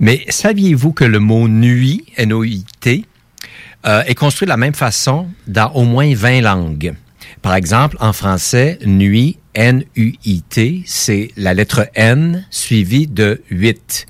[0.00, 3.04] mais saviez-vous que le mot nuit, N-O-I-T,
[3.86, 6.94] euh, est construit de la même façon dans au moins 20 langues?
[7.42, 14.06] Par exemple, en français, nuit, N-U-I-T, c'est la lettre N suivie de 8.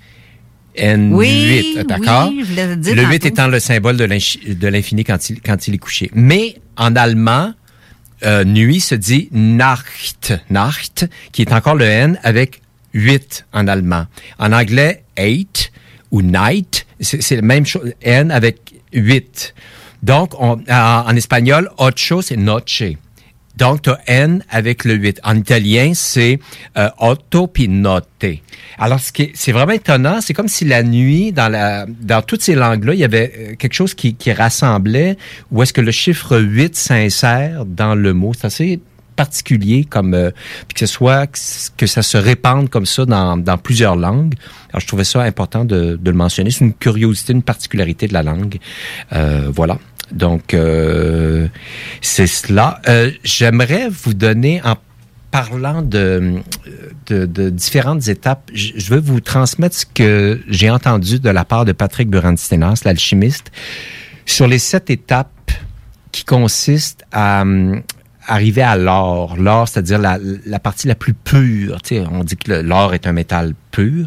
[0.78, 2.30] N8, Oui, d'accord?
[2.30, 3.26] oui, Le 8 tantôt.
[3.26, 6.10] étant le symbole de l'infini quand il, quand il est couché.
[6.14, 7.52] Mais en allemand,
[8.24, 12.62] euh, nuit se dit Nacht, Nacht, qui est encore le N avec
[12.94, 14.06] 8 en allemand.
[14.38, 15.72] En anglais, 8
[16.10, 19.54] ou night, c'est c'est la même chose, N avec 8.
[20.02, 22.82] Donc, on, en, en espagnol, ocho, c'est noche.
[23.58, 25.20] Donc, tu as N avec le 8.
[25.24, 26.38] En italien, c'est
[26.76, 28.06] euh, otto puis notte.
[28.78, 32.22] Alors, ce qui est- c'est vraiment étonnant, c'est comme si la nuit, dans, la, dans
[32.22, 35.16] toutes ces langues-là, il y avait euh, quelque chose qui, qui rassemblait,
[35.50, 38.32] ou est-ce que le chiffre 8 s'insère dans le mot?
[38.34, 38.80] C'est assez
[39.16, 40.30] particulier comme euh,
[40.68, 41.26] puis que ce soit
[41.76, 44.34] que ça se répande comme ça dans, dans plusieurs langues.
[44.70, 46.52] Alors je trouvais ça important de, de le mentionner.
[46.52, 48.58] C'est une curiosité, une particularité de la langue.
[49.12, 49.78] Euh, voilà.
[50.12, 51.48] Donc euh,
[52.00, 52.80] c'est cela.
[52.88, 54.76] Euh, J'aimerais vous donner en
[55.30, 56.42] parlant de,
[57.50, 62.08] différentes étapes, je veux vous transmettre ce que j'ai entendu de la part de Patrick
[62.08, 63.50] Burandistenas, l'alchimiste,
[64.24, 65.52] sur les sept étapes
[66.12, 67.82] qui consistent à hum,
[68.26, 69.36] arriver à l'or.
[69.36, 71.78] L'or, c'est-à-dire la, partie la plus pure.
[72.10, 74.06] On dit que l'or est un métal pur.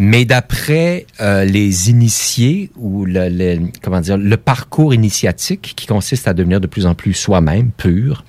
[0.00, 6.28] Mais d'après euh, les initiés ou le, le- comment dire le parcours initiatique qui consiste
[6.28, 8.24] à devenir de plus en plus soi-même, pur,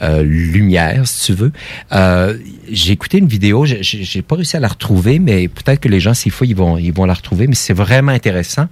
[0.00, 1.52] euh, lumière, si tu veux.
[1.92, 2.38] Euh,
[2.70, 6.14] j'ai écouté une vidéo, j'ai- pas réussi à la retrouver, mais peut-être que les gens
[6.14, 7.46] s'il faut ils vont ils vont la retrouver.
[7.48, 8.66] Mais c'est vraiment intéressant.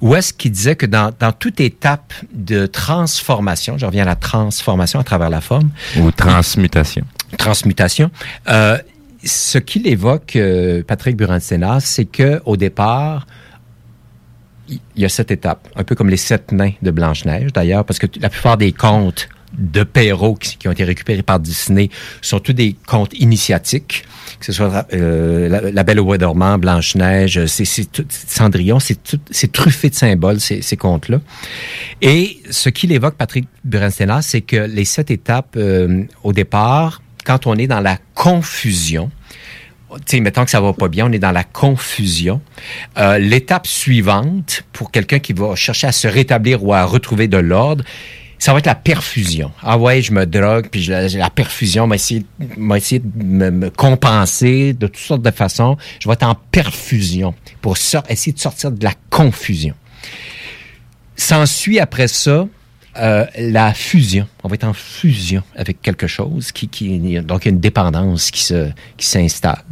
[0.00, 4.16] Où est-ce qu'il disait que dans dans toute étape de transformation, je reviens à la
[4.16, 7.04] transformation à travers la forme Ou transmutation.
[7.38, 8.10] transmutation.
[8.48, 8.78] Euh,
[9.26, 13.26] ce qu'il évoque, euh, Patrick Buran-Sénat, c'est que au départ,
[14.68, 17.98] il y a cette étape, un peu comme les sept nains de Blanche-Neige, d'ailleurs, parce
[17.98, 21.88] que la plupart des contes de Perrault qui, ont été récupérés par Disney
[22.20, 24.04] sont tous des contes initiatiques,
[24.38, 27.64] que ce soit euh, la, Belle au bois dormant, Blanche-Neige, c'est,
[28.10, 31.20] Cendrillon, c'est, truffé de symboles, ces, ces contes-là.
[32.02, 37.46] Et ce qu'il évoque, Patrick Burenstella, c'est que les sept étapes, euh, au départ, quand
[37.46, 39.10] on est dans la confusion,
[40.06, 42.40] sais, mettons que ça va pas bien, on est dans la confusion.
[42.98, 47.38] Euh, L'étape suivante, pour quelqu'un qui va chercher à se rétablir ou à retrouver de
[47.38, 47.84] l'ordre,
[48.38, 49.50] ça va être la perfusion.
[49.62, 52.24] Ah ouais, je me drogue, puis la, la perfusion m'a essayé,
[52.58, 55.76] m'a essayé de me, me compenser de toutes sortes de façons.
[56.00, 59.74] Je vais être en perfusion pour essayer de sortir de la confusion.
[61.16, 62.46] S'ensuit après ça
[62.98, 64.26] euh, la fusion.
[64.44, 68.70] On va être en fusion avec quelque chose qui, qui donc une dépendance qui se
[68.96, 69.64] qui s'installe.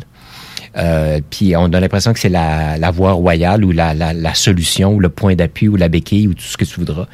[0.76, 4.34] Euh, puis on a l'impression que c'est la, la voie royale ou la, la, la
[4.34, 7.06] solution ou le point d'appui ou la béquille ou tout ce que tu voudras.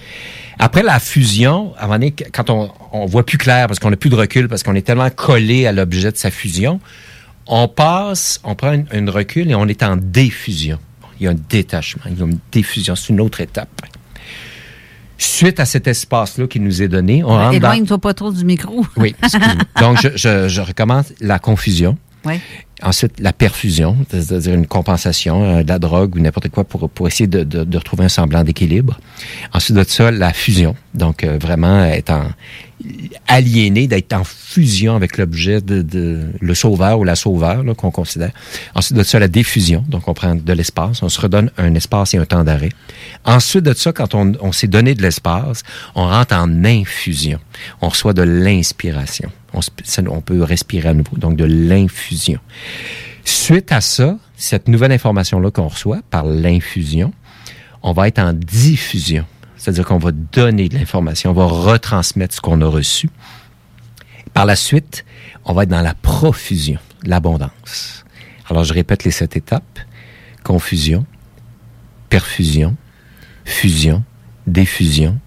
[0.59, 3.97] Après la fusion, à un moment quand on, on voit plus clair parce qu'on n'a
[3.97, 6.81] plus de recul, parce qu'on est tellement collé à l'objet de sa fusion,
[7.47, 10.79] on passe, on prend une, une recul et on est en défusion.
[11.19, 13.69] Il y a un détachement, il y a une diffusion, c'est une autre étape.
[15.23, 17.53] Suite à cet espace-là qui nous est donné, on rentre dans...
[17.53, 18.87] Éloigne-toi pas trop du micro.
[18.97, 19.15] Oui.
[19.81, 21.99] Donc, je, je, je recommence la confusion.
[22.25, 22.41] Oui.
[22.83, 27.07] Ensuite, la perfusion, c'est-à-dire une compensation, euh, de la drogue ou n'importe quoi pour, pour
[27.07, 28.99] essayer de, de, de retrouver un semblant d'équilibre.
[29.53, 30.75] Ensuite de ça, la fusion.
[30.95, 32.25] Donc, euh, vraiment être en,
[33.27, 38.33] aliéné, d'être en fusion avec l'objet de, de le sauveur ou la sauveur qu'on considère.
[38.75, 39.85] Ensuite de ça, la diffusion.
[39.89, 42.71] Donc, on prend de l'espace, on se redonne un espace et un temps d'arrêt.
[43.25, 45.63] Ensuite de ça, quand on, s'est donné de l'espace,
[45.95, 47.39] on rentre en infusion.
[47.81, 49.31] On reçoit de l'inspiration.
[49.53, 49.61] On,
[50.09, 52.41] on peut respirer à nouveau, donc de l'infusion.
[53.25, 57.13] Suite à ça, cette nouvelle information-là qu'on reçoit par l'infusion,
[57.83, 59.25] on va être en diffusion.
[59.61, 63.11] C'est-à-dire qu'on va donner de l'information, on va retransmettre ce qu'on a reçu.
[64.33, 65.05] Par la suite,
[65.45, 68.07] on va être dans la profusion, l'abondance.
[68.49, 69.79] Alors, je répète les sept étapes.
[70.45, 71.05] Confusion,
[72.09, 72.75] perfusion,
[73.45, 74.03] fusion,
[74.47, 75.21] diffusion,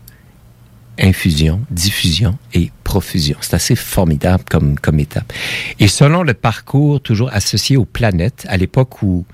[1.00, 3.38] infusion, diffusion et profusion.
[3.42, 5.32] C'est assez formidable comme, comme étape.
[5.80, 9.28] Et selon le parcours toujours associé aux planètes, à l'époque où,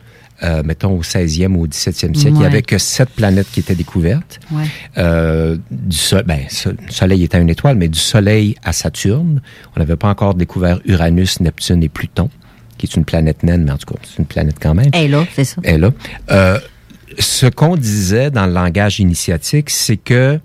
[0.44, 3.60] euh, mettons au 16e ou au 17e siècle, il n'y avait que sept planètes qui
[3.60, 4.40] étaient découvertes.
[4.52, 4.64] Ouais.
[4.98, 9.42] Euh, du so- ben, so- le Soleil était une étoile, mais du Soleil à Saturne,
[9.76, 12.30] on n'avait pas encore découvert Uranus, Neptune et Pluton,
[12.78, 14.92] qui est une planète naine, mais en tout cas, c'est une planète quand même.
[14.94, 15.62] Et là, c'est ça.
[15.64, 15.92] est là.
[16.32, 16.58] Euh,
[17.18, 20.40] ce qu'on disait dans le langage initiatique, c'est que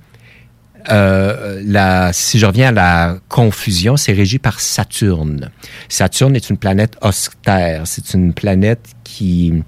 [0.91, 5.51] euh, la, si je reviens à la confusion, c'est régi par Saturne.
[5.89, 7.87] Saturne est une planète austère.
[7.87, 9.63] C'est une planète qui,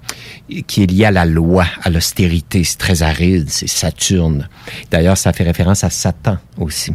[0.67, 2.63] qui est liée à la loi, à l'austérité.
[2.63, 3.49] C'est très aride.
[3.49, 4.47] C'est Saturne.
[4.91, 6.93] D'ailleurs, ça fait référence à Satan aussi.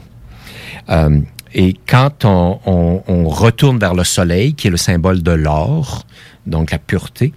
[0.90, 1.20] Euh,
[1.54, 6.06] et quand on, on- on retourne vers le soleil, qui est le symbole de l'or,
[6.46, 7.32] donc la pureté,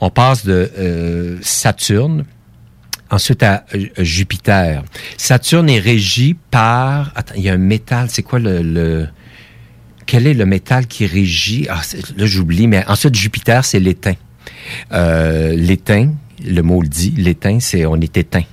[0.00, 2.24] on passe de euh, Saturne
[3.10, 4.82] ensuite à euh, Jupiter.
[5.16, 7.12] Saturne est régi par...
[7.14, 8.62] Attends, il y a un métal, c'est quoi le...
[8.62, 9.08] le-
[10.06, 11.66] quel est le métal qui régit...
[11.68, 11.82] Ah,
[12.16, 14.14] là, j'oublie, mais ensuite, Jupiter, c'est l'étain.
[14.92, 16.12] Euh, l'étain,
[16.42, 18.44] le mot le dit, l'étain, c'est on est éteint.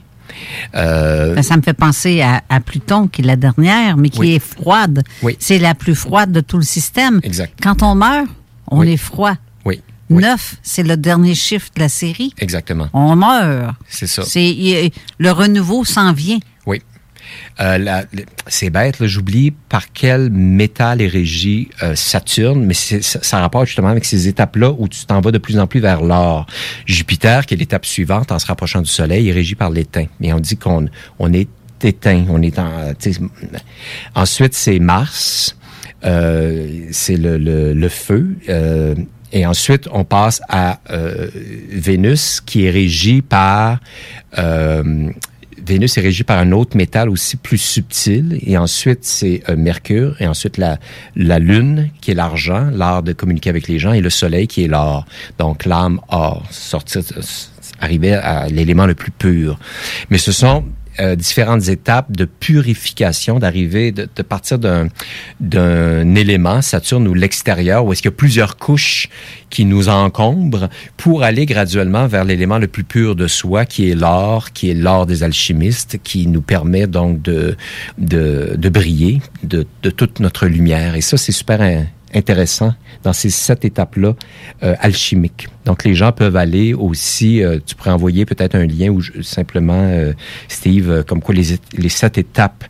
[0.76, 4.20] Euh, Ben, ça me fait penser à, à Pluton, qui est la dernière, mais qui
[4.20, 4.32] Oui.
[4.36, 5.02] est froide.
[5.24, 5.38] Oui.
[5.40, 7.22] C'est la plus froide de tout le système.
[7.24, 7.54] Exact.
[7.64, 8.28] Quand on meurt,
[8.70, 8.92] on Oui.
[8.92, 9.36] est froid.
[10.10, 12.34] Oui, Neuf, c'est le dernier chiffre de la série.
[12.38, 12.90] exactement.
[12.94, 13.76] On meurt.
[13.88, 14.24] C'est ça.
[14.24, 16.40] C'est le renouveau s'en vient.
[16.66, 16.82] Oui.
[17.60, 18.04] Euh,
[18.48, 23.66] c'est bête, j'oublie par quel métal est régi euh, Saturne, mais c'est- ça, ça rapporte
[23.66, 26.46] justement avec ces étapes-là où tu t'en vas de plus en plus vers l'or.
[26.86, 30.06] Jupiter, qui est l'étape suivante en se rapprochant du Soleil, est régi par l'étain.
[30.20, 30.88] Mais on dit qu'on
[31.18, 31.48] on est
[31.82, 32.94] éteint, on est en...
[33.00, 33.14] sais,
[34.14, 35.56] Ensuite, c'est Mars,
[36.06, 38.36] euh, c'est le, le, le feu.
[38.50, 38.96] euh,
[39.36, 41.28] et ensuite, on passe à euh,
[41.70, 43.80] Vénus, qui est régie par
[44.38, 45.10] euh,
[45.66, 48.40] Vénus est régie par un autre métal aussi plus subtil.
[48.46, 50.16] Et ensuite, c'est euh, Mercure.
[50.22, 50.78] Et ensuite, la,
[51.18, 53.92] la Lune, qui est l'argent, l'art de communiquer avec les gens.
[53.92, 55.06] Et le Soleil, qui est l'or.
[55.38, 57.02] Donc, l'âme or, sortir,
[57.82, 59.60] arriver à l'élément le plus pur.
[60.10, 60.64] Mais ce sont
[61.00, 64.88] euh, différentes étapes de purification, d'arriver, de, de partir d'un
[65.40, 69.10] d'un élément, Saturne ou l'extérieur, où est-ce qu'il y a plusieurs couches
[69.50, 73.96] qui nous encombrent pour aller graduellement vers l'élément le plus pur de soi, qui est
[73.96, 77.56] l'or, qui est l'or des alchimistes, qui nous permet donc de,
[77.98, 80.96] de, de briller de, de toute notre lumière.
[80.96, 81.62] Et ça, c'est super
[82.16, 82.74] intéressant
[83.04, 84.16] dans ces sept étapes-là
[84.64, 85.48] euh, alchimiques.
[85.66, 89.82] Donc, les gens peuvent aller aussi, euh, tu pourrais envoyer peut-être un lien ou simplement,
[89.84, 90.14] euh,
[90.48, 92.64] Steve, comme quoi les, les sept étapes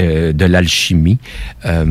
[0.00, 1.18] euh, de l'alchimie.
[1.64, 1.84] Euh,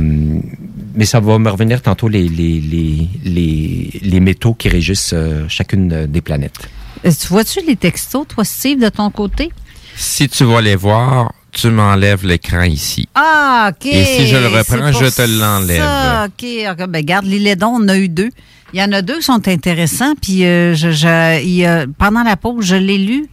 [0.96, 5.46] mais ça va me revenir tantôt les, les, les, les, les métaux qui régissent euh,
[5.48, 6.70] chacune des planètes.
[7.04, 9.52] Tu vois-tu les textos, toi, Steve, de ton côté?
[9.96, 13.08] Si tu vas les voir, tu m'enlèves l'écran ici.
[13.16, 13.86] Ah, OK.
[13.88, 15.82] Et si je le reprends, je te l'enlève.
[15.82, 16.46] ça, OK.
[16.72, 16.88] OK.
[16.90, 18.30] Ben, garde, Lilédon, on a eu deux.
[18.74, 20.14] Il y en a deux qui sont intéressants.
[20.22, 23.28] Puis, euh, je, je- il pendant la pause, je l'ai lu.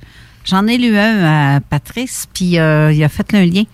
[0.44, 3.64] J'en ai lu un à Patrice, puis euh, il a fait un lien.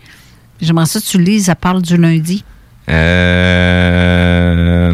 [0.60, 2.44] J'aimerais ça que tu le lises, ça parle du lundi.
[2.90, 4.92] Euh...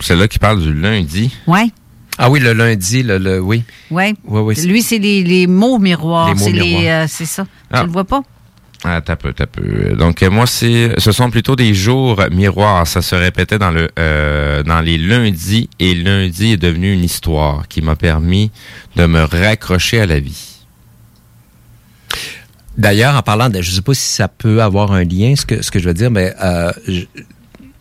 [0.00, 1.34] C'est là qui parle du lundi.
[1.46, 1.66] Ouais.
[2.18, 3.64] Ah oui, le lundi, le, le oui.
[3.90, 4.54] Oui, oui.
[4.66, 6.28] Lui, c'est les, les mots miroirs.
[6.28, 7.04] Les mots les, miroirs.
[7.04, 7.46] euh, c'est ça.
[7.74, 7.80] Ah.
[7.80, 8.22] Tu le vois pas?
[8.86, 9.94] Ah, t'as peu, t'as peu.
[9.96, 12.86] Donc euh, moi, c'est, ce sont plutôt des jours miroirs.
[12.86, 17.66] Ça se répétait dans le, euh, dans les lundis, et lundi est devenu une histoire
[17.68, 18.50] qui m'a permis
[18.96, 20.50] de me raccrocher à la vie.
[22.76, 25.62] D'ailleurs, en parlant de, je sais pas si ça peut avoir un lien, ce que,
[25.62, 27.04] ce que je veux dire, mais euh, je-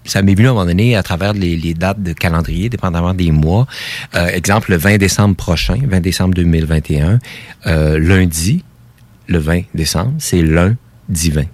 [0.05, 3.13] ça m'est venu à un moment donné à travers les, les dates de calendrier, dépendamment
[3.13, 3.65] des mois.
[4.15, 7.19] Euh, exemple, le 20 décembre prochain, 20 décembre 2021,
[7.67, 8.63] euh, lundi,
[9.27, 10.75] le 20 décembre, c'est l'un
[11.09, 11.45] divin.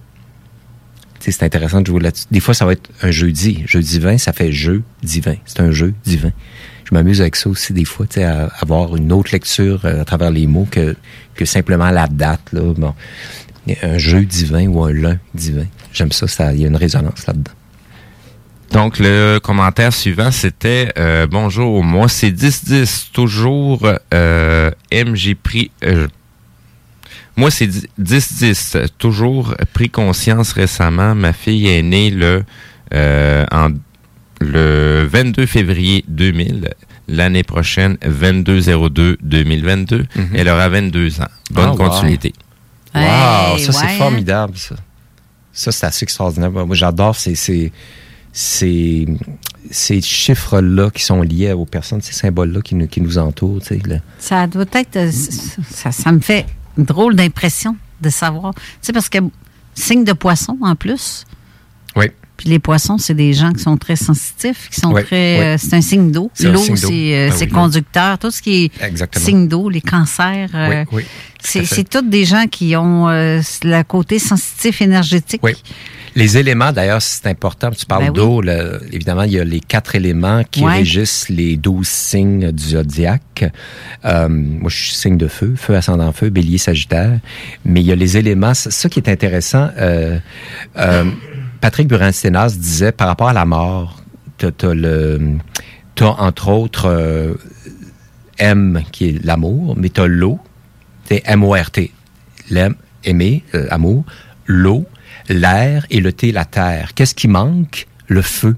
[1.20, 2.26] Tu sais, c'est intéressant de jouer là-dessus.
[2.32, 3.64] Des fois, ça va être un jeudi.
[3.66, 5.36] Jeudi 20, ça fait jeu divin.
[5.46, 6.32] C'est un jeu divin.
[6.86, 10.32] Je m'amuse avec ça aussi des fois, à avoir une autre lecture euh, à travers
[10.32, 10.96] les mots que,
[11.46, 12.52] simplement la date.
[12.52, 12.74] Là.
[12.76, 12.94] Bon.
[13.84, 15.66] Un jeu divin ou un lun divin.
[15.94, 17.52] J'aime ça, ça, il y a une résonance là-dedans.
[18.72, 23.82] Donc le commentaire suivant c'était euh, bonjour, moi c'est 10-10, toujours
[24.14, 26.08] euh, M j'ai pris euh,
[27.36, 27.70] moi c'est
[28.00, 32.44] 10-10, toujours pris conscience récemment, ma fille est née le
[32.94, 33.70] euh, en
[34.42, 36.70] le 22 février 2000,
[37.10, 41.26] l'année prochaine 22 02 2022, elle aura 22 ans.
[41.52, 41.76] Bonne Ah, wow.
[41.78, 42.34] continuité.
[42.96, 43.98] Wow, Hey, ça c'est ouais, hein?
[43.98, 44.76] formidable, ça.
[45.52, 46.50] Ça, c'est assez extraordinaire.
[46.52, 47.72] Moi, j'adore ces, ces,
[48.32, 49.06] ces,
[49.70, 53.60] ces chiffres-là qui sont liés aux personnes, ces symboles-là qui nous, qui nous entourent.
[53.60, 53.98] Tu sais, là.
[54.20, 54.96] Ça doit être.
[54.96, 56.46] euh, Ça, ça me fait
[56.80, 58.54] une drôle d'impression de savoir.
[58.56, 59.20] Tu sais, parce que
[59.76, 61.26] signe de poisson en plus.
[61.96, 62.08] Oui.
[62.38, 65.40] Puis les poissons, c'est des gens qui sont très sensitifs, qui sont Oui, très.
[65.40, 65.46] oui.
[65.46, 66.32] euh, c'est un signe d'eau.
[66.40, 67.52] L'eau, c'est euh, c'est oui.
[67.52, 68.18] conducteur.
[68.18, 69.26] Tout ce qui est Exactement.
[69.26, 70.50] signe d'eau, les cancers.
[70.56, 71.04] euh, Oui,
[71.42, 75.42] C'est tout tous des gens qui ont euh, le côté sensitif énergétique.
[76.15, 77.69] Les éléments, d'ailleurs, c'est important.
[77.72, 78.41] Tu parles Ben d'eau.
[78.91, 80.77] Évidemment, il y a les quatre éléments qui Ouais.
[80.77, 83.45] régissent les douze signes du zodiaque.
[84.06, 87.19] Euh, moi, je suis signe de feu, feu ascendant feu, bélier, sagittaire.
[87.65, 88.53] Mais il y a les éléments.
[88.53, 89.69] Ça qui est intéressant.
[89.77, 90.19] Euh,
[90.77, 91.06] euh,
[91.61, 94.02] Patrick Burin-Sténas disait par rapport à la mort,
[94.38, 95.38] t'as as le,
[95.95, 97.38] t'as entre autres
[98.38, 100.40] M qui est l'amour, mais t'as l'eau,
[101.06, 101.91] c'est M-O-R-T.
[102.49, 104.06] L'aime, aimer, euh, amour,
[104.45, 104.86] l'eau,
[105.30, 106.94] l'air et le T, la terre.
[106.96, 107.88] Qu'est-ce qui manque?
[108.08, 108.56] Le feu.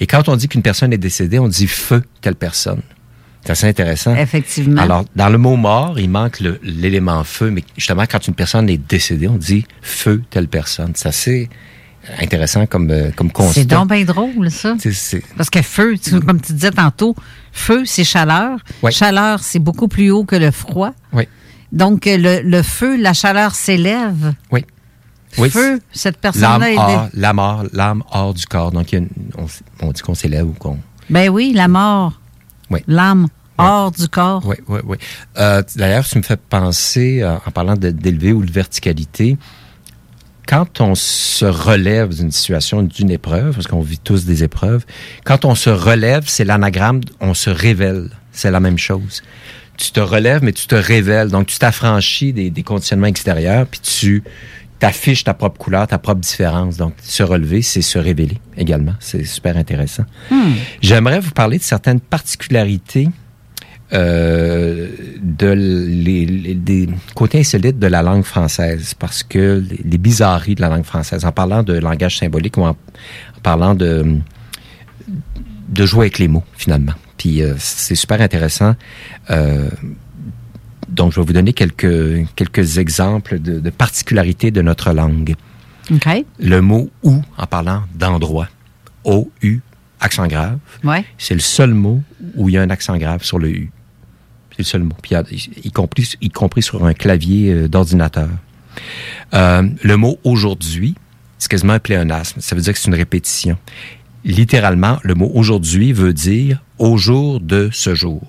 [0.00, 2.82] Et quand on dit qu'une personne est décédée, on dit feu telle personne?
[3.44, 4.14] C'est assez intéressant.
[4.14, 4.80] Effectivement.
[4.80, 8.70] Alors, dans le mot mort, il manque le- l'élément feu, mais justement, quand une personne
[8.70, 10.92] est décédée, on dit feu telle personne.
[10.94, 11.50] C'est assez
[12.20, 13.54] intéressant comme, euh, comme constat.
[13.60, 14.76] C'est donc bien drôle, ça.
[15.36, 17.16] Parce que feu, tu- comme tu disais tantôt,
[17.52, 18.58] feu, c'est chaleur.
[18.82, 18.92] Oui.
[18.92, 20.92] Chaleur, c'est beaucoup plus haut que le froid.
[21.12, 21.24] Oui.
[21.72, 24.34] Donc, le, le feu, la chaleur s'élève.
[24.52, 24.64] Oui.
[25.38, 26.76] Oui, Feu, cette personne-là est...
[26.76, 28.70] hors, la mort, l'âme hors du corps.
[28.72, 29.08] Donc, une-
[29.80, 30.78] on, dit qu'on s'élève ou qu'on...
[31.10, 32.20] Ben oui, la mort.
[32.70, 32.80] Oui.
[32.86, 33.28] L'âme
[33.58, 34.42] hors du corps.
[34.46, 34.96] Oui, oui, oui.
[35.38, 39.36] Euh, D'ailleurs, tu me fais penser, euh, en parlant d'élever ou de verticalité,
[40.46, 44.84] quand on se relève d'une situation, d'une épreuve, parce qu'on vit tous des épreuves,
[45.24, 48.10] quand on se relève, c'est l'anagramme, on se révèle.
[48.32, 49.22] C'est la même chose.
[49.76, 51.30] Tu te relèves, mais tu te révèles.
[51.30, 54.22] Donc, tu t'affranchis des, des conditionnements extérieurs, puis tu
[54.82, 56.76] t'affiches ta propre couleur, ta propre différence.
[56.76, 58.94] Donc, se relever, c'est se révéler également.
[58.98, 60.04] C'est super intéressant.
[60.30, 60.52] Hmm.
[60.80, 63.08] J'aimerais vous parler de certaines particularités
[63.92, 64.88] euh,
[65.22, 65.46] de
[66.06, 70.62] les, les- des côtés insolites de la langue française, parce que les, les bizarreries de
[70.62, 74.18] la langue française, en parlant de langage symbolique ou en, en parlant de
[75.68, 76.92] de jouer avec les mots finalement.
[77.18, 78.74] Puis euh, c'est super intéressant.
[79.30, 79.68] Euh,
[80.92, 85.34] donc je vais vous donner quelques quelques exemples de, de particularités de notre langue.
[85.90, 86.24] OK.
[86.38, 88.48] Le mot ou en parlant d'endroit,
[89.04, 89.60] O U
[90.00, 90.58] accent grave.
[90.84, 91.04] Ouais.
[91.18, 92.02] C'est le seul mot
[92.34, 93.70] où il y a un accent grave sur le U.
[94.50, 94.94] C'est le seul mot.
[95.00, 95.14] Puis,
[95.64, 98.28] y compris, y compris sur un clavier euh, d'ordinateur.
[99.34, 100.94] Euh, le mot aujourd'hui,
[101.38, 102.40] c'est quasiment un pléonasme.
[102.40, 103.56] Ça veut dire que c'est une répétition.
[104.24, 108.22] Littéralement, le mot aujourd'hui veut dire au jour de ce jour.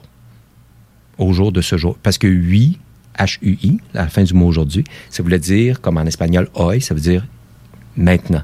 [1.17, 1.97] Au jour de ce jour.
[2.01, 2.79] Parce que oui,
[3.19, 6.93] H-U-I, à la fin du mot aujourd'hui, ça voulait dire, comme en espagnol, hoy, ça
[6.95, 7.25] veut dire
[7.95, 8.41] maintenant.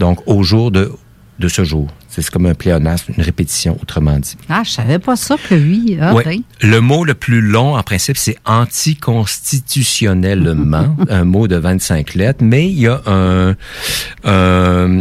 [0.00, 0.90] Donc, au jour de,
[1.38, 1.88] de ce jour.
[2.08, 4.36] C'est comme un pléonasme, une répétition, autrement dit.
[4.48, 5.98] Ah, je savais pas ça que oui.
[6.00, 6.40] Ah, Ouais.
[6.60, 12.68] Le mot le plus long, en principe, c'est anticonstitutionnellement, un mot de 25 lettres, mais
[12.70, 13.56] il y a un,
[14.24, 15.00] un,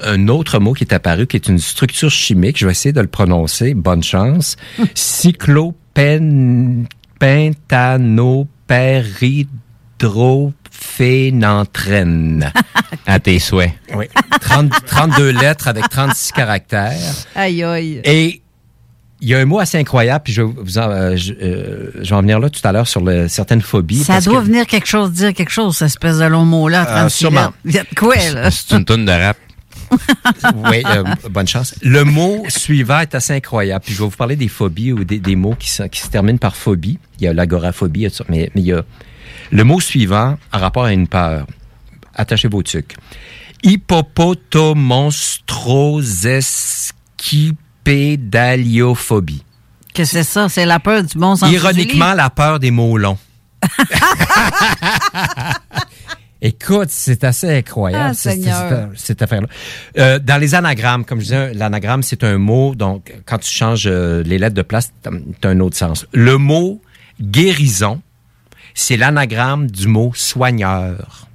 [0.00, 3.00] un autre mot qui est apparu, qui est une structure chimique, je vais essayer de
[3.00, 4.56] le prononcer, bonne chance,
[11.28, 12.52] cyclopentanoperidrophénanthène.
[13.06, 13.72] À tes souhaits.
[13.94, 14.04] Oui.
[14.42, 16.92] 30 32 lettres avec 36 caractères.
[17.34, 18.00] Aïe, aïe.
[18.04, 18.42] Et
[19.22, 21.90] il y a un mot assez incroyable, puis je, vais vous en, euh, je, euh,
[22.02, 24.04] je vais en venir là tout à l'heure sur le- certaines phobies.
[24.04, 26.82] Ça parce doit que- venir quelque chose, dire quelque chose, cette espèce de long mot-là.
[26.82, 27.50] Euh, 36 sûrement.
[27.96, 28.50] quoi, là?
[28.50, 29.38] C'est une tonne de rap.
[30.70, 31.74] Oui, euh, bonne chance.
[31.82, 33.84] Le mot suivant est assez incroyable.
[33.84, 36.08] Puis je vais vous parler des phobies ou des, des mots qui, se- qui se
[36.08, 36.98] terminent par phobie.
[37.18, 38.82] Il y a l'agoraphobie, mais, mais il y a
[39.50, 41.46] le mot suivant en rapport à une peur.
[42.14, 42.94] Attachez vos tucs.
[48.18, 49.42] Hippopotomonstroesquipédaliophobie.
[49.94, 50.48] Qu'est-ce que c'est ça?
[50.48, 51.50] C'est la peur du bon sens.
[51.50, 53.18] Ironiquement, la peur des mots longs.
[56.40, 59.48] Écoute, c'est assez incroyable, Ah, cette, affaire-là.
[59.98, 63.86] Euh, dans les anagrammes, comme je disais, l'anagramme, c'est un mot, donc quand tu changes
[63.88, 66.06] euh, les lettres de place, tu as un autre sens.
[66.12, 66.80] Le mot
[67.20, 68.00] guérison,
[68.74, 71.26] c'est l'anagramme du mot soigneur.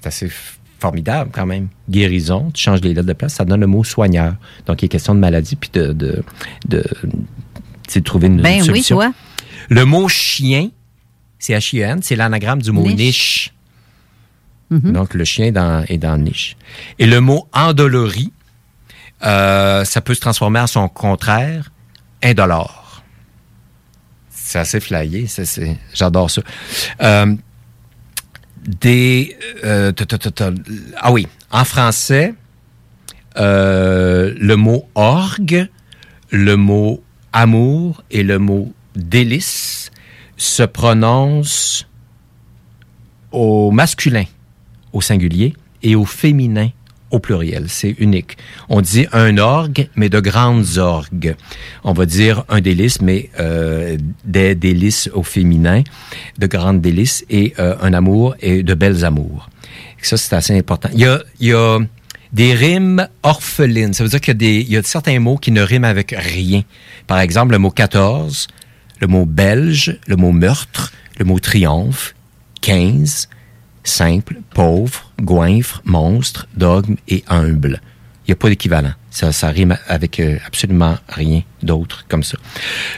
[0.00, 0.30] C'est assez
[0.80, 1.68] formidable quand même.
[1.88, 4.34] Guérison, tu changes les lettres de place, ça donne le mot soigneur.
[4.66, 6.24] Donc, il est question de maladie, puis de, de,
[6.68, 6.82] de,
[8.02, 8.96] trouver une, Ben une oui, solution.
[8.96, 9.12] toi.
[9.68, 10.70] Le mot chien,
[11.38, 12.96] c'est H-I-E-N, c'est l'anagramme du mot Niche.
[12.96, 13.54] niche.
[14.70, 14.92] Mhm.
[14.92, 16.56] Donc, le chien est dans, est dans niche.
[16.98, 18.32] Et le mot endolorie,
[19.22, 21.70] euh, ça peut se transformer en son contraire,
[22.22, 23.02] indolore.
[24.30, 25.26] C'est assez flyé,
[25.94, 26.42] j'adore ça.
[27.02, 27.34] Euh,
[28.66, 29.92] des, euh,
[30.96, 32.34] ah oui, en français,
[33.36, 35.68] euh, le mot orgue,
[36.30, 37.02] le mot
[37.32, 39.90] amour et le mot délice
[40.36, 41.86] se prononcent
[43.30, 44.24] au masculin
[44.92, 46.70] au singulier et au féminin
[47.10, 47.64] au pluriel.
[47.68, 48.36] C'est unique.
[48.68, 51.34] On dit un orgue, mais de grandes orgues.
[51.84, 55.82] On va dire un délice, mais euh, des délices au féminin,
[56.38, 59.50] de grandes délices, et euh, un amour et de belles amours.
[60.02, 60.88] Ça, c'est assez important.
[60.92, 61.78] Il y a, il y a
[62.32, 63.92] des rimes orphelines.
[63.92, 66.62] Ça veut dire qu'il y y a certains mots qui ne riment avec rien.
[67.06, 68.48] Par exemple, le mot 14,
[69.00, 72.14] le mot belge, le mot meurtre, le mot triomphe,
[72.60, 73.28] 15,
[73.84, 77.80] simple, pauvre, goinfre, monstre, dogme et humble.
[78.26, 78.92] Il n'y a pas d'équivalent.
[79.10, 82.38] Ça, rime avec euh, absolument rien d'autre comme ça.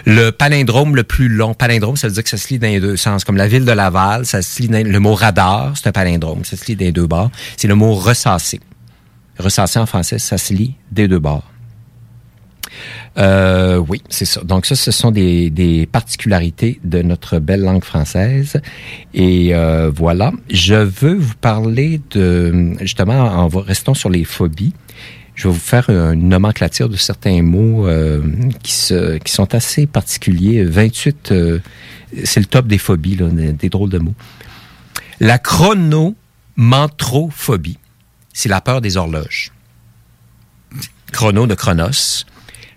[0.04, 2.80] Le palindrome le plus long, palindrome, ça veut dire que ça se lit dans les
[2.80, 3.24] deux sens.
[3.24, 6.44] Comme la ville de Laval, ça se lit dans, le mot radar, c'est un palindrome,
[6.44, 7.30] ça se lit des deux bords.
[7.56, 8.60] C'est le mot ressassé.
[9.38, 11.51] Ressassé en français, ça se lit des deux bords.
[13.18, 14.40] Euh, oui, c'est ça.
[14.42, 18.60] Donc ça, ce sont des, des particularités de notre belle langue française.
[19.12, 24.72] Et euh, voilà, je veux vous parler de, justement, en restons sur les phobies.
[25.34, 28.22] Je vais vous faire une nomenclature de certains mots euh,
[28.62, 30.64] qui, se, qui sont assez particuliers.
[30.64, 31.58] 28, euh,
[32.24, 34.14] c'est le top des phobies, là, des, des drôles de mots.
[35.20, 37.78] La chronomantrophobie,
[38.32, 39.52] c'est la peur des horloges.
[41.12, 42.24] Chrono de chronos.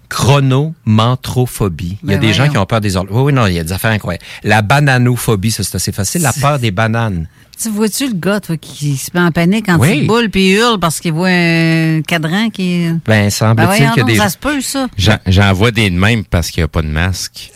[0.09, 1.97] Chronomantrophobie.
[2.03, 3.13] Il y a Ben des gens qui ont peur des horloges.
[3.15, 4.23] Oui, oui, non, il y a des affaires incroyables.
[4.43, 6.21] La bananophobie, ça c'est assez facile.
[6.21, 7.27] La peur des bananes.
[7.61, 9.99] Tu vois-tu le gars, toi, qui se met en panique quand Oui.
[10.01, 12.87] il boule puis il hurle parce qu'il voit un cadran qui.
[12.89, 14.17] Ben, Ben semble-t-il voyons qu'il y a des...
[14.17, 14.87] ça se peut, ça.
[14.97, 17.51] J'en- J'en vois des de même parce qu'il n'y a pas de masque.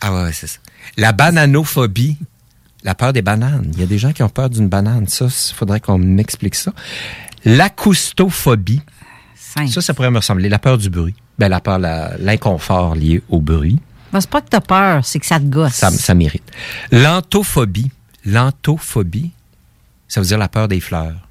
[0.00, 0.58] Ah ouais, c'est ça.
[0.96, 2.16] La bananophobie,
[2.84, 3.70] la peur des bananes.
[3.74, 5.08] Il y a des gens qui ont peur d'une banane.
[5.08, 6.72] Ça, il faudrait qu'on m'explique ça.
[7.44, 8.82] L'acoustophobie.
[9.66, 10.48] Ça, ça pourrait me ressembler.
[10.48, 11.14] La peur du bruit.
[11.38, 13.78] Ben, la peur, l'inconfort lié au bruit.
[14.12, 15.74] Ben, c'est pas que t'as peur, c'est que ça te gosse.
[15.74, 16.50] Ça, ça mérite.
[16.90, 17.90] L'antophobie.
[18.24, 19.30] L'antophobie,
[20.06, 21.28] ça veut dire la peur des fleurs.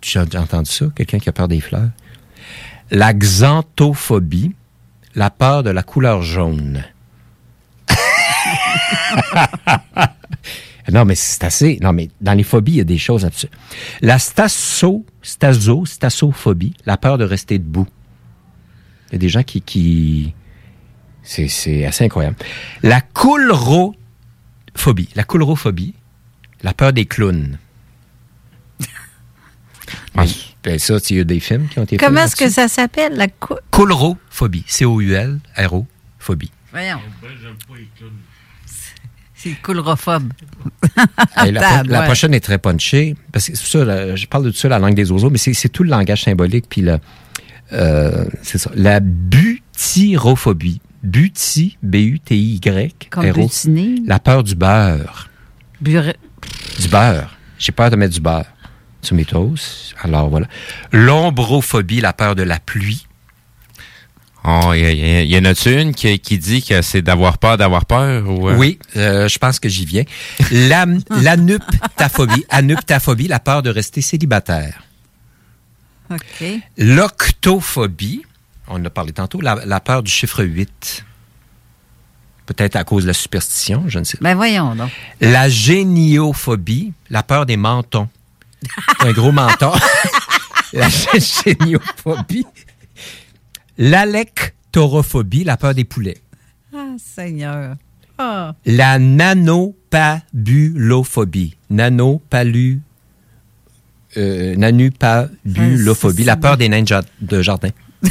[0.00, 0.86] Tu as entendu ça?
[0.94, 1.90] Quelqu'un qui a peur des fleurs?
[2.90, 4.54] La xanthophobie,
[5.14, 6.84] la peur de la couleur jaune.
[10.92, 11.78] non, mais c'est assez.
[11.82, 13.48] Non, mais dans les phobies, il y a des choses là-dessus.
[14.00, 17.86] La staso, staso, stasophobie, la peur de rester debout.
[19.14, 19.60] Il y a des gens qui.
[19.60, 20.34] qui
[21.22, 22.34] c'est, c'est assez incroyable.
[22.82, 23.94] La coulrophobie.
[25.14, 25.94] La coulrophobie,
[26.64, 27.58] la peur des clowns.
[30.16, 30.26] Ben,
[30.62, 33.16] ben, ça, il y a des films qui ont été Comment est-ce que ça s'appelle,
[33.16, 33.54] la cou...
[33.70, 34.64] Coulrophobie.
[34.66, 36.50] C-O-U-L-R-O-phobie.
[36.72, 37.00] Voyons.
[39.34, 40.32] C'est coulrophobe.
[41.36, 42.06] La, Table, la ouais.
[42.06, 43.14] prochaine est très punchée.
[43.30, 45.52] Parce que c'est ça, je parle de tout ça, la langue des oiseaux, mais c'est,
[45.52, 46.66] c'est tout le langage symbolique.
[46.68, 46.98] Puis le,
[47.72, 48.70] euh, c'est ça.
[48.74, 50.80] La butyrophobie.
[51.02, 52.94] Buty, B-U-T-I-Y.
[53.10, 53.42] Comme R-O.
[53.42, 53.96] butiner.
[54.06, 55.28] La peur du beurre.
[55.82, 56.14] Bure-
[56.80, 57.36] Du beurre.
[57.58, 58.46] J'ai peur de mettre du beurre
[59.02, 59.94] sur mes toasts.
[60.02, 60.46] Alors voilà.
[60.92, 63.06] L'ombrophobie, la peur de la pluie.
[64.46, 67.36] Oh, il y, a- il y en a-tu une qui, qui dit que c'est d'avoir
[67.38, 68.28] peur d'avoir peur?
[68.28, 68.56] Ou, euh?
[68.56, 70.04] Oui, euh, je pense que j'y viens.
[70.50, 70.86] La,
[71.22, 72.44] l'anuptaphobie.
[72.50, 74.82] Anuptaphobie, la peur de rester célibataire.
[76.10, 76.44] OK.
[76.76, 78.22] L'octophobie,
[78.68, 81.04] on en a parlé tantôt, la, la peur du chiffre 8.
[82.46, 84.24] Peut-être à cause de la superstition, je ne sais pas.
[84.24, 84.90] Ben voyons donc.
[85.20, 88.08] La géniophobie, la peur des mentons.
[89.00, 89.72] Un gros menton.
[90.74, 92.44] la géniophobie.
[93.78, 96.18] L'alectorophobie, la peur des poulets.
[96.74, 97.76] Ah, Seigneur.
[98.18, 98.54] Ah.
[98.66, 101.56] La nanopabulophobie.
[101.70, 102.82] Nanopalu.
[104.16, 106.84] Euh, nanupabulophobie, la peur des nains
[107.20, 107.70] de jardin.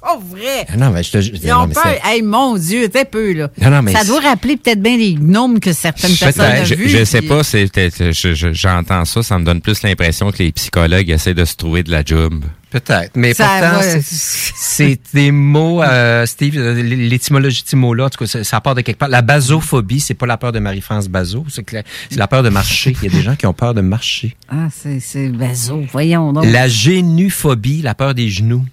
[0.00, 0.66] Pas vrai.
[0.72, 1.84] Ah non, mais je te je- Ils non, ont peur.
[2.04, 3.50] Hey, mon Dieu, t'es peu, là.
[3.60, 6.74] Non, non, mais ça doit rappeler peut-être bien les gnomes que certaines personnes ont je,
[6.74, 6.88] vus.
[6.88, 10.38] je sais pas, c'est, c'est- je- je- j'entends ça, ça me donne plus l'impression que
[10.42, 12.44] les psychologues essaient de se trouver de la job.
[12.70, 18.10] Peut-être, mais Ça, pourtant, c'est- des mots, euh, Steve, euh, l'étymologie de ces mots-là, en
[18.10, 19.08] tout cas, ça, ça part de quelque part.
[19.08, 21.64] La basophobie, c'est pas la peur de Marie-France Bazot, c'est
[22.12, 22.94] la- peur de marcher.
[23.02, 24.36] Il y a des gens qui ont peur de marcher.
[24.50, 25.82] Ah, c'est, c'est bazo.
[25.92, 26.44] Voyons donc.
[26.46, 28.64] La génuphobie, la peur des genoux.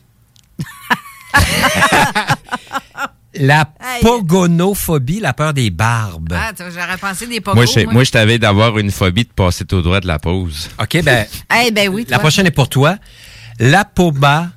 [3.35, 3.65] la
[4.01, 6.33] pogonophobie, la peur des barbes.
[6.35, 7.55] Ah, tu vois, j'aurais pensé des pogos.
[7.55, 10.69] Moi, je, moi, je t'avais d'avoir une phobie de passer tout droit de la pause.
[10.81, 11.25] OK, ben,
[11.65, 12.19] Eh ben oui, la toi.
[12.19, 12.97] prochaine est pour toi.
[13.59, 14.49] L'apoba,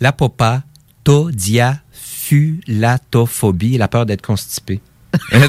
[0.00, 0.62] l'apopa,
[1.04, 4.80] todiafulatophobie, la peur d'être constipé.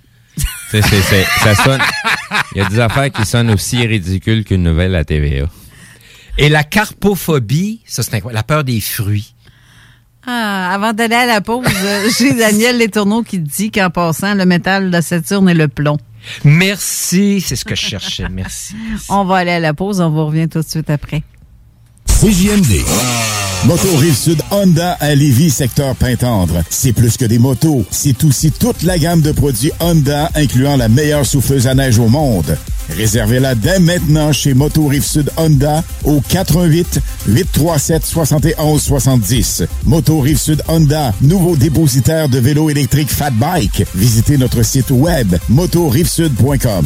[0.71, 1.81] C'est- ça sonne.
[2.53, 5.45] Il y a des affaires qui sonnent aussi ridicules qu'une nouvelle à TVA.
[6.37, 9.33] Et la carpophobie, ça c'est incroyable, la peur des fruits.
[10.27, 14.45] Ah, avant d'aller à la pause, euh, j'ai Daniel Letourneau qui dit qu'en passant, le
[14.45, 15.97] métal de Saturne et le plomb.
[16.43, 18.27] Merci, c'est ce que je cherchais.
[18.29, 18.75] Merci.
[19.09, 21.23] On va aller à la pause, on vous revient tout de suite après.
[22.07, 22.81] CJMD.
[23.65, 26.63] Moto Rive-Sud Honda à Lévis, secteur Pintendre.
[26.69, 30.87] C'est plus que des motos, c'est aussi toute la gamme de produits Honda, incluant la
[30.87, 32.57] meilleure souffleuse à neige au monde.
[32.89, 39.63] Réservez-la dès maintenant chez Moto Rive-Sud Honda au 88 837 71 70.
[39.85, 43.85] Moto Rive-Sud Honda, nouveau dépositaire de vélos électriques Fat Bike.
[43.95, 46.85] Visitez notre site web motorivesud.com.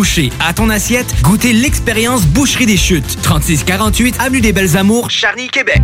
[0.01, 1.13] boucher à ton assiette.
[1.21, 3.21] Goûtez l'expérience Boucherie des Chutes.
[3.21, 5.83] 3648 Avenue des Belles Amours, Charny, Québec.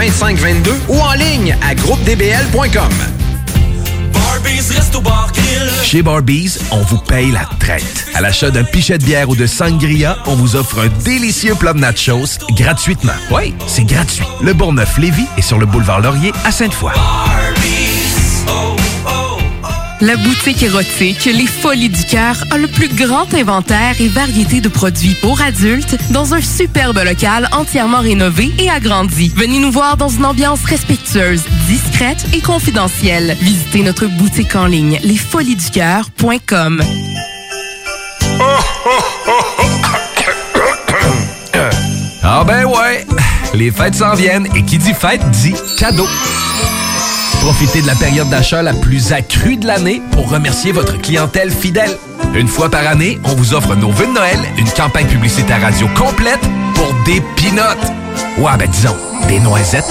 [0.00, 2.88] 2522 ou en ligne à groupedbl.com.
[5.82, 8.06] Chez Barbies, on vous paye la traite.
[8.14, 11.74] À l'achat d'un pichet de bière ou de sangria, on vous offre un délicieux plat
[11.74, 13.12] de nachos gratuitement.
[13.30, 14.24] Oui, c'est gratuit.
[14.40, 16.92] Le Bourgneuf-Lévis est sur le boulevard Laurier à Sainte-Foy.
[20.02, 24.70] La boutique érotique Les Folies du Cœur a le plus grand inventaire et variété de
[24.70, 29.30] produits pour adultes dans un superbe local entièrement rénové et agrandi.
[29.36, 33.36] Venez nous voir dans une ambiance respectueuse, discrète et confidentielle.
[33.42, 36.82] Visitez notre boutique en ligne lesfoliesducoeur.com.
[42.22, 43.06] Ah ben ouais,
[43.52, 46.06] les fêtes s'en viennent et qui dit fête dit cadeau.
[47.40, 51.96] Profitez de la période d'achat la plus accrue de l'année pour remercier votre clientèle fidèle.
[52.34, 55.88] Une fois par année, on vous offre nos vœux de Noël, une campagne publicitaire radio
[55.96, 56.40] complète
[56.74, 57.92] pour des pinottes.
[58.38, 58.96] Ouais, ben disons,
[59.26, 59.84] des noisettes.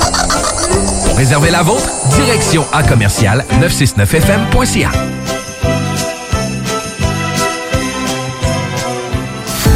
[1.05, 4.91] Pour réserver la vôtre, direction à commercial 969fm.ca.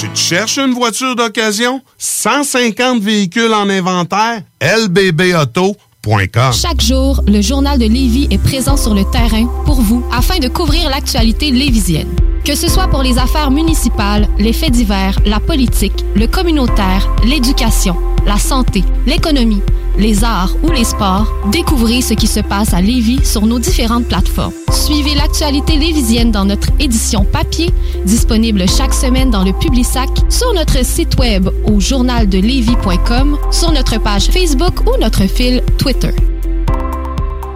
[0.00, 1.80] Tu te cherches une voiture d'occasion?
[1.98, 4.42] 150 véhicules en inventaire?
[4.60, 10.38] lbbauto.com Chaque jour, le journal de Lévis est présent sur le terrain pour vous afin
[10.40, 12.08] de couvrir l'actualité lévisienne.
[12.44, 17.96] Que ce soit pour les affaires municipales, les faits divers, la politique, le communautaire, l'éducation,
[18.26, 19.62] la santé, l'économie,
[19.98, 24.06] les arts ou les sports, découvrez ce qui se passe à Lévis sur nos différentes
[24.06, 24.52] plateformes.
[24.72, 27.72] Suivez l'actualité lévisienne dans notre édition papier,
[28.04, 34.26] disponible chaque semaine dans le Publisac, sur notre site web au journaldelevis.com, sur notre page
[34.26, 36.14] Facebook ou notre fil Twitter.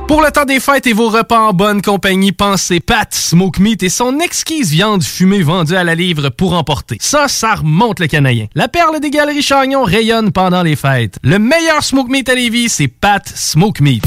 [0.09, 3.83] Pour le temps des fêtes et vos repas en bonne compagnie, pensez Pat Smoke Meat
[3.83, 6.97] et son exquise viande fumée vendue à la livre pour emporter.
[6.99, 8.47] Ça, ça remonte le canadien.
[8.55, 11.19] La perle des galeries Chagnon rayonne pendant les fêtes.
[11.23, 14.03] Le meilleur Smoke Meat à Lévis, c'est Pat Smoke Meat.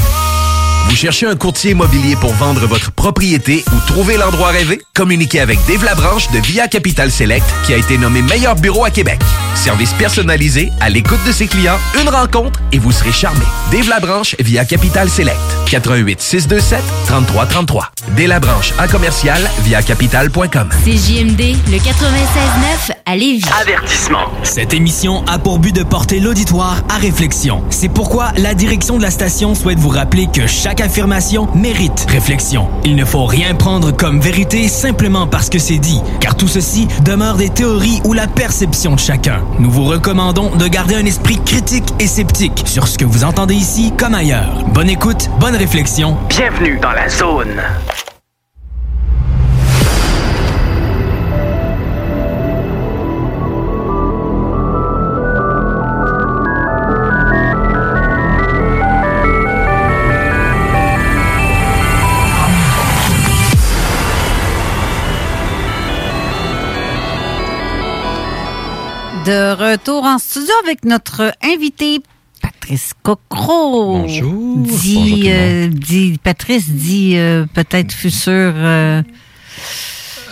[0.88, 4.80] Vous cherchez un courtier immobilier pour vendre votre propriété ou trouver l'endroit rêvé?
[4.94, 8.90] Communiquez avec Dave Labranche de Via Capital Select qui a été nommé meilleur bureau à
[8.90, 9.20] Québec.
[9.54, 13.44] Service personnalisé, à l'écoute de ses clients, une rencontre et vous serez charmé.
[13.70, 15.38] Dave Labranche via Capital Select.
[15.70, 17.90] 88 627 3333.
[18.16, 20.68] Dave Labranche à commercial via capital.com.
[20.84, 23.44] CJMD, le 96.9 à Lévis.
[23.60, 24.26] Avertissement.
[24.42, 27.62] Cette émission a pour but de porter l'auditoire à réflexion.
[27.70, 32.68] C'est pourquoi la direction de la station souhaite vous rappeler que chaque affirmation mérite réflexion.
[32.84, 36.88] Il ne faut rien prendre comme vérité simplement parce que c'est dit, car tout ceci
[37.04, 39.40] demeure des théories ou la perception de chacun.
[39.58, 43.54] Nous vous recommandons de garder un esprit critique et sceptique sur ce que vous entendez
[43.54, 44.64] ici comme ailleurs.
[44.72, 46.16] Bonne écoute, bonne réflexion.
[46.28, 47.60] Bienvenue dans la zone.
[69.24, 72.00] De retour en studio avec notre invité
[72.40, 73.98] Patrice Cocro.
[73.98, 74.58] Bonjour.
[74.66, 78.30] Dit, euh, dit Patrice dit euh, peut-être futur.
[78.56, 79.02] euh,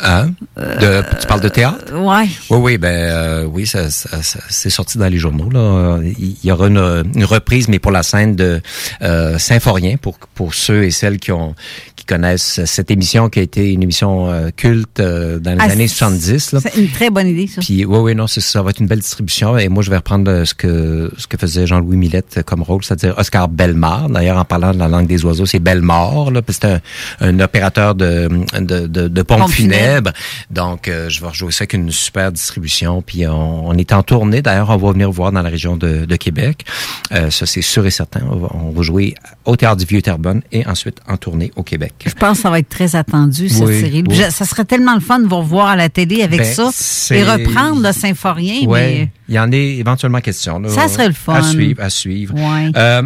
[0.03, 0.31] Hein?
[0.57, 1.93] De- tu parles de théâtre?
[1.95, 2.29] ouais.
[2.51, 5.51] Oui, oui, ben euh, oui, ça, ça- ça- c'est sorti dans les journaux.
[5.51, 5.99] Là.
[6.19, 8.61] Il y aura une, une reprise, mais pour la scène de
[9.03, 11.55] euh, Symphorien, pour pour ceux et celles qui ont
[11.97, 15.65] qui connaissent cette émission qui a été une émission euh, culte euh, dans les Ah,
[15.73, 16.53] années c'est- 70.
[16.53, 16.61] Là.
[16.63, 17.61] C'est une très bonne idée, ça.
[17.61, 19.59] Puis oui, oui, non, ça va être une belle distribution.
[19.59, 22.83] Et moi, je vais reprendre euh, ce que ce que faisait Jean-Louis Millette comme rôle,
[22.85, 24.09] c'est-à-dire Oscar Bellemare.
[24.09, 26.31] D'ailleurs, en parlant de la langue des oiseaux, c'est Bellemare.
[26.31, 26.81] Là, puis c'est un,
[27.21, 28.29] un opérateur de
[28.59, 29.81] de, de, de pompes Pompes funèbres.
[29.95, 30.09] Web.
[30.51, 33.03] Donc, euh, je vais rejouer ça avec une super distribution.
[33.03, 34.43] Puis, on, on est en tournée.
[34.43, 36.65] D'ailleurs, on va venir voir dans la région de, de Québec.
[37.12, 38.21] Euh, ça, c'est sûr et certain.
[38.31, 39.15] On va, on va jouer
[39.45, 41.93] au Théâtre du Vieux-Terrebonne et ensuite en tournée au Québec.
[42.07, 44.05] Je pense que ça va être très attendu, cette Oui, série.
[44.07, 44.15] oui.
[44.15, 47.15] Je- Ça serait tellement le fun de vous revoir à la télé avec Ben, ça
[47.15, 48.67] et reprendre le Symphorien.
[48.67, 50.59] Ouais, mais il y en est éventuellement question.
[50.59, 50.69] là.
[50.69, 51.35] Ça serait le fun.
[51.35, 52.35] À suivre, à suivre.
[52.35, 52.71] Ouais.
[52.77, 53.03] Euh,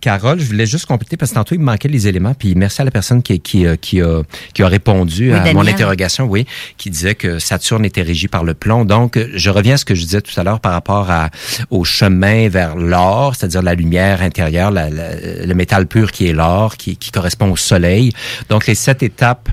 [0.00, 2.34] Carole, je voulais juste compléter parce que tantôt il me manquait les éléments.
[2.34, 4.22] Puis merci à la personne qui, qui, euh, qui, a,
[4.54, 6.46] qui a répondu Oui, à mon interrogation, oui,
[6.76, 8.84] qui disait que Saturne était régi par le plomb.
[8.84, 11.30] Donc, euh, je reviens à ce que je disais tout à l'heure par rapport à,
[11.70, 16.32] au chemin vers l'or, c'est-à-dire la lumière intérieure, la- la- le métal pur qui est
[16.32, 18.12] l'or, qui, qui correspond au soleil.
[18.50, 19.48] Donc, les sept étapes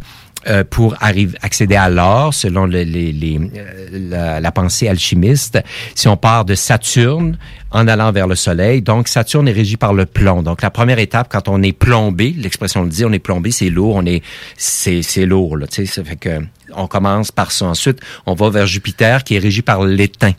[0.47, 5.59] euh, pour arriver, accéder à l'or, selon le- les, les, euh, la, la pensée alchimiste.
[5.95, 7.37] Si on part de Saturne
[7.71, 10.43] en allant vers le Soleil, donc Saturne est régi par le plomb.
[10.43, 13.69] Donc la première étape, quand on est plombé, l'expression le dit, on est plombé, c'est
[13.69, 14.23] lourd, on est,
[14.57, 16.29] c'est, c'est lourd, là, ça fait que
[16.75, 17.65] on commence par ça.
[17.65, 20.31] Ensuite, on va vers Jupiter, qui est régi par l'étain,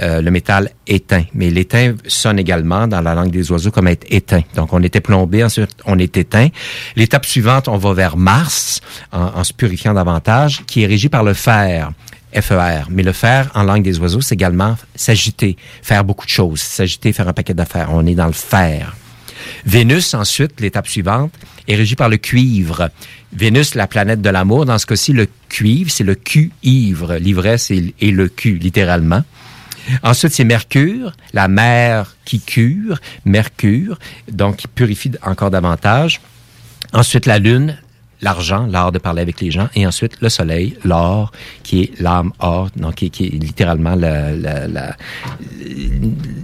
[0.00, 1.24] euh, le métal éteint.
[1.34, 4.42] Mais l'étain sonne également dans la langue des oiseaux comme être éteint.
[4.54, 6.48] Donc, on était plombé, ensuite, on est éteint.
[6.96, 8.80] L'étape suivante, on va vers Mars,
[9.12, 11.90] en, en se purifiant davantage, qui est régi par le fer.
[12.32, 12.84] FER.
[12.90, 17.12] Mais le fer, en langue des oiseaux, c'est également s'agiter, faire beaucoup de choses, s'agiter,
[17.12, 17.88] faire un paquet d'affaires.
[17.92, 18.94] On est dans le fer.
[19.64, 21.32] Vénus, ensuite, l'étape suivante,
[21.68, 22.90] est régie par le cuivre.
[23.32, 27.16] Vénus, la planète de l'amour, dans ce cas-ci, le cuivre, c'est le cul-ivre.
[27.16, 29.22] L'ivresse est, est le cul, littéralement.
[30.02, 33.98] Ensuite, c'est Mercure, la mer qui cure, Mercure,
[34.30, 36.20] donc qui purifie encore davantage.
[36.92, 37.76] Ensuite, la Lune,
[38.22, 39.68] l'argent, l'art de parler avec les gens.
[39.74, 41.32] Et ensuite, le Soleil, l'or,
[41.62, 43.96] qui est l'âme or, donc qui, qui est littéralement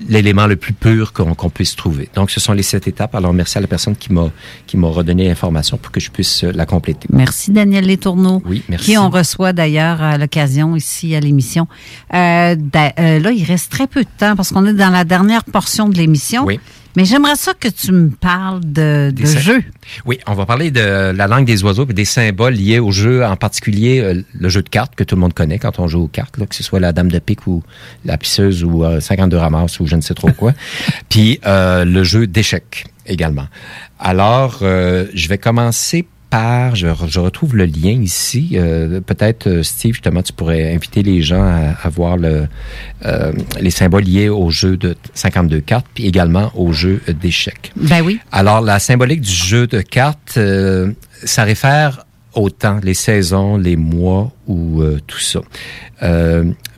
[0.09, 2.09] l'élément le plus pur qu'on puisse trouver.
[2.15, 3.15] Donc, ce sont les sept étapes.
[3.15, 4.31] Alors, merci à la personne qui m'a
[4.67, 7.09] qui m'a redonné l'information pour que je puisse euh, la compléter.
[7.13, 8.43] Merci Daniel Létourneau.
[8.45, 8.93] Oui, merci.
[8.93, 11.69] Qui on reçoit d'ailleurs à l'occasion ici à l'émission.
[12.15, 15.45] Euh, euh, là, il reste très peu de temps parce qu'on est dans la dernière
[15.45, 16.45] portion de l'émission.
[16.45, 16.61] Oui.
[16.97, 19.63] Mais j'aimerais ça que tu me parles de, de Des sym- jeu.
[20.07, 23.25] Oui, on va parler de la langue des oiseaux et des symboles liés au jeu,
[23.25, 26.05] en particulier euh, le jeu de cartes que tout le monde connaît quand on joue
[26.05, 27.63] aux cartes, là, que ce soit la dame de pique ou
[28.05, 30.53] la pisseuse ou euh, 52 ramasses ou je ne sais trop quoi.
[31.09, 33.47] Puis euh, le jeu d'échecs également.
[33.99, 38.51] Alors, euh, je vais commencer par, je, je retrouve le lien ici.
[38.55, 42.47] Euh, Peut-être, euh, Steve, justement, tu pourrais inviter les gens à, à voir le,
[43.05, 47.73] euh, les symboles liés au jeu de 52 cartes, puis également au jeu d'échecs.
[47.77, 48.19] Ben oui.
[48.33, 50.93] Alors, la symbolique du jeu de cartes, euh,
[51.25, 52.05] ça réfère
[52.35, 55.41] au temps, les saisons, les mois ou tout ça.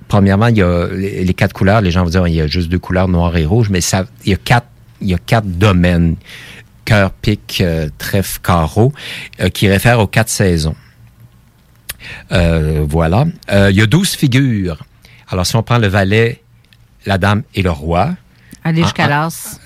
[0.06, 1.80] Premièrement, il y a les, les quatre couleurs.
[1.80, 4.06] Les gens vont dire il y a juste deux couleurs, noir et rouge, mais ça,
[4.24, 4.68] il y a quatre,
[5.00, 6.16] il y a quatre domaines
[6.88, 8.92] cœur, pique, euh, trèfle, carreau,
[9.52, 10.74] qui réfèrent aux quatre saisons.
[12.32, 13.26] Euh, voilà.
[13.50, 14.84] Euh, il y a douze figures.
[15.28, 16.42] Alors, si on prend le valet,
[17.06, 18.14] la dame et le roi,
[18.64, 19.58] Aller jusqu'à l'as.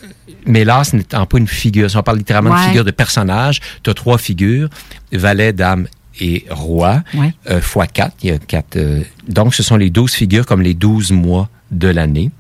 [0.47, 2.61] mais l'as n'étant pas une figure, si on parle littéralement Ouais.
[2.63, 4.69] de figure de personnage, tu as trois figures,
[5.13, 5.87] valet, dame
[6.21, 7.33] et roi, Ouais.
[7.51, 8.17] euh, fois quatre.
[8.23, 11.49] Il y a quatre euh, donc, ce sont les douze figures comme les douze mois
[11.71, 12.31] de l'année.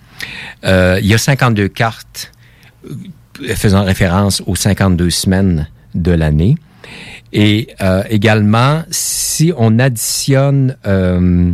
[0.64, 2.32] Euh, il y a 52 cartes
[3.54, 6.56] faisant référence aux 52 semaines de l'année.
[7.32, 11.52] Et euh, également, si on additionne euh,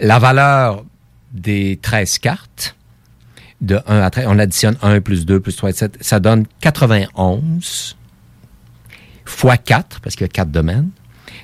[0.00, 0.84] la valeur
[1.32, 2.76] des 13 cartes,
[3.60, 7.96] de 1 à 13, on additionne 1 plus 2 plus 3, 7, ça donne 91
[9.24, 10.90] fois 4, parce qu'il y a 4 domaines,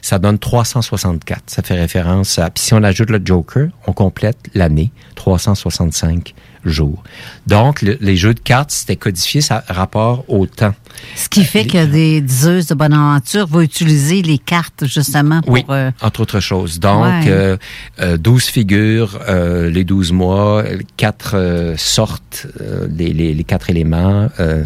[0.02, 1.44] ça donne 364.
[1.47, 2.51] Ça fait référence à...
[2.51, 6.34] Puis si on ajoute le Joker, on complète l'année, 365
[6.64, 7.02] jours.
[7.47, 10.74] Donc, le- les jeux de cartes, c'était codifié, ça rapport au temps.
[11.16, 15.52] Ce qui fait que des diseuses de bonne aventure vont utiliser les cartes justement pour...
[15.52, 16.78] Oui, euh, entre autres choses.
[16.81, 17.24] Donc, Ouais.
[17.28, 17.56] euh,
[18.01, 23.44] euh, 12 figures, euh, les 12 mois, euh, quatre euh, sortes, euh, les, les, les
[23.44, 24.64] quatre éléments, euh,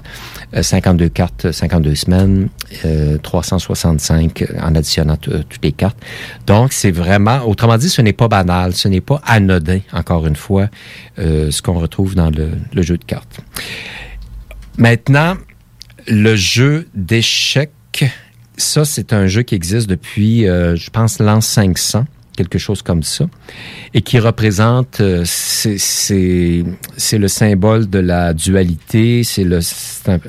[0.54, 2.48] euh, 52 cartes, 52 semaines,
[2.84, 5.98] euh, 365 en additionnant euh, toutes les cartes.
[6.46, 10.36] Donc, c'est vraiment, autrement dit, ce n'est pas banal, ce n'est pas anodin, encore une
[10.36, 10.68] fois,
[11.18, 13.40] euh, ce qu'on retrouve dans le, le jeu de cartes.
[14.78, 15.34] Maintenant,
[16.08, 18.04] le jeu d'échecs,
[18.56, 22.06] ça, c'est un jeu qui existe depuis, euh, je pense, l'an 500,
[22.36, 23.26] quelque chose comme ça,
[23.94, 26.64] et qui représente, euh, c'est-
[27.18, 29.60] le symbole de la dualité, c'est le,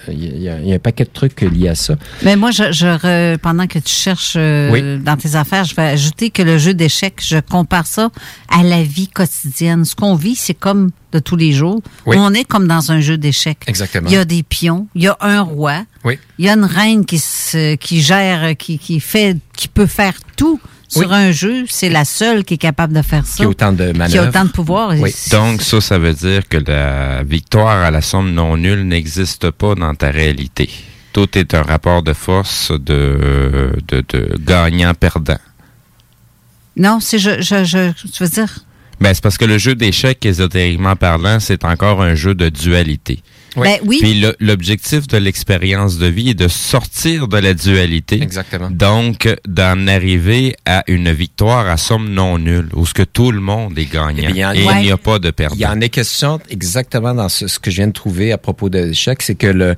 [0.09, 1.95] il y, a- il y a un paquet de trucs liés à ça.
[2.23, 4.99] Mais moi, je, je re- pendant que tu cherches euh, Oui.
[5.03, 8.09] dans tes affaires, je vais ajouter que le jeu d'échecs, je compare ça
[8.49, 9.83] à la vie quotidienne.
[9.85, 11.81] Ce qu'on vit, c'est comme de tous les jours.
[12.05, 12.15] Oui.
[12.19, 13.59] On est comme dans un jeu d'échecs.
[13.67, 14.09] Exactement.
[14.09, 16.17] Il y a des pions, il y a un roi, Oui.
[16.37, 20.13] il y a une reine qui se, qui gère, qui, qui fait, qui peut faire
[20.35, 23.37] tout sur un jeu, c'est la seule qui est capable de faire ça.
[23.37, 24.11] Qui a autant de manœuvres.
[24.11, 24.93] Qui a autant de pouvoir.
[24.97, 25.13] Oui.
[25.31, 29.75] Donc, ça, ça veut dire que la victoire à la somme non nulle n'existe pas
[29.75, 30.69] dans ta réalité.
[31.13, 35.39] Tout est un rapport de force de, de, de gagnant-perdant.
[36.75, 38.59] Non, c'est je, je, je, tu veux dire?
[38.99, 43.21] Ben, c'est parce que le jeu d'échecs, ésotériquement parlant, c'est encore un jeu de dualité.
[43.63, 43.97] Ben oui.
[44.01, 48.21] Puis le- l'objectif de l'expérience de vie est de sortir de la dualité.
[48.21, 48.69] Exactement.
[48.71, 53.39] Donc, d'en arriver à une victoire à somme non nulle, où ce que tout le
[53.39, 54.27] monde est gagnant.
[54.29, 54.73] Eh bien, et ouais.
[54.81, 55.55] il n'y a pas de perdant.
[55.55, 58.37] Il y en est question exactement dans ce, ce que je viens de trouver à
[58.37, 59.75] propos de l'échec, c'est que le,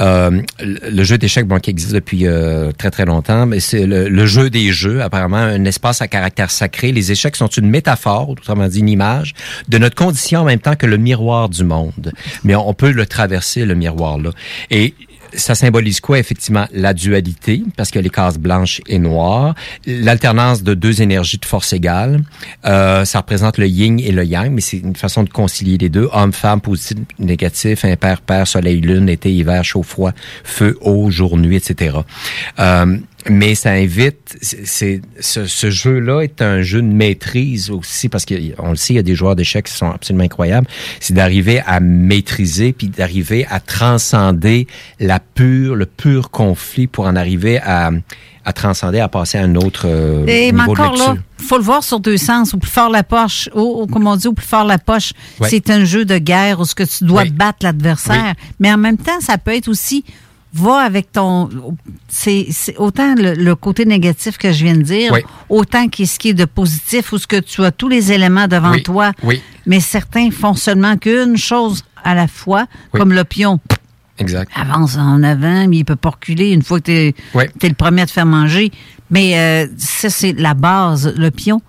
[0.00, 4.08] euh, le jeu d'échecs, bon, qui existe depuis euh, très très longtemps, mais c'est le,
[4.08, 6.92] le jeu des jeux, apparemment un espace à caractère sacré.
[6.92, 9.34] Les échecs sont une métaphore, autrement dit une image,
[9.68, 12.12] de notre condition en même temps que le miroir du monde.
[12.44, 14.30] Mais on, on peut le traverser, le miroir-là.
[14.70, 14.94] Et
[15.34, 16.66] ça symbolise quoi, effectivement?
[16.72, 19.54] La dualité, parce a les cases blanches et noires.
[19.86, 22.22] L'alternance de deux énergies de force égale.
[22.66, 25.88] Euh, ça représente le yin et le yang, mais c'est une façon de concilier les
[25.88, 26.08] deux.
[26.12, 30.12] Homme, femme, positif, négatif, impair, pair, soleil, lune, été, hiver, chaud, froid,
[30.44, 31.96] feu, eau, jour, nuit, etc.
[33.28, 38.70] mais ça invite, c'est ce, ce jeu-là est un jeu de maîtrise aussi parce qu'on
[38.70, 40.66] le sait, il y a des joueurs d'échecs qui sont absolument incroyables.
[41.00, 44.66] C'est d'arriver à maîtriser puis d'arriver à transcender
[45.00, 47.90] la pure, le pur conflit pour en arriver à,
[48.44, 51.58] à transcender, à passer à un autre euh, Et mais niveau encore de là, faut
[51.58, 52.54] le voir sur deux sens.
[52.54, 55.12] Au plus fort la poche, au, au- comme on dit, au plus fort la poche,
[55.40, 55.48] Ouais.
[55.48, 57.30] c'est un jeu de guerre où ce que tu dois Oui.
[57.30, 58.34] battre l'adversaire.
[58.58, 60.04] Mais en même temps, ça peut être aussi
[60.54, 61.48] va avec ton
[62.08, 65.20] c'est c'est autant le, le côté négatif que je viens de dire Oui.
[65.48, 68.72] autant qu'est-ce qui est de positif ou ce que tu as tous les éléments devant
[68.72, 68.82] Oui.
[68.82, 69.40] toi Oui.
[69.66, 73.00] mais certains font seulement qu'une chose à la fois Oui.
[73.00, 73.60] comme le pion
[74.18, 74.50] Exact.
[74.54, 78.02] avance en avant, mais il peut pas reculer une fois que tu es, le premier
[78.02, 78.70] à te faire manger.
[79.10, 81.60] Mais euh, ça, c'est la base, le pion.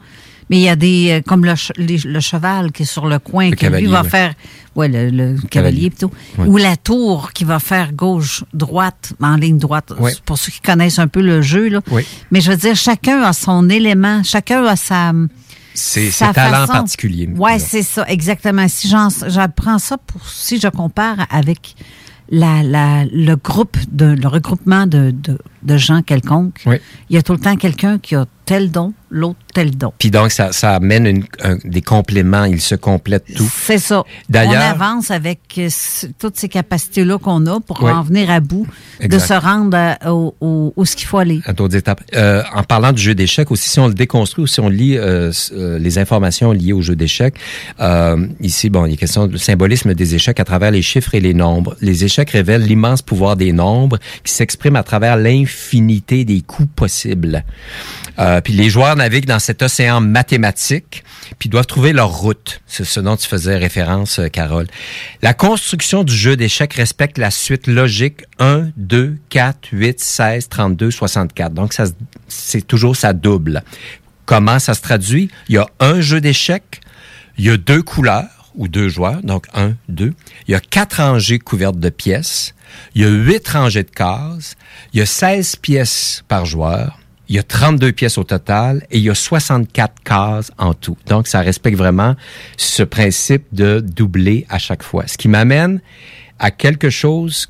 [0.49, 3.19] Mais il y a des, euh, comme le, les- le cheval qui est sur le
[3.19, 4.09] coin, Le qui lui cavalier, va ouais.
[4.09, 4.33] faire,
[4.75, 6.47] ouais, le, le cavalier plutôt, Ouais.
[6.47, 9.93] ou la tour qui va faire gauche, droite, en ligne droite.
[9.99, 10.11] Ouais.
[10.25, 11.81] Pour ceux qui connaissent un peu le jeu, là.
[11.91, 12.05] Oui.
[12.31, 15.11] Mais je veux dire, chacun a son élément, chacun a sa,
[15.73, 16.73] C'est sa c'est talent façon.
[16.73, 17.29] particulier.
[17.35, 18.67] Ouais, c'est ça, exactement.
[18.67, 18.87] Si
[19.27, 21.75] j'apprends ça pour si je compare avec
[22.29, 26.77] la, la, le groupe de le regroupement de, de, de gens quelconques, Oui.
[27.09, 29.93] il y a tout le temps quelqu'un qui a tel don, l'autre tel don.
[29.97, 33.49] Puis donc, ça, ça amène une- un- des compléments, ils se complètent tout.
[33.55, 33.99] C'est ça.
[34.01, 35.69] On D'ailleurs- avance avec euh,
[36.19, 37.89] toutes ces capacités-là qu'on a pour Oui.
[37.91, 38.67] en venir à bout,
[39.01, 41.39] de se rendre à- au, au- où ce qu'il faut aller.
[41.45, 42.01] à d'autres étapes.
[42.15, 44.97] Euh, en parlant du jeu d'échecs aussi, si on le déconstruit ou si on lit
[44.97, 45.31] euh,
[45.79, 47.35] les informations liées au jeu d'échecs,
[47.79, 51.21] euh, ici, bon, il est question du symbolisme des échecs à travers les chiffres et
[51.21, 51.77] les nombres.
[51.79, 55.15] Les échecs révèlent l'immense pouvoir des nombres qui s'expriment à travers
[55.53, 57.43] l'infinité des coups possibles.
[58.19, 61.03] Euh, puis les joueurs naviguent dans cet océan mathématique,
[61.39, 62.61] puis doivent trouver leur route.
[62.67, 64.67] C'est ce dont tu faisais référence, euh, Carole.
[65.21, 70.91] La construction du jeu d'échecs respecte la suite logique 1, 2, 4, 8, 16, 32,
[70.91, 71.53] 64.
[71.53, 71.85] Donc, ça,
[72.27, 73.63] c'est toujours ça double.
[74.25, 75.29] Comment ça se traduit?
[75.49, 76.81] Il y a un jeu d'échecs,
[77.37, 80.13] il y a deux couleurs ou deux joueurs, donc un, deux.
[80.47, 82.52] Il y a quatre rangées couvertes de pièces.
[82.95, 84.55] Il y a huit rangées de cases.
[84.93, 86.99] Il y a 16 pièces par joueur.
[87.29, 90.97] Il y a 32 pièces au total et il y a 64 cases en tout.
[91.07, 92.15] Donc, ça respecte vraiment
[92.57, 95.07] ce principe de doubler à chaque fois.
[95.07, 95.81] Ce qui m'amène
[96.37, 97.49] à quelque chose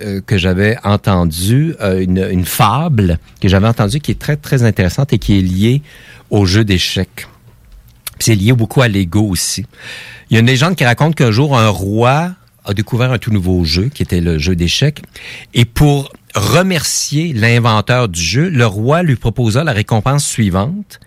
[0.00, 4.62] euh, que j'avais entendu, euh, une, une fable que j'avais entendue qui est très, très
[4.62, 5.82] intéressante et qui est liée
[6.30, 7.26] au jeu d'échecs.
[8.18, 9.66] C'est lié beaucoup à l'ego aussi.
[10.30, 12.32] Il y a une légende qui raconte qu'un jour, un roi
[12.68, 15.02] a découvert un tout nouveau jeu, qui était le jeu d'échecs.
[15.54, 21.00] Et pour remercier l'inventeur du jeu, le roi lui proposa la récompense suivante.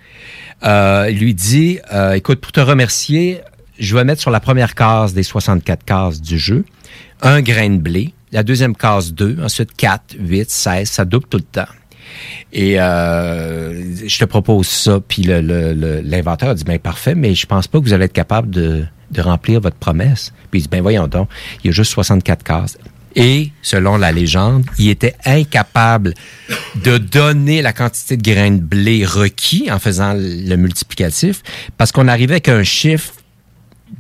[0.63, 3.39] Euh, il lui dit, euh, écoute, pour te remercier,
[3.79, 6.65] je vais mettre sur la première case des 64 cases du jeu
[7.21, 11.37] un grain de blé, la deuxième case 2, ensuite 4, 8, 16, ça double tout
[11.37, 11.71] le temps.
[12.51, 14.99] Et euh, je te propose ça.
[15.07, 17.93] Puis le- le- le- l'inventeur a dit, ben parfait, mais je pense pas que vous
[17.93, 20.33] allez être capable de, de remplir votre promesse.
[20.49, 21.29] Puis il dit, ben voyons donc,
[21.63, 22.77] il y a juste 64 cases.
[23.15, 26.13] Et, selon la légende, il était incapable
[26.83, 31.43] de donner la quantité de grains de blé requis en faisant le multiplicatif
[31.77, 33.13] parce qu'on arrivait avec un chiffre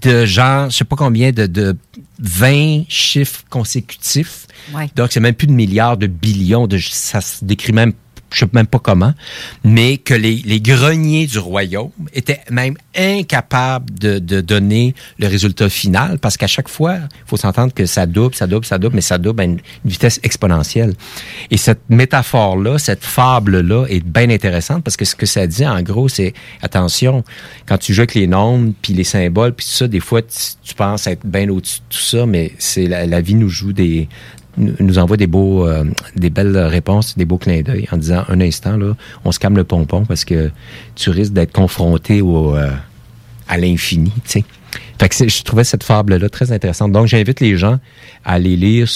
[0.01, 1.75] de genre, je sais pas combien, de, de
[2.19, 4.47] 20 chiffres consécutifs.
[4.73, 4.89] Ouais.
[4.95, 6.67] Donc, c'est même plus de milliards, de billions.
[6.67, 7.93] De, ça se décrit même
[8.31, 9.13] je sais même pas comment,
[9.63, 15.69] mais que les, les greniers du royaume étaient même incapables de, de donner le résultat
[15.69, 18.95] final parce qu'à chaque fois, il faut s'entendre que ça double, ça double, ça double,
[18.95, 20.93] mais ça double à une vitesse exponentielle.
[21.49, 25.81] Et cette métaphore-là, cette fable-là est bien intéressante parce que ce que ça dit, en
[25.81, 27.23] gros, c'est attention,
[27.65, 30.73] quand tu joues avec les nombres, puis les symboles, puis tout ça, des fois, tu,
[30.75, 34.07] penses être bien au-dessus de tout ça, mais c'est la, la vie nous joue des,
[34.57, 38.41] nous envoie des beaux, euh, des belles réponses, des beaux clins d'œil en disant un
[38.41, 38.93] instant là,
[39.25, 40.51] on se calme le pompon parce que
[40.95, 42.69] tu risques d'être confronté au, euh,
[43.47, 44.45] à l'infini, tu sais.
[44.99, 46.91] Fait que c'est- je trouvais cette fable-là très intéressante.
[46.91, 47.79] Donc, j'invite les gens
[48.23, 48.87] à aller lire,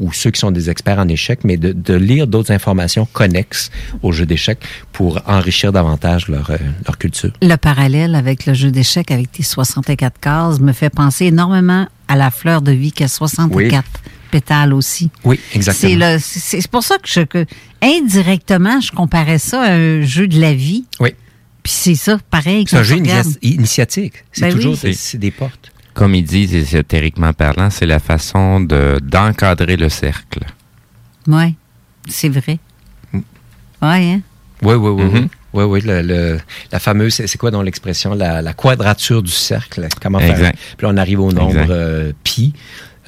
[0.00, 3.70] ou ceux qui sont des experts en échecs, mais de, de lire d'autres informations connexes
[4.02, 4.58] au jeu d'échecs
[4.92, 6.56] pour enrichir davantage leur, euh,
[6.86, 7.30] leur culture.
[7.42, 12.16] Le parallèle avec le jeu d'échecs avec tes 64 cases me fait penser énormément à
[12.16, 13.84] la fleur de vie qui a 64
[14.26, 15.10] pétales aussi.
[15.24, 15.90] Oui, exactement.
[15.90, 17.46] C'est le- c'est c'est pour ça que, je, que
[17.82, 20.84] indirectement, je comparais ça à un jeu de la vie.
[21.00, 21.10] Oui.
[21.62, 22.64] Puis c'est ça, pareil.
[22.68, 22.96] C'est un jeu
[23.42, 24.24] initiatique.
[24.32, 24.90] C'est Ben toujours oui.
[24.90, 25.72] des, c'est des portes.
[25.94, 30.40] Comme ils disent ésotériquement parlant, c'est la façon de d'encadrer le cercle.
[31.26, 31.54] Oui,
[32.08, 32.58] c'est vrai.
[33.12, 33.18] Mm.
[33.82, 34.20] Oui, hein?
[34.62, 35.10] Oui, oui, oui.
[35.12, 35.28] Oui.
[35.54, 36.38] Oui, oui, le, le-
[36.70, 39.88] la fameuse, c'est quoi dans l'expression, la, la quadrature du cercle.
[40.02, 40.30] Comment faire?
[40.32, 40.58] Exact.
[40.76, 42.52] Puis là, on arrive au nombre euh, pi.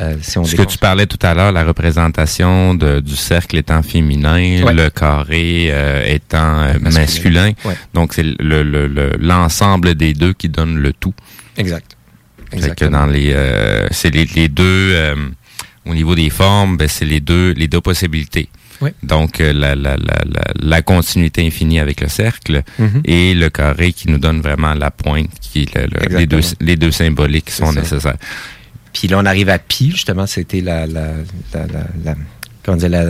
[0.00, 3.56] Euh, si on Ce que tu parlais tout à l'heure, la représentation de- du cercle
[3.56, 4.72] étant féminin, Ouais.
[4.72, 7.00] le carré euh, étant euh, Masculin.
[7.00, 7.52] masculin.
[7.64, 7.76] Ouais.
[7.94, 11.14] Donc, c'est le- le- le- l'ensemble des deux qui donne le tout.
[11.56, 11.96] Exact.
[12.52, 13.00] Exactement.
[13.00, 14.64] dans les, euh, c'est les, les deux,
[14.94, 15.14] euh,
[15.84, 18.48] au niveau des formes, ben, c'est les deux, les deux possibilités.
[18.80, 18.90] Oui.
[19.02, 20.18] Donc, la, la, la,
[20.62, 23.02] la, continuité infinie avec le cercle Mhm.
[23.04, 26.66] et le carré qui nous donne vraiment la pointe, qui le- le- les, deux, Exactement.
[26.68, 28.16] les deux symboliques qui sont nécessaires.
[28.92, 31.12] Puis là, on arrive à pi, justement, c'était la, la,
[31.54, 32.14] la, la, la-
[32.62, 33.04] comment dire, la-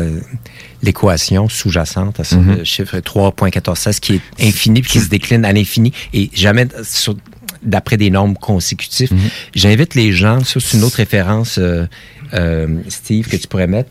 [0.83, 2.65] l'équation sous-jacente à ce Mhm.
[2.65, 7.17] chiffre 3.1416 qui est infini puis qui se décline à l'infini et jamais sur-
[7.63, 9.11] d'après des nombres consécutifs.
[9.11, 9.19] Mhm.
[9.55, 11.87] J'invite les gens, ça c'est une autre référence, euh,
[12.35, 13.91] euh, Steve, que tu pourrais mettre,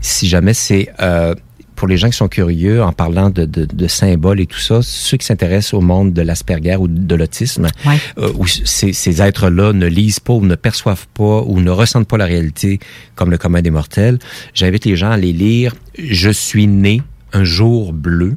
[0.00, 1.34] si jamais c'est euh,
[1.80, 4.80] pour les gens qui sont curieux en parlant de, de, de symboles et tout ça,
[4.82, 7.96] ceux qui s'intéressent au monde de l'Asperger ou de l'autisme, Ouais.
[8.18, 12.06] euh, où ces, ces êtres-là ne lisent pas ou ne perçoivent pas ou ne ressentent
[12.06, 12.80] pas la réalité
[13.14, 14.18] comme le commun des mortels,
[14.52, 17.00] j'invite les gens à les lire «Je suis né
[17.32, 18.36] un jour bleu».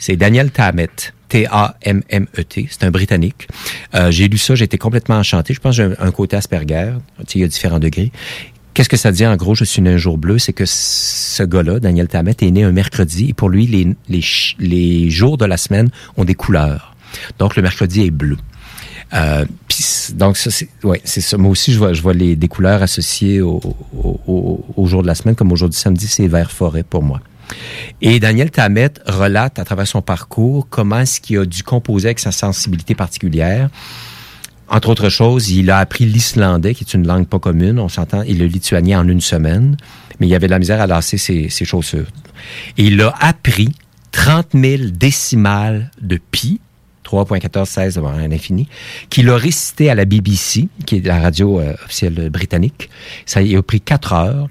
[0.00, 0.88] C'est Daniel Tammet.
[1.28, 2.66] T-A-M-M-E-T.
[2.70, 3.48] C'est un Britannique.
[3.94, 5.54] Euh, j'ai lu ça, j'ai été complètement enchanté.
[5.54, 6.92] Je pense que j'ai un, un côté Asperger.
[7.18, 8.12] Tu sais, il y a différents degrés.
[8.76, 10.38] Qu'est-ce que ça dit en gros, je suis né un jour bleu?
[10.38, 14.22] C'est que ce gars-là, Daniel Tammet, est né un mercredi et pour lui, les, les,
[14.58, 15.88] les jours de la semaine
[16.18, 16.94] ont des couleurs.
[17.38, 18.36] Donc, le mercredi est bleu.
[19.14, 22.12] Euh, puis c- donc ça c'est ouais c'est ça moi aussi je vois je vois
[22.12, 23.60] les des couleurs associées au,
[23.96, 27.04] au, au, jour de la semaine comme au jour du samedi c'est vert forêt pour
[27.04, 27.20] moi
[28.02, 32.18] et Daniel Tammet relate à travers son parcours comment est-ce qu'il a dû composer avec
[32.18, 33.70] sa sensibilité particulière
[34.68, 38.22] entre autres choses, il a appris l'islandais, qui est une langue pas commune, on s'entend,
[38.22, 39.76] et le lituanien en une semaine,
[40.18, 42.06] mais il avait de la misère à lasser ses, chaussures.
[42.76, 43.68] Et il a appris
[44.12, 46.60] 30 000 décimales de pi,
[47.04, 48.68] 3.1416 devant un infini,
[49.08, 52.90] qu'il a récité à la BBC, qui est la radio euh, officielle britannique.
[53.24, 54.48] Ça il a pris quatre heures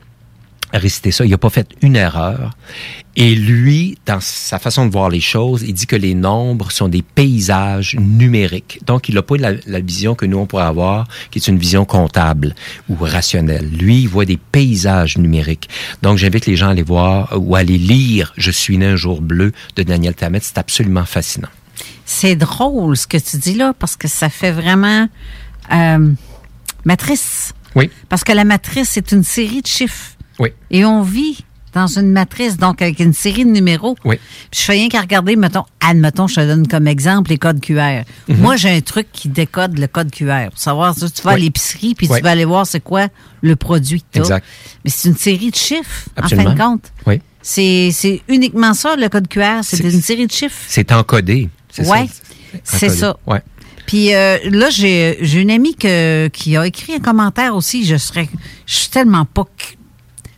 [0.78, 1.26] réciter ça.
[1.26, 2.56] Il n'a pas fait une erreur.
[3.18, 6.90] Et lui, dans sa façon de voir les choses, il dit que les nombres sont
[6.90, 8.80] des paysages numériques.
[8.86, 11.58] Donc, il n'a pas la, la vision que nous, on pourrait avoir, qui est une
[11.58, 12.56] vision comptable
[12.90, 13.70] ou rationnelle.
[13.70, 15.70] Lui, il voit des paysages numériques.
[16.02, 18.98] Donc, j'invite les gens à aller voir ou à aller lire «Je suis né un
[18.98, 20.40] jour bleu» de Daniel Tammet.
[20.42, 21.50] C'est absolument fascinant.
[22.06, 25.08] C'est drôle ce que tu dis là parce que ça fait vraiment
[25.72, 26.12] euh,
[26.84, 27.54] matrice.
[27.76, 27.90] Oui.
[28.10, 30.12] Parce que la matrice, c'est une série de chiffres.
[30.40, 30.50] Oui.
[30.72, 31.44] Et on vit
[31.74, 33.98] dans une matrice, donc avec une série de numéros.
[34.06, 34.16] Oui.
[34.50, 37.60] Puis je fais rien qu'à regarder, mettons, admettons, je te donne comme exemple les codes
[37.60, 38.04] QR.
[38.30, 38.38] Mhm.
[38.38, 40.50] Moi, j'ai un truc qui décode le code QR.
[40.52, 42.18] Pour savoir, tu vas à l'épicerie, puis Oui.
[42.18, 43.08] tu vas aller voir c'est quoi
[43.42, 44.46] le produit que Exact.
[44.86, 46.44] Mais c'est une série de chiffres, Absolument.
[46.44, 46.92] en fin de compte.
[47.08, 47.20] Oui.
[47.42, 49.60] C'est uniquement ça, le code QR.
[49.64, 50.56] C'est une série de chiffres.
[50.68, 51.50] C'est encodé.
[51.70, 52.08] C'est Ouais,
[52.64, 52.78] ça.
[52.78, 53.18] c'est ça.
[53.28, 53.42] Ouais.
[53.86, 57.86] Puis euh, là, j'ai j'ai une amie que, qui a écrit un commentaire aussi.
[57.86, 58.28] Je serais,
[58.66, 59.44] je suis tellement pas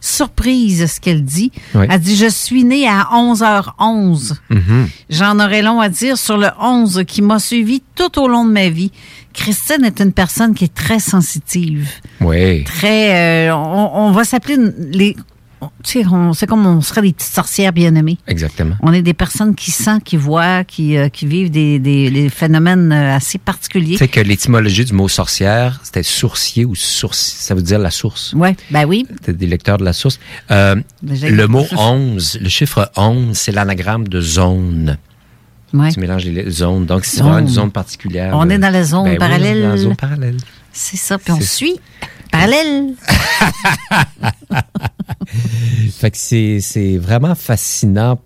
[0.07, 1.51] surprise ce qu'elle dit.
[1.75, 1.85] Oui.
[1.89, 4.33] Elle dit Je suis née à 11h11.
[4.49, 4.89] Mhm.
[5.09, 8.51] J'en aurais long à dire sur le 11 qui m'a suivi tout au long de
[8.51, 8.91] ma vie.
[9.33, 11.87] Christine est une personne qui est très sensitive.
[12.21, 12.63] Oui.
[12.63, 13.49] Très.
[13.49, 14.57] euh, on, on va s'appeler
[14.91, 15.15] les.
[15.83, 18.17] C'est comme on serait des petites sorcières bien-aimées.
[18.27, 18.75] Exactement.
[18.81, 22.29] On est des personnes qui sentent, qui voient, qui, euh, qui vivent des, des- des
[22.29, 23.93] phénomènes euh, assez particuliers.
[23.93, 27.91] Tu sais que l'étymologie du mot sorcière, c'était sourcier ou source, ça veut dire la
[27.91, 28.33] source.
[28.35, 29.07] Oui, ben oui.
[29.23, 30.19] T'es des lecteurs de la source.
[30.51, 34.97] Euh, Déjà, le mot 11, le chiffre 11, c'est l'anagramme de zone.
[35.73, 35.91] Ouais.
[35.91, 36.85] Tu mélanges les zones.
[36.85, 38.31] Donc, c'est vraiment une zone particulière.
[38.35, 39.61] On est dans la zone Ben oui, parallèle.
[39.63, 40.37] dans la zone parallèle.
[40.71, 41.79] C'est ça, puis on suit.
[42.31, 42.93] Parallèle.
[45.91, 48.19] Fait que c'est, vraiment fascinant.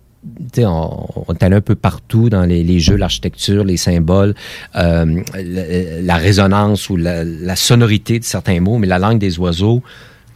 [0.52, 4.34] Tu sais, on, on est allé un peu partout dans les, jeux, l'architecture, les symboles,
[4.76, 9.38] euh, la, la résonance ou la, la sonorité de certains mots, mais la langue des
[9.38, 9.82] oiseaux.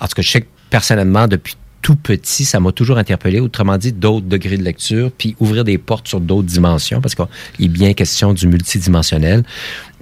[0.01, 1.57] En tout cas, je sais que personnellement, depuis
[1.87, 3.39] tout petit, ça m'a toujours interpellé.
[3.39, 7.27] Autrement dit, d'autres degrés de lecture, puis ouvrir des portes sur d'autres dimensions, parce qu'il
[7.61, 9.45] est bien question du multidimensionnel,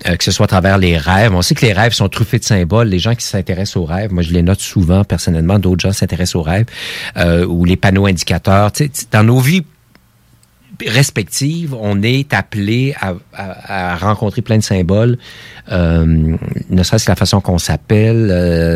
[0.06, 1.32] euh, que ce soit à travers les rêves.
[1.34, 2.88] On sait que les rêves sont truffés de symboles.
[2.88, 6.36] Les gens qui s'intéressent aux rêves, moi je les note souvent personnellement, d'autres gens s'intéressent
[6.36, 6.66] aux rêves,
[7.16, 8.72] euh, ou les panneaux indicateurs.
[9.12, 9.64] Dans nos vies
[10.84, 12.94] respectives, on est appelé
[13.32, 15.16] à, rencontrer plein de symboles,
[15.70, 16.36] euh,
[16.68, 18.26] ne serait-ce que la façon qu'on s'appelle,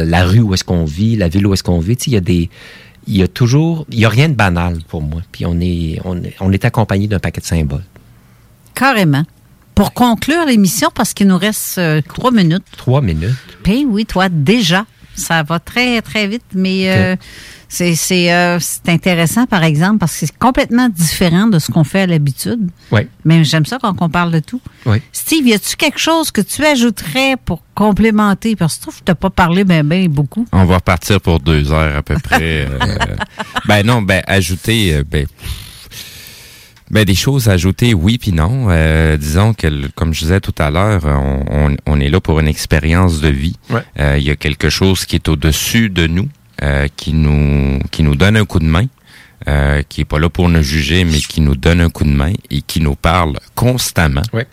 [0.09, 1.95] la rue où est-ce qu'on vit, la ville où est-ce qu'on vit.
[2.07, 2.49] Il y a des,
[3.09, 5.23] il y a toujours, il y a rien de banal pour moi.
[5.33, 7.85] Puis on est, on, on est accompagné d'un paquet de symboles.
[8.75, 9.25] Carrément.
[9.79, 12.65] Pour conclure l'émission, parce qu'il nous reste euh, trois minutes.
[12.77, 13.37] Trois minutes.
[13.63, 14.87] Puis oui, toi, déjà.
[15.15, 17.15] Ça va très, très vite, mais euh,
[17.69, 21.85] c'est c'est, euh, c'est intéressant, par exemple, parce que c'est complètement différent de ce qu'on
[21.85, 22.59] fait à l'habitude.
[22.91, 23.03] Oui.
[23.25, 24.61] Mais j'aime ça quand on parle de tout.
[24.85, 25.01] Oui.
[25.13, 28.57] Steve, y a-tu quelque chose que tu ajouterais pour complémenter?
[28.57, 30.45] Parce que je trouve que tu n'as pas parlé ben, ben beaucoup.
[30.51, 32.67] On va repartir pour deux heures à peu près.
[32.69, 32.79] euh,
[33.69, 35.29] ben non, ben ajouter, euh, ben,
[36.91, 38.67] ben des choses à ajouter, oui puis non.
[38.71, 42.41] Euh, disons que, comme je disais tout à l'heure, on, on- on est là pour
[42.41, 43.57] une expérience de vie.
[43.71, 43.83] Ouais.
[44.01, 46.29] Euh, Il y a quelque chose qui est au-dessus de nous,
[46.63, 48.87] euh, qui nous qui nous donne un coup de main.
[49.47, 52.11] euh, qui est pas là pour nous juger, mais qui nous donne un coup de
[52.11, 54.23] main et qui nous parle constamment.
[54.33, 54.47] Ouais.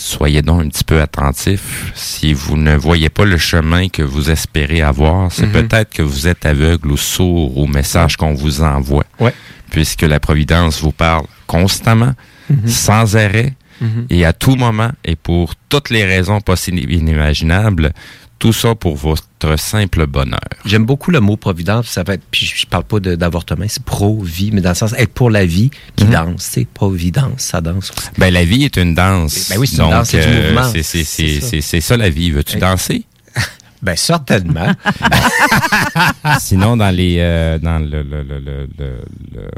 [0.00, 1.90] Soyez donc un petit peu attentifs.
[1.96, 5.52] Si vous ne voyez pas le chemin que vous espérez avoir, c'est Mhm.
[5.52, 9.04] peut-être que vous êtes aveugle ou sourd au message qu'on vous envoie.
[9.18, 9.34] Ouais.
[9.72, 12.14] Puisque la Providence vous parle constamment,
[12.48, 12.68] Mhm.
[12.68, 14.06] sans arrêt, Mhm.
[14.10, 17.92] et à tout moment, et pour toutes les raisons possibles et inimaginables,
[18.38, 19.24] tout ça pour votre
[19.58, 20.38] simple bonheur.
[20.64, 21.86] J'aime beaucoup le mot providence.
[21.88, 25.12] Ça va être, puis je, parle pas d'avortement, c'est pro-vie, mais dans le sens être
[25.12, 26.10] pour la vie qui Mhm.
[26.10, 26.42] danse.
[26.50, 27.90] C'est providence, ça danse.
[27.90, 28.08] aussi.
[28.18, 29.48] Ben, la vie est une danse.
[29.50, 30.70] Ben oui, c'est une danse, c'est du euh, mouvement.
[30.82, 31.96] c'est- ça.
[31.96, 32.30] la vie.
[32.30, 33.04] Veux-tu danser?
[33.82, 34.72] Ben certainement.
[36.40, 39.04] Sinon, dans les euh, dans le, le- le- le- le-
[39.34, 39.50] le-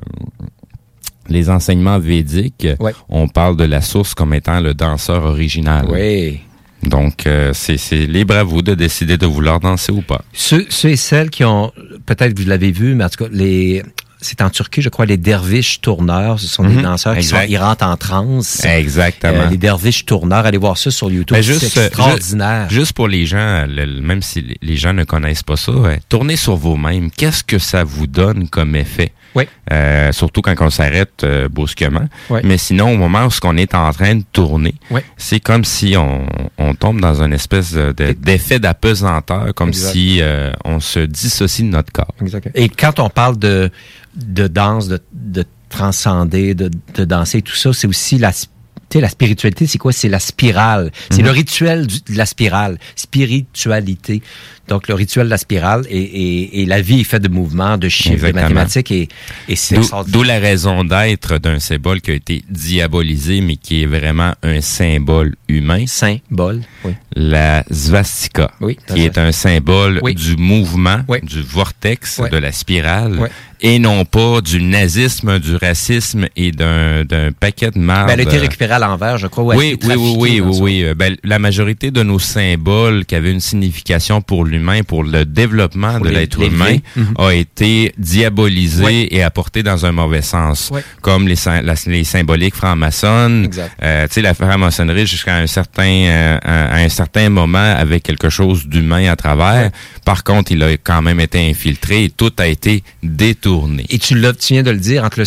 [1.28, 2.92] les enseignements védiques, Ouais.
[3.08, 5.86] on parle de la source comme étant le danseur original.
[5.90, 6.40] oui.
[6.82, 10.22] Donc, euh, c'est c'est libre à vous de décider de vouloir danser ou pas.
[10.32, 11.72] Ceux, ceux et celles qui ont,
[12.06, 13.82] peut-être vous l'avez vu, mais en tout cas, les,
[14.22, 16.82] c'est en Turquie, je crois, les derviches tourneurs, ce sont des Mhm.
[16.82, 18.64] danseurs qui sont, ils rentrent en transe.
[18.64, 19.32] Exactement.
[19.42, 21.36] Euh, les derviches tourneurs, allez voir ça sur YouTube.
[21.36, 22.68] Ben, juste, c'est euh, extraordinaire.
[22.70, 25.72] ju- Juste pour les gens, le- même si les- les gens ne connaissent pas ça,
[25.72, 27.10] ouais, tournez sur vous-même.
[27.10, 29.12] Qu'est-ce que ça vous donne comme effet?
[29.34, 29.44] Oui.
[29.72, 32.06] Euh, surtout quand on s'arrête euh, brusquement.
[32.30, 32.40] Oui.
[32.44, 35.00] Mais sinon, au moment où on est en train de tourner, Oui.
[35.16, 36.26] c'est comme si on,
[36.58, 39.92] on tombe dans une espèce de- de- d'effet d'apesanteur, comme Exact.
[39.92, 42.14] si euh, on se dissocie de notre corps.
[42.20, 42.50] Exact.
[42.54, 43.70] Et quand on parle de,
[44.16, 48.48] de danse, de, de transcender, de, de danser, tout ça, c'est aussi la, tu
[48.92, 49.92] sais, la spiritualité, c'est quoi?
[49.92, 50.90] C'est la spirale.
[51.10, 51.26] C'est Mhm.
[51.26, 52.76] le rituel du- de la spirale.
[52.96, 54.22] Spiritualité.
[54.70, 57.76] Donc, le rituel de la spirale et, et, et la vie est faite de mouvements,
[57.76, 59.08] de chiffres, de mathématiques et,
[59.48, 63.86] et c'est D'où la raison d'être d'un symbole qui a été diabolisé, mais qui est
[63.86, 65.84] vraiment un symbole humain.
[65.88, 66.92] Symbole, oui.
[67.16, 70.14] La svastika, Oui, qui est un symbole Oui.
[70.14, 71.18] du mouvement, Oui.
[71.22, 73.28] du vortex, de la spirale, Oui.
[73.60, 77.04] et non pas du nazisme, du racisme et d'un
[77.40, 78.06] paquet de marde.
[78.06, 79.56] Ben, elle a été récupérée à l'envers, je crois.
[79.56, 84.22] Oui, oui, oui, oui, oui, Ben, la majorité de nos symboles qui avaient une signification
[84.22, 86.76] pour l'humain, pour le développement Pour de l'être humain.
[86.96, 87.14] Mhm.
[87.18, 89.08] a été diabolisé Oui.
[89.10, 90.70] et apporté dans un mauvais sens.
[90.72, 90.80] Oui.
[91.02, 93.48] Comme les, sym- la- les symboliques francs-maçonnes.
[93.82, 98.28] Euh, tu sais, la franc-maçonnerie, jusqu'à un certain, euh, à un certain moment, avait quelque
[98.30, 99.70] chose d'humain à travers.
[100.04, 103.86] Par contre, il a quand même été infiltré et tout a été détourné.
[103.90, 105.24] Et tu, tu viens de le dire, entre le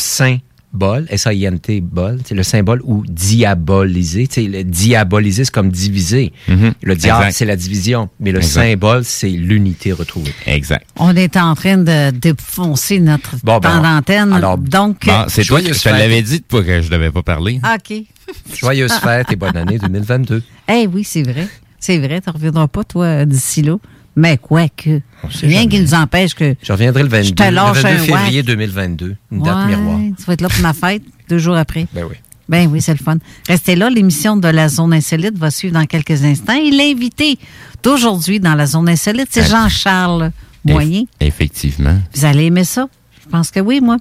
[0.73, 4.27] symbole, S-A-I-N-T, bol, c'est le symbole ou diaboliser.
[4.37, 6.33] Le diaboliser, c'est comme diviser.
[6.47, 6.73] Mhm.
[6.81, 8.09] Le diable, c'est la division.
[8.19, 8.61] Mais le Exact.
[8.71, 10.33] symbole, c'est l'unité retrouvée.
[10.47, 10.85] Exact.
[10.97, 14.33] On est en train de défoncer notre Bon, ben, temps d'antenne.
[14.33, 17.59] alors, Donc, Bon, c'est toi qui l'avais dit toi que je devais pas parler.
[17.63, 17.97] OK.
[18.55, 20.41] Joyeuse fête et bonne année 2022.
[20.71, 21.47] Eh oui, c'est vrai.
[21.79, 23.75] C'est vrai, tu ne reviendras pas, toi, d'ici là.
[24.15, 25.01] Mais quoi que?
[25.41, 26.55] Rien qui nous empêche que.
[26.61, 28.45] Je reviendrai le 22, Je te le lâche 22 un février whack.
[28.45, 29.15] 2022.
[29.31, 29.99] Une date Ouais, miroir.
[30.17, 31.87] Tu vas être là pour ma fête, deux jours après.
[31.93, 32.15] Ben oui.
[32.49, 33.17] Ben oui, c'est le fun.
[33.47, 36.53] Restez là, l'émission de la Zone Insolite va suivre dans quelques instants.
[36.53, 37.39] Et l'invité
[37.81, 40.31] d'aujourd'hui dans la Zone Insolite, c'est Jean-Charles
[40.65, 41.03] Moyen.
[41.21, 41.97] Effectivement.
[42.13, 42.87] Vous allez aimer ça?
[43.23, 43.97] Je pense que oui, moi.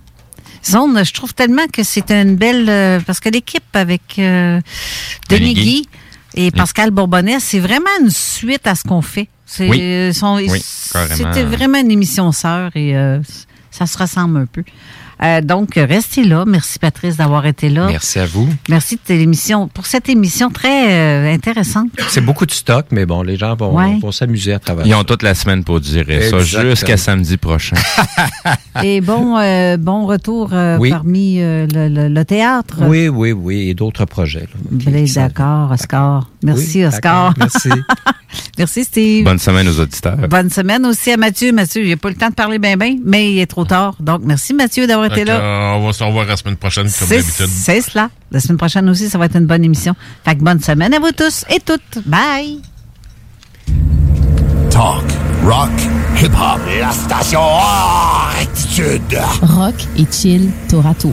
[0.68, 2.68] Zone, je trouve tellement que c'est une belle...
[2.68, 4.60] euh, parce que l'équipe avec euh,
[5.28, 5.88] Denis Denis Guy.
[6.34, 9.28] Et Pascal Bourbonnais, c'est vraiment une suite à ce qu'on fait.
[9.46, 9.78] C'est, Oui.
[9.82, 10.12] euh,
[10.50, 10.60] Oui.
[10.62, 13.20] C'était vraiment une émission sœur et euh,
[13.70, 14.64] ça se ressemble un peu.
[15.22, 16.44] Euh, donc, restez là.
[16.46, 17.86] Merci, Patrice, d'avoir été là.
[17.86, 18.48] Merci à vous.
[18.68, 21.88] Merci de émission, pour cette émission très euh, intéressante.
[22.08, 23.98] C'est beaucoup de stock, mais bon, les gens vont, Ouais.
[24.00, 27.76] vont s'amuser à travers Ils ont toute la semaine pour digérer ça jusqu'à samedi prochain.
[28.82, 30.90] Et bon, euh, bon retour euh, Oui.
[30.90, 32.78] parmi euh, le, le- le théâtre.
[32.80, 34.48] Oui, oui, oui, et d'autres projets.
[35.14, 36.28] d'accord, Oscar.
[36.42, 37.34] Merci, Oui, Oscar.
[37.38, 37.68] Merci.
[38.58, 39.24] Merci, Steve.
[39.24, 40.16] Bonne semaine aux auditeurs.
[40.28, 41.52] Bonne semaine aussi à Mathieu.
[41.52, 43.94] Mathieu, il n'a pas le temps de parler bien, bien, mais il est trop tard.
[44.00, 45.40] Donc, merci, Mathieu, d'avoir été Là.
[45.40, 47.46] euh, on va se revoir la semaine prochaine, comme d'habitude.
[47.48, 48.10] c'est cela.
[48.30, 49.94] La semaine prochaine aussi, ça va être une bonne émission.
[50.24, 52.06] Fait que bonne semaine à vous tous et toutes.
[52.06, 52.60] Bye.
[54.70, 55.04] Talk,
[55.44, 55.70] rock,
[56.20, 56.60] hip-hop.
[56.80, 57.40] La station
[58.38, 59.18] Rectitude.
[59.42, 61.12] Rock et chill tour à tour.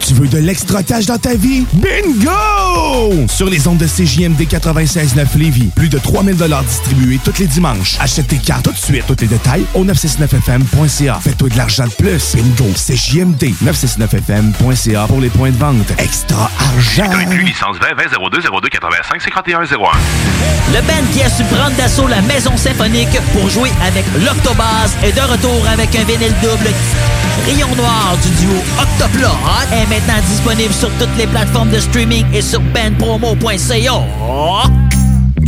[0.00, 1.66] Tu veux de l'extra cash dans ta vie?
[1.74, 3.26] Bingo!
[3.28, 6.36] Sur les ondes de CJMD 96.9 Lévis, plus de 3000
[6.66, 7.96] distribués tous les dimanches.
[8.00, 9.04] Achète tes cartes tout de suite.
[9.06, 11.20] Tous les détails au 969FM.ca.
[11.22, 12.34] Fais-toi de l'argent de plus.
[12.34, 12.70] Bingo!
[12.74, 15.92] CJMD 969FM.ca pour les points de vente.
[15.98, 17.10] Extra argent!
[17.12, 18.02] Inclus licence 20 20
[18.32, 19.64] 02 02 85 51 01.
[20.72, 25.12] Le band qui a su prendre d'assaut la maison symphonique pour jouer avec l'Octobase est
[25.12, 26.70] de retour avec un vinyle double.
[27.46, 29.28] Rayon Noir du duo Octoplot
[29.72, 34.89] est maintenant disponible sur toutes les plateformes de streaming et sur bandpromo.ca.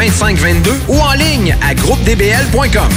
[0.00, 2.88] 2522 ou en ligne à groupedbl.com.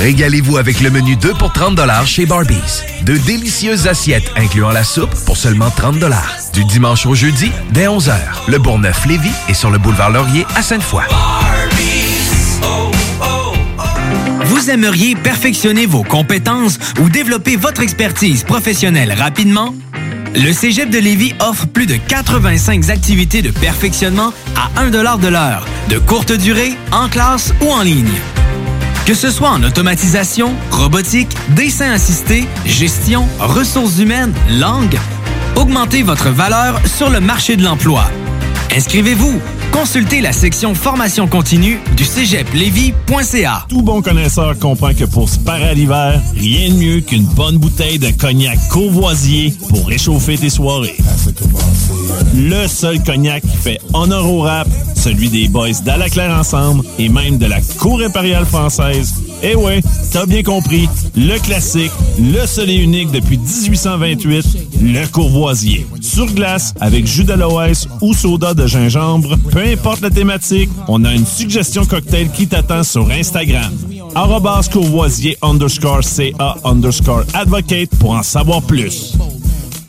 [0.00, 2.82] Régalez-vous avec le menu 2 pour 30 chez Barbies.
[3.02, 5.96] De délicieuses assiettes incluant la soupe pour seulement 30
[6.54, 8.14] Du dimanche au jeudi, dès 11h.
[8.48, 11.04] Le Bourgneuf-Lévis est sur le boulevard Laurier à Sainte-Foy.
[14.44, 19.74] Vous aimeriez perfectionner vos compétences ou développer votre expertise professionnelle rapidement?
[20.38, 25.64] Le Cégep de Lévis offre plus de 85 activités de perfectionnement à 1 de l'heure,
[25.88, 28.12] de courte durée, en classe ou en ligne.
[29.06, 34.98] Que ce soit en automatisation, robotique, dessin assisté, gestion, ressources humaines, langue,
[35.54, 38.04] augmentez votre valeur sur le marché de l'emploi.
[38.76, 39.40] Inscrivez-vous.
[39.72, 43.66] Consultez la section formation continue du cégeplevy.ca.
[43.68, 47.58] Tout bon connaisseur comprend que pour se parer à l'hiver, rien de mieux qu'une bonne
[47.58, 50.96] bouteille de cognac courvoisier pour réchauffer tes soirées.
[52.34, 57.38] Le seul cognac qui fait honneur au rap, celui des boys d'Alaclaire Ensemble et même
[57.38, 59.14] de la Cour impériale française.
[59.42, 59.80] Eh ouais,
[60.12, 64.46] t'as bien compris, le classique, le seul et unique depuis 1828,
[64.82, 65.86] le courvoisier.
[66.00, 71.12] Sur glace, avec jus d'aloès ou soda de gingembre, peu importe la thématique, on a
[71.14, 73.72] une suggestion cocktail qui t'attend sur Instagram.
[74.14, 79.12] Arrobas courvoisier underscore CA underscore advocate pour en savoir plus.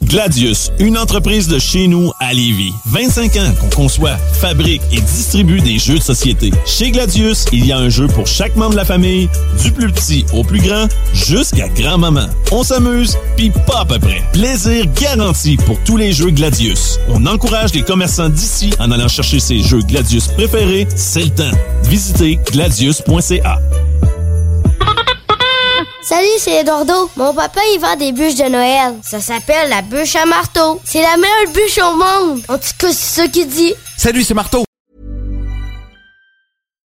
[0.08, 2.74] Gladius, une entreprise de chez nous à Lévis.
[2.86, 6.52] 25 ans qu'on conçoit, fabrique et distribue des jeux de société.
[6.66, 9.30] Chez Gladius, il y a un jeu pour chaque membre de la famille,
[9.62, 12.28] du plus petit au plus grand, jusqu'à grand-maman.
[12.52, 14.24] On s'amuse, puis pas à peu près.
[14.32, 17.00] Plaisir garanti pour tous les jeux Gladius.
[17.10, 21.58] On encourage les commerçants d'ici en allant chercher ses jeux Gladius préférés, c'est le temps.
[21.84, 23.60] Visitez gladius.ca.
[26.08, 27.10] Salut, c'est Eduardo.
[27.18, 28.98] Mon papa, il vend des bûches de Noël.
[29.04, 30.80] Ça s'appelle la bûche à marteau.
[30.86, 32.42] C'est la meilleure bûche au monde.
[32.48, 33.74] En tout cas, c'est ça qu'il dit.
[33.98, 34.64] Salut, c'est Marteau.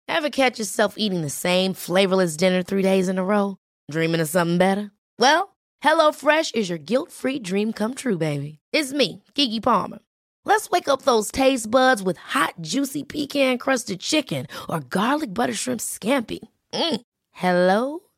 [0.10, 3.56] Ever catch yourself eating the same flavorless dinner three days in a row?
[3.90, 4.92] Dreaming of something better?
[5.18, 8.60] Well, HelloFresh is your guilt-free dream come true, baby.
[8.74, 10.00] It's me, Kiki Palmer.
[10.44, 15.80] Let's wake up those taste buds with hot, juicy pecan-crusted chicken or garlic butter shrimp
[15.80, 16.40] scampi.
[16.74, 17.02] Mm.
[17.32, 18.02] Hello?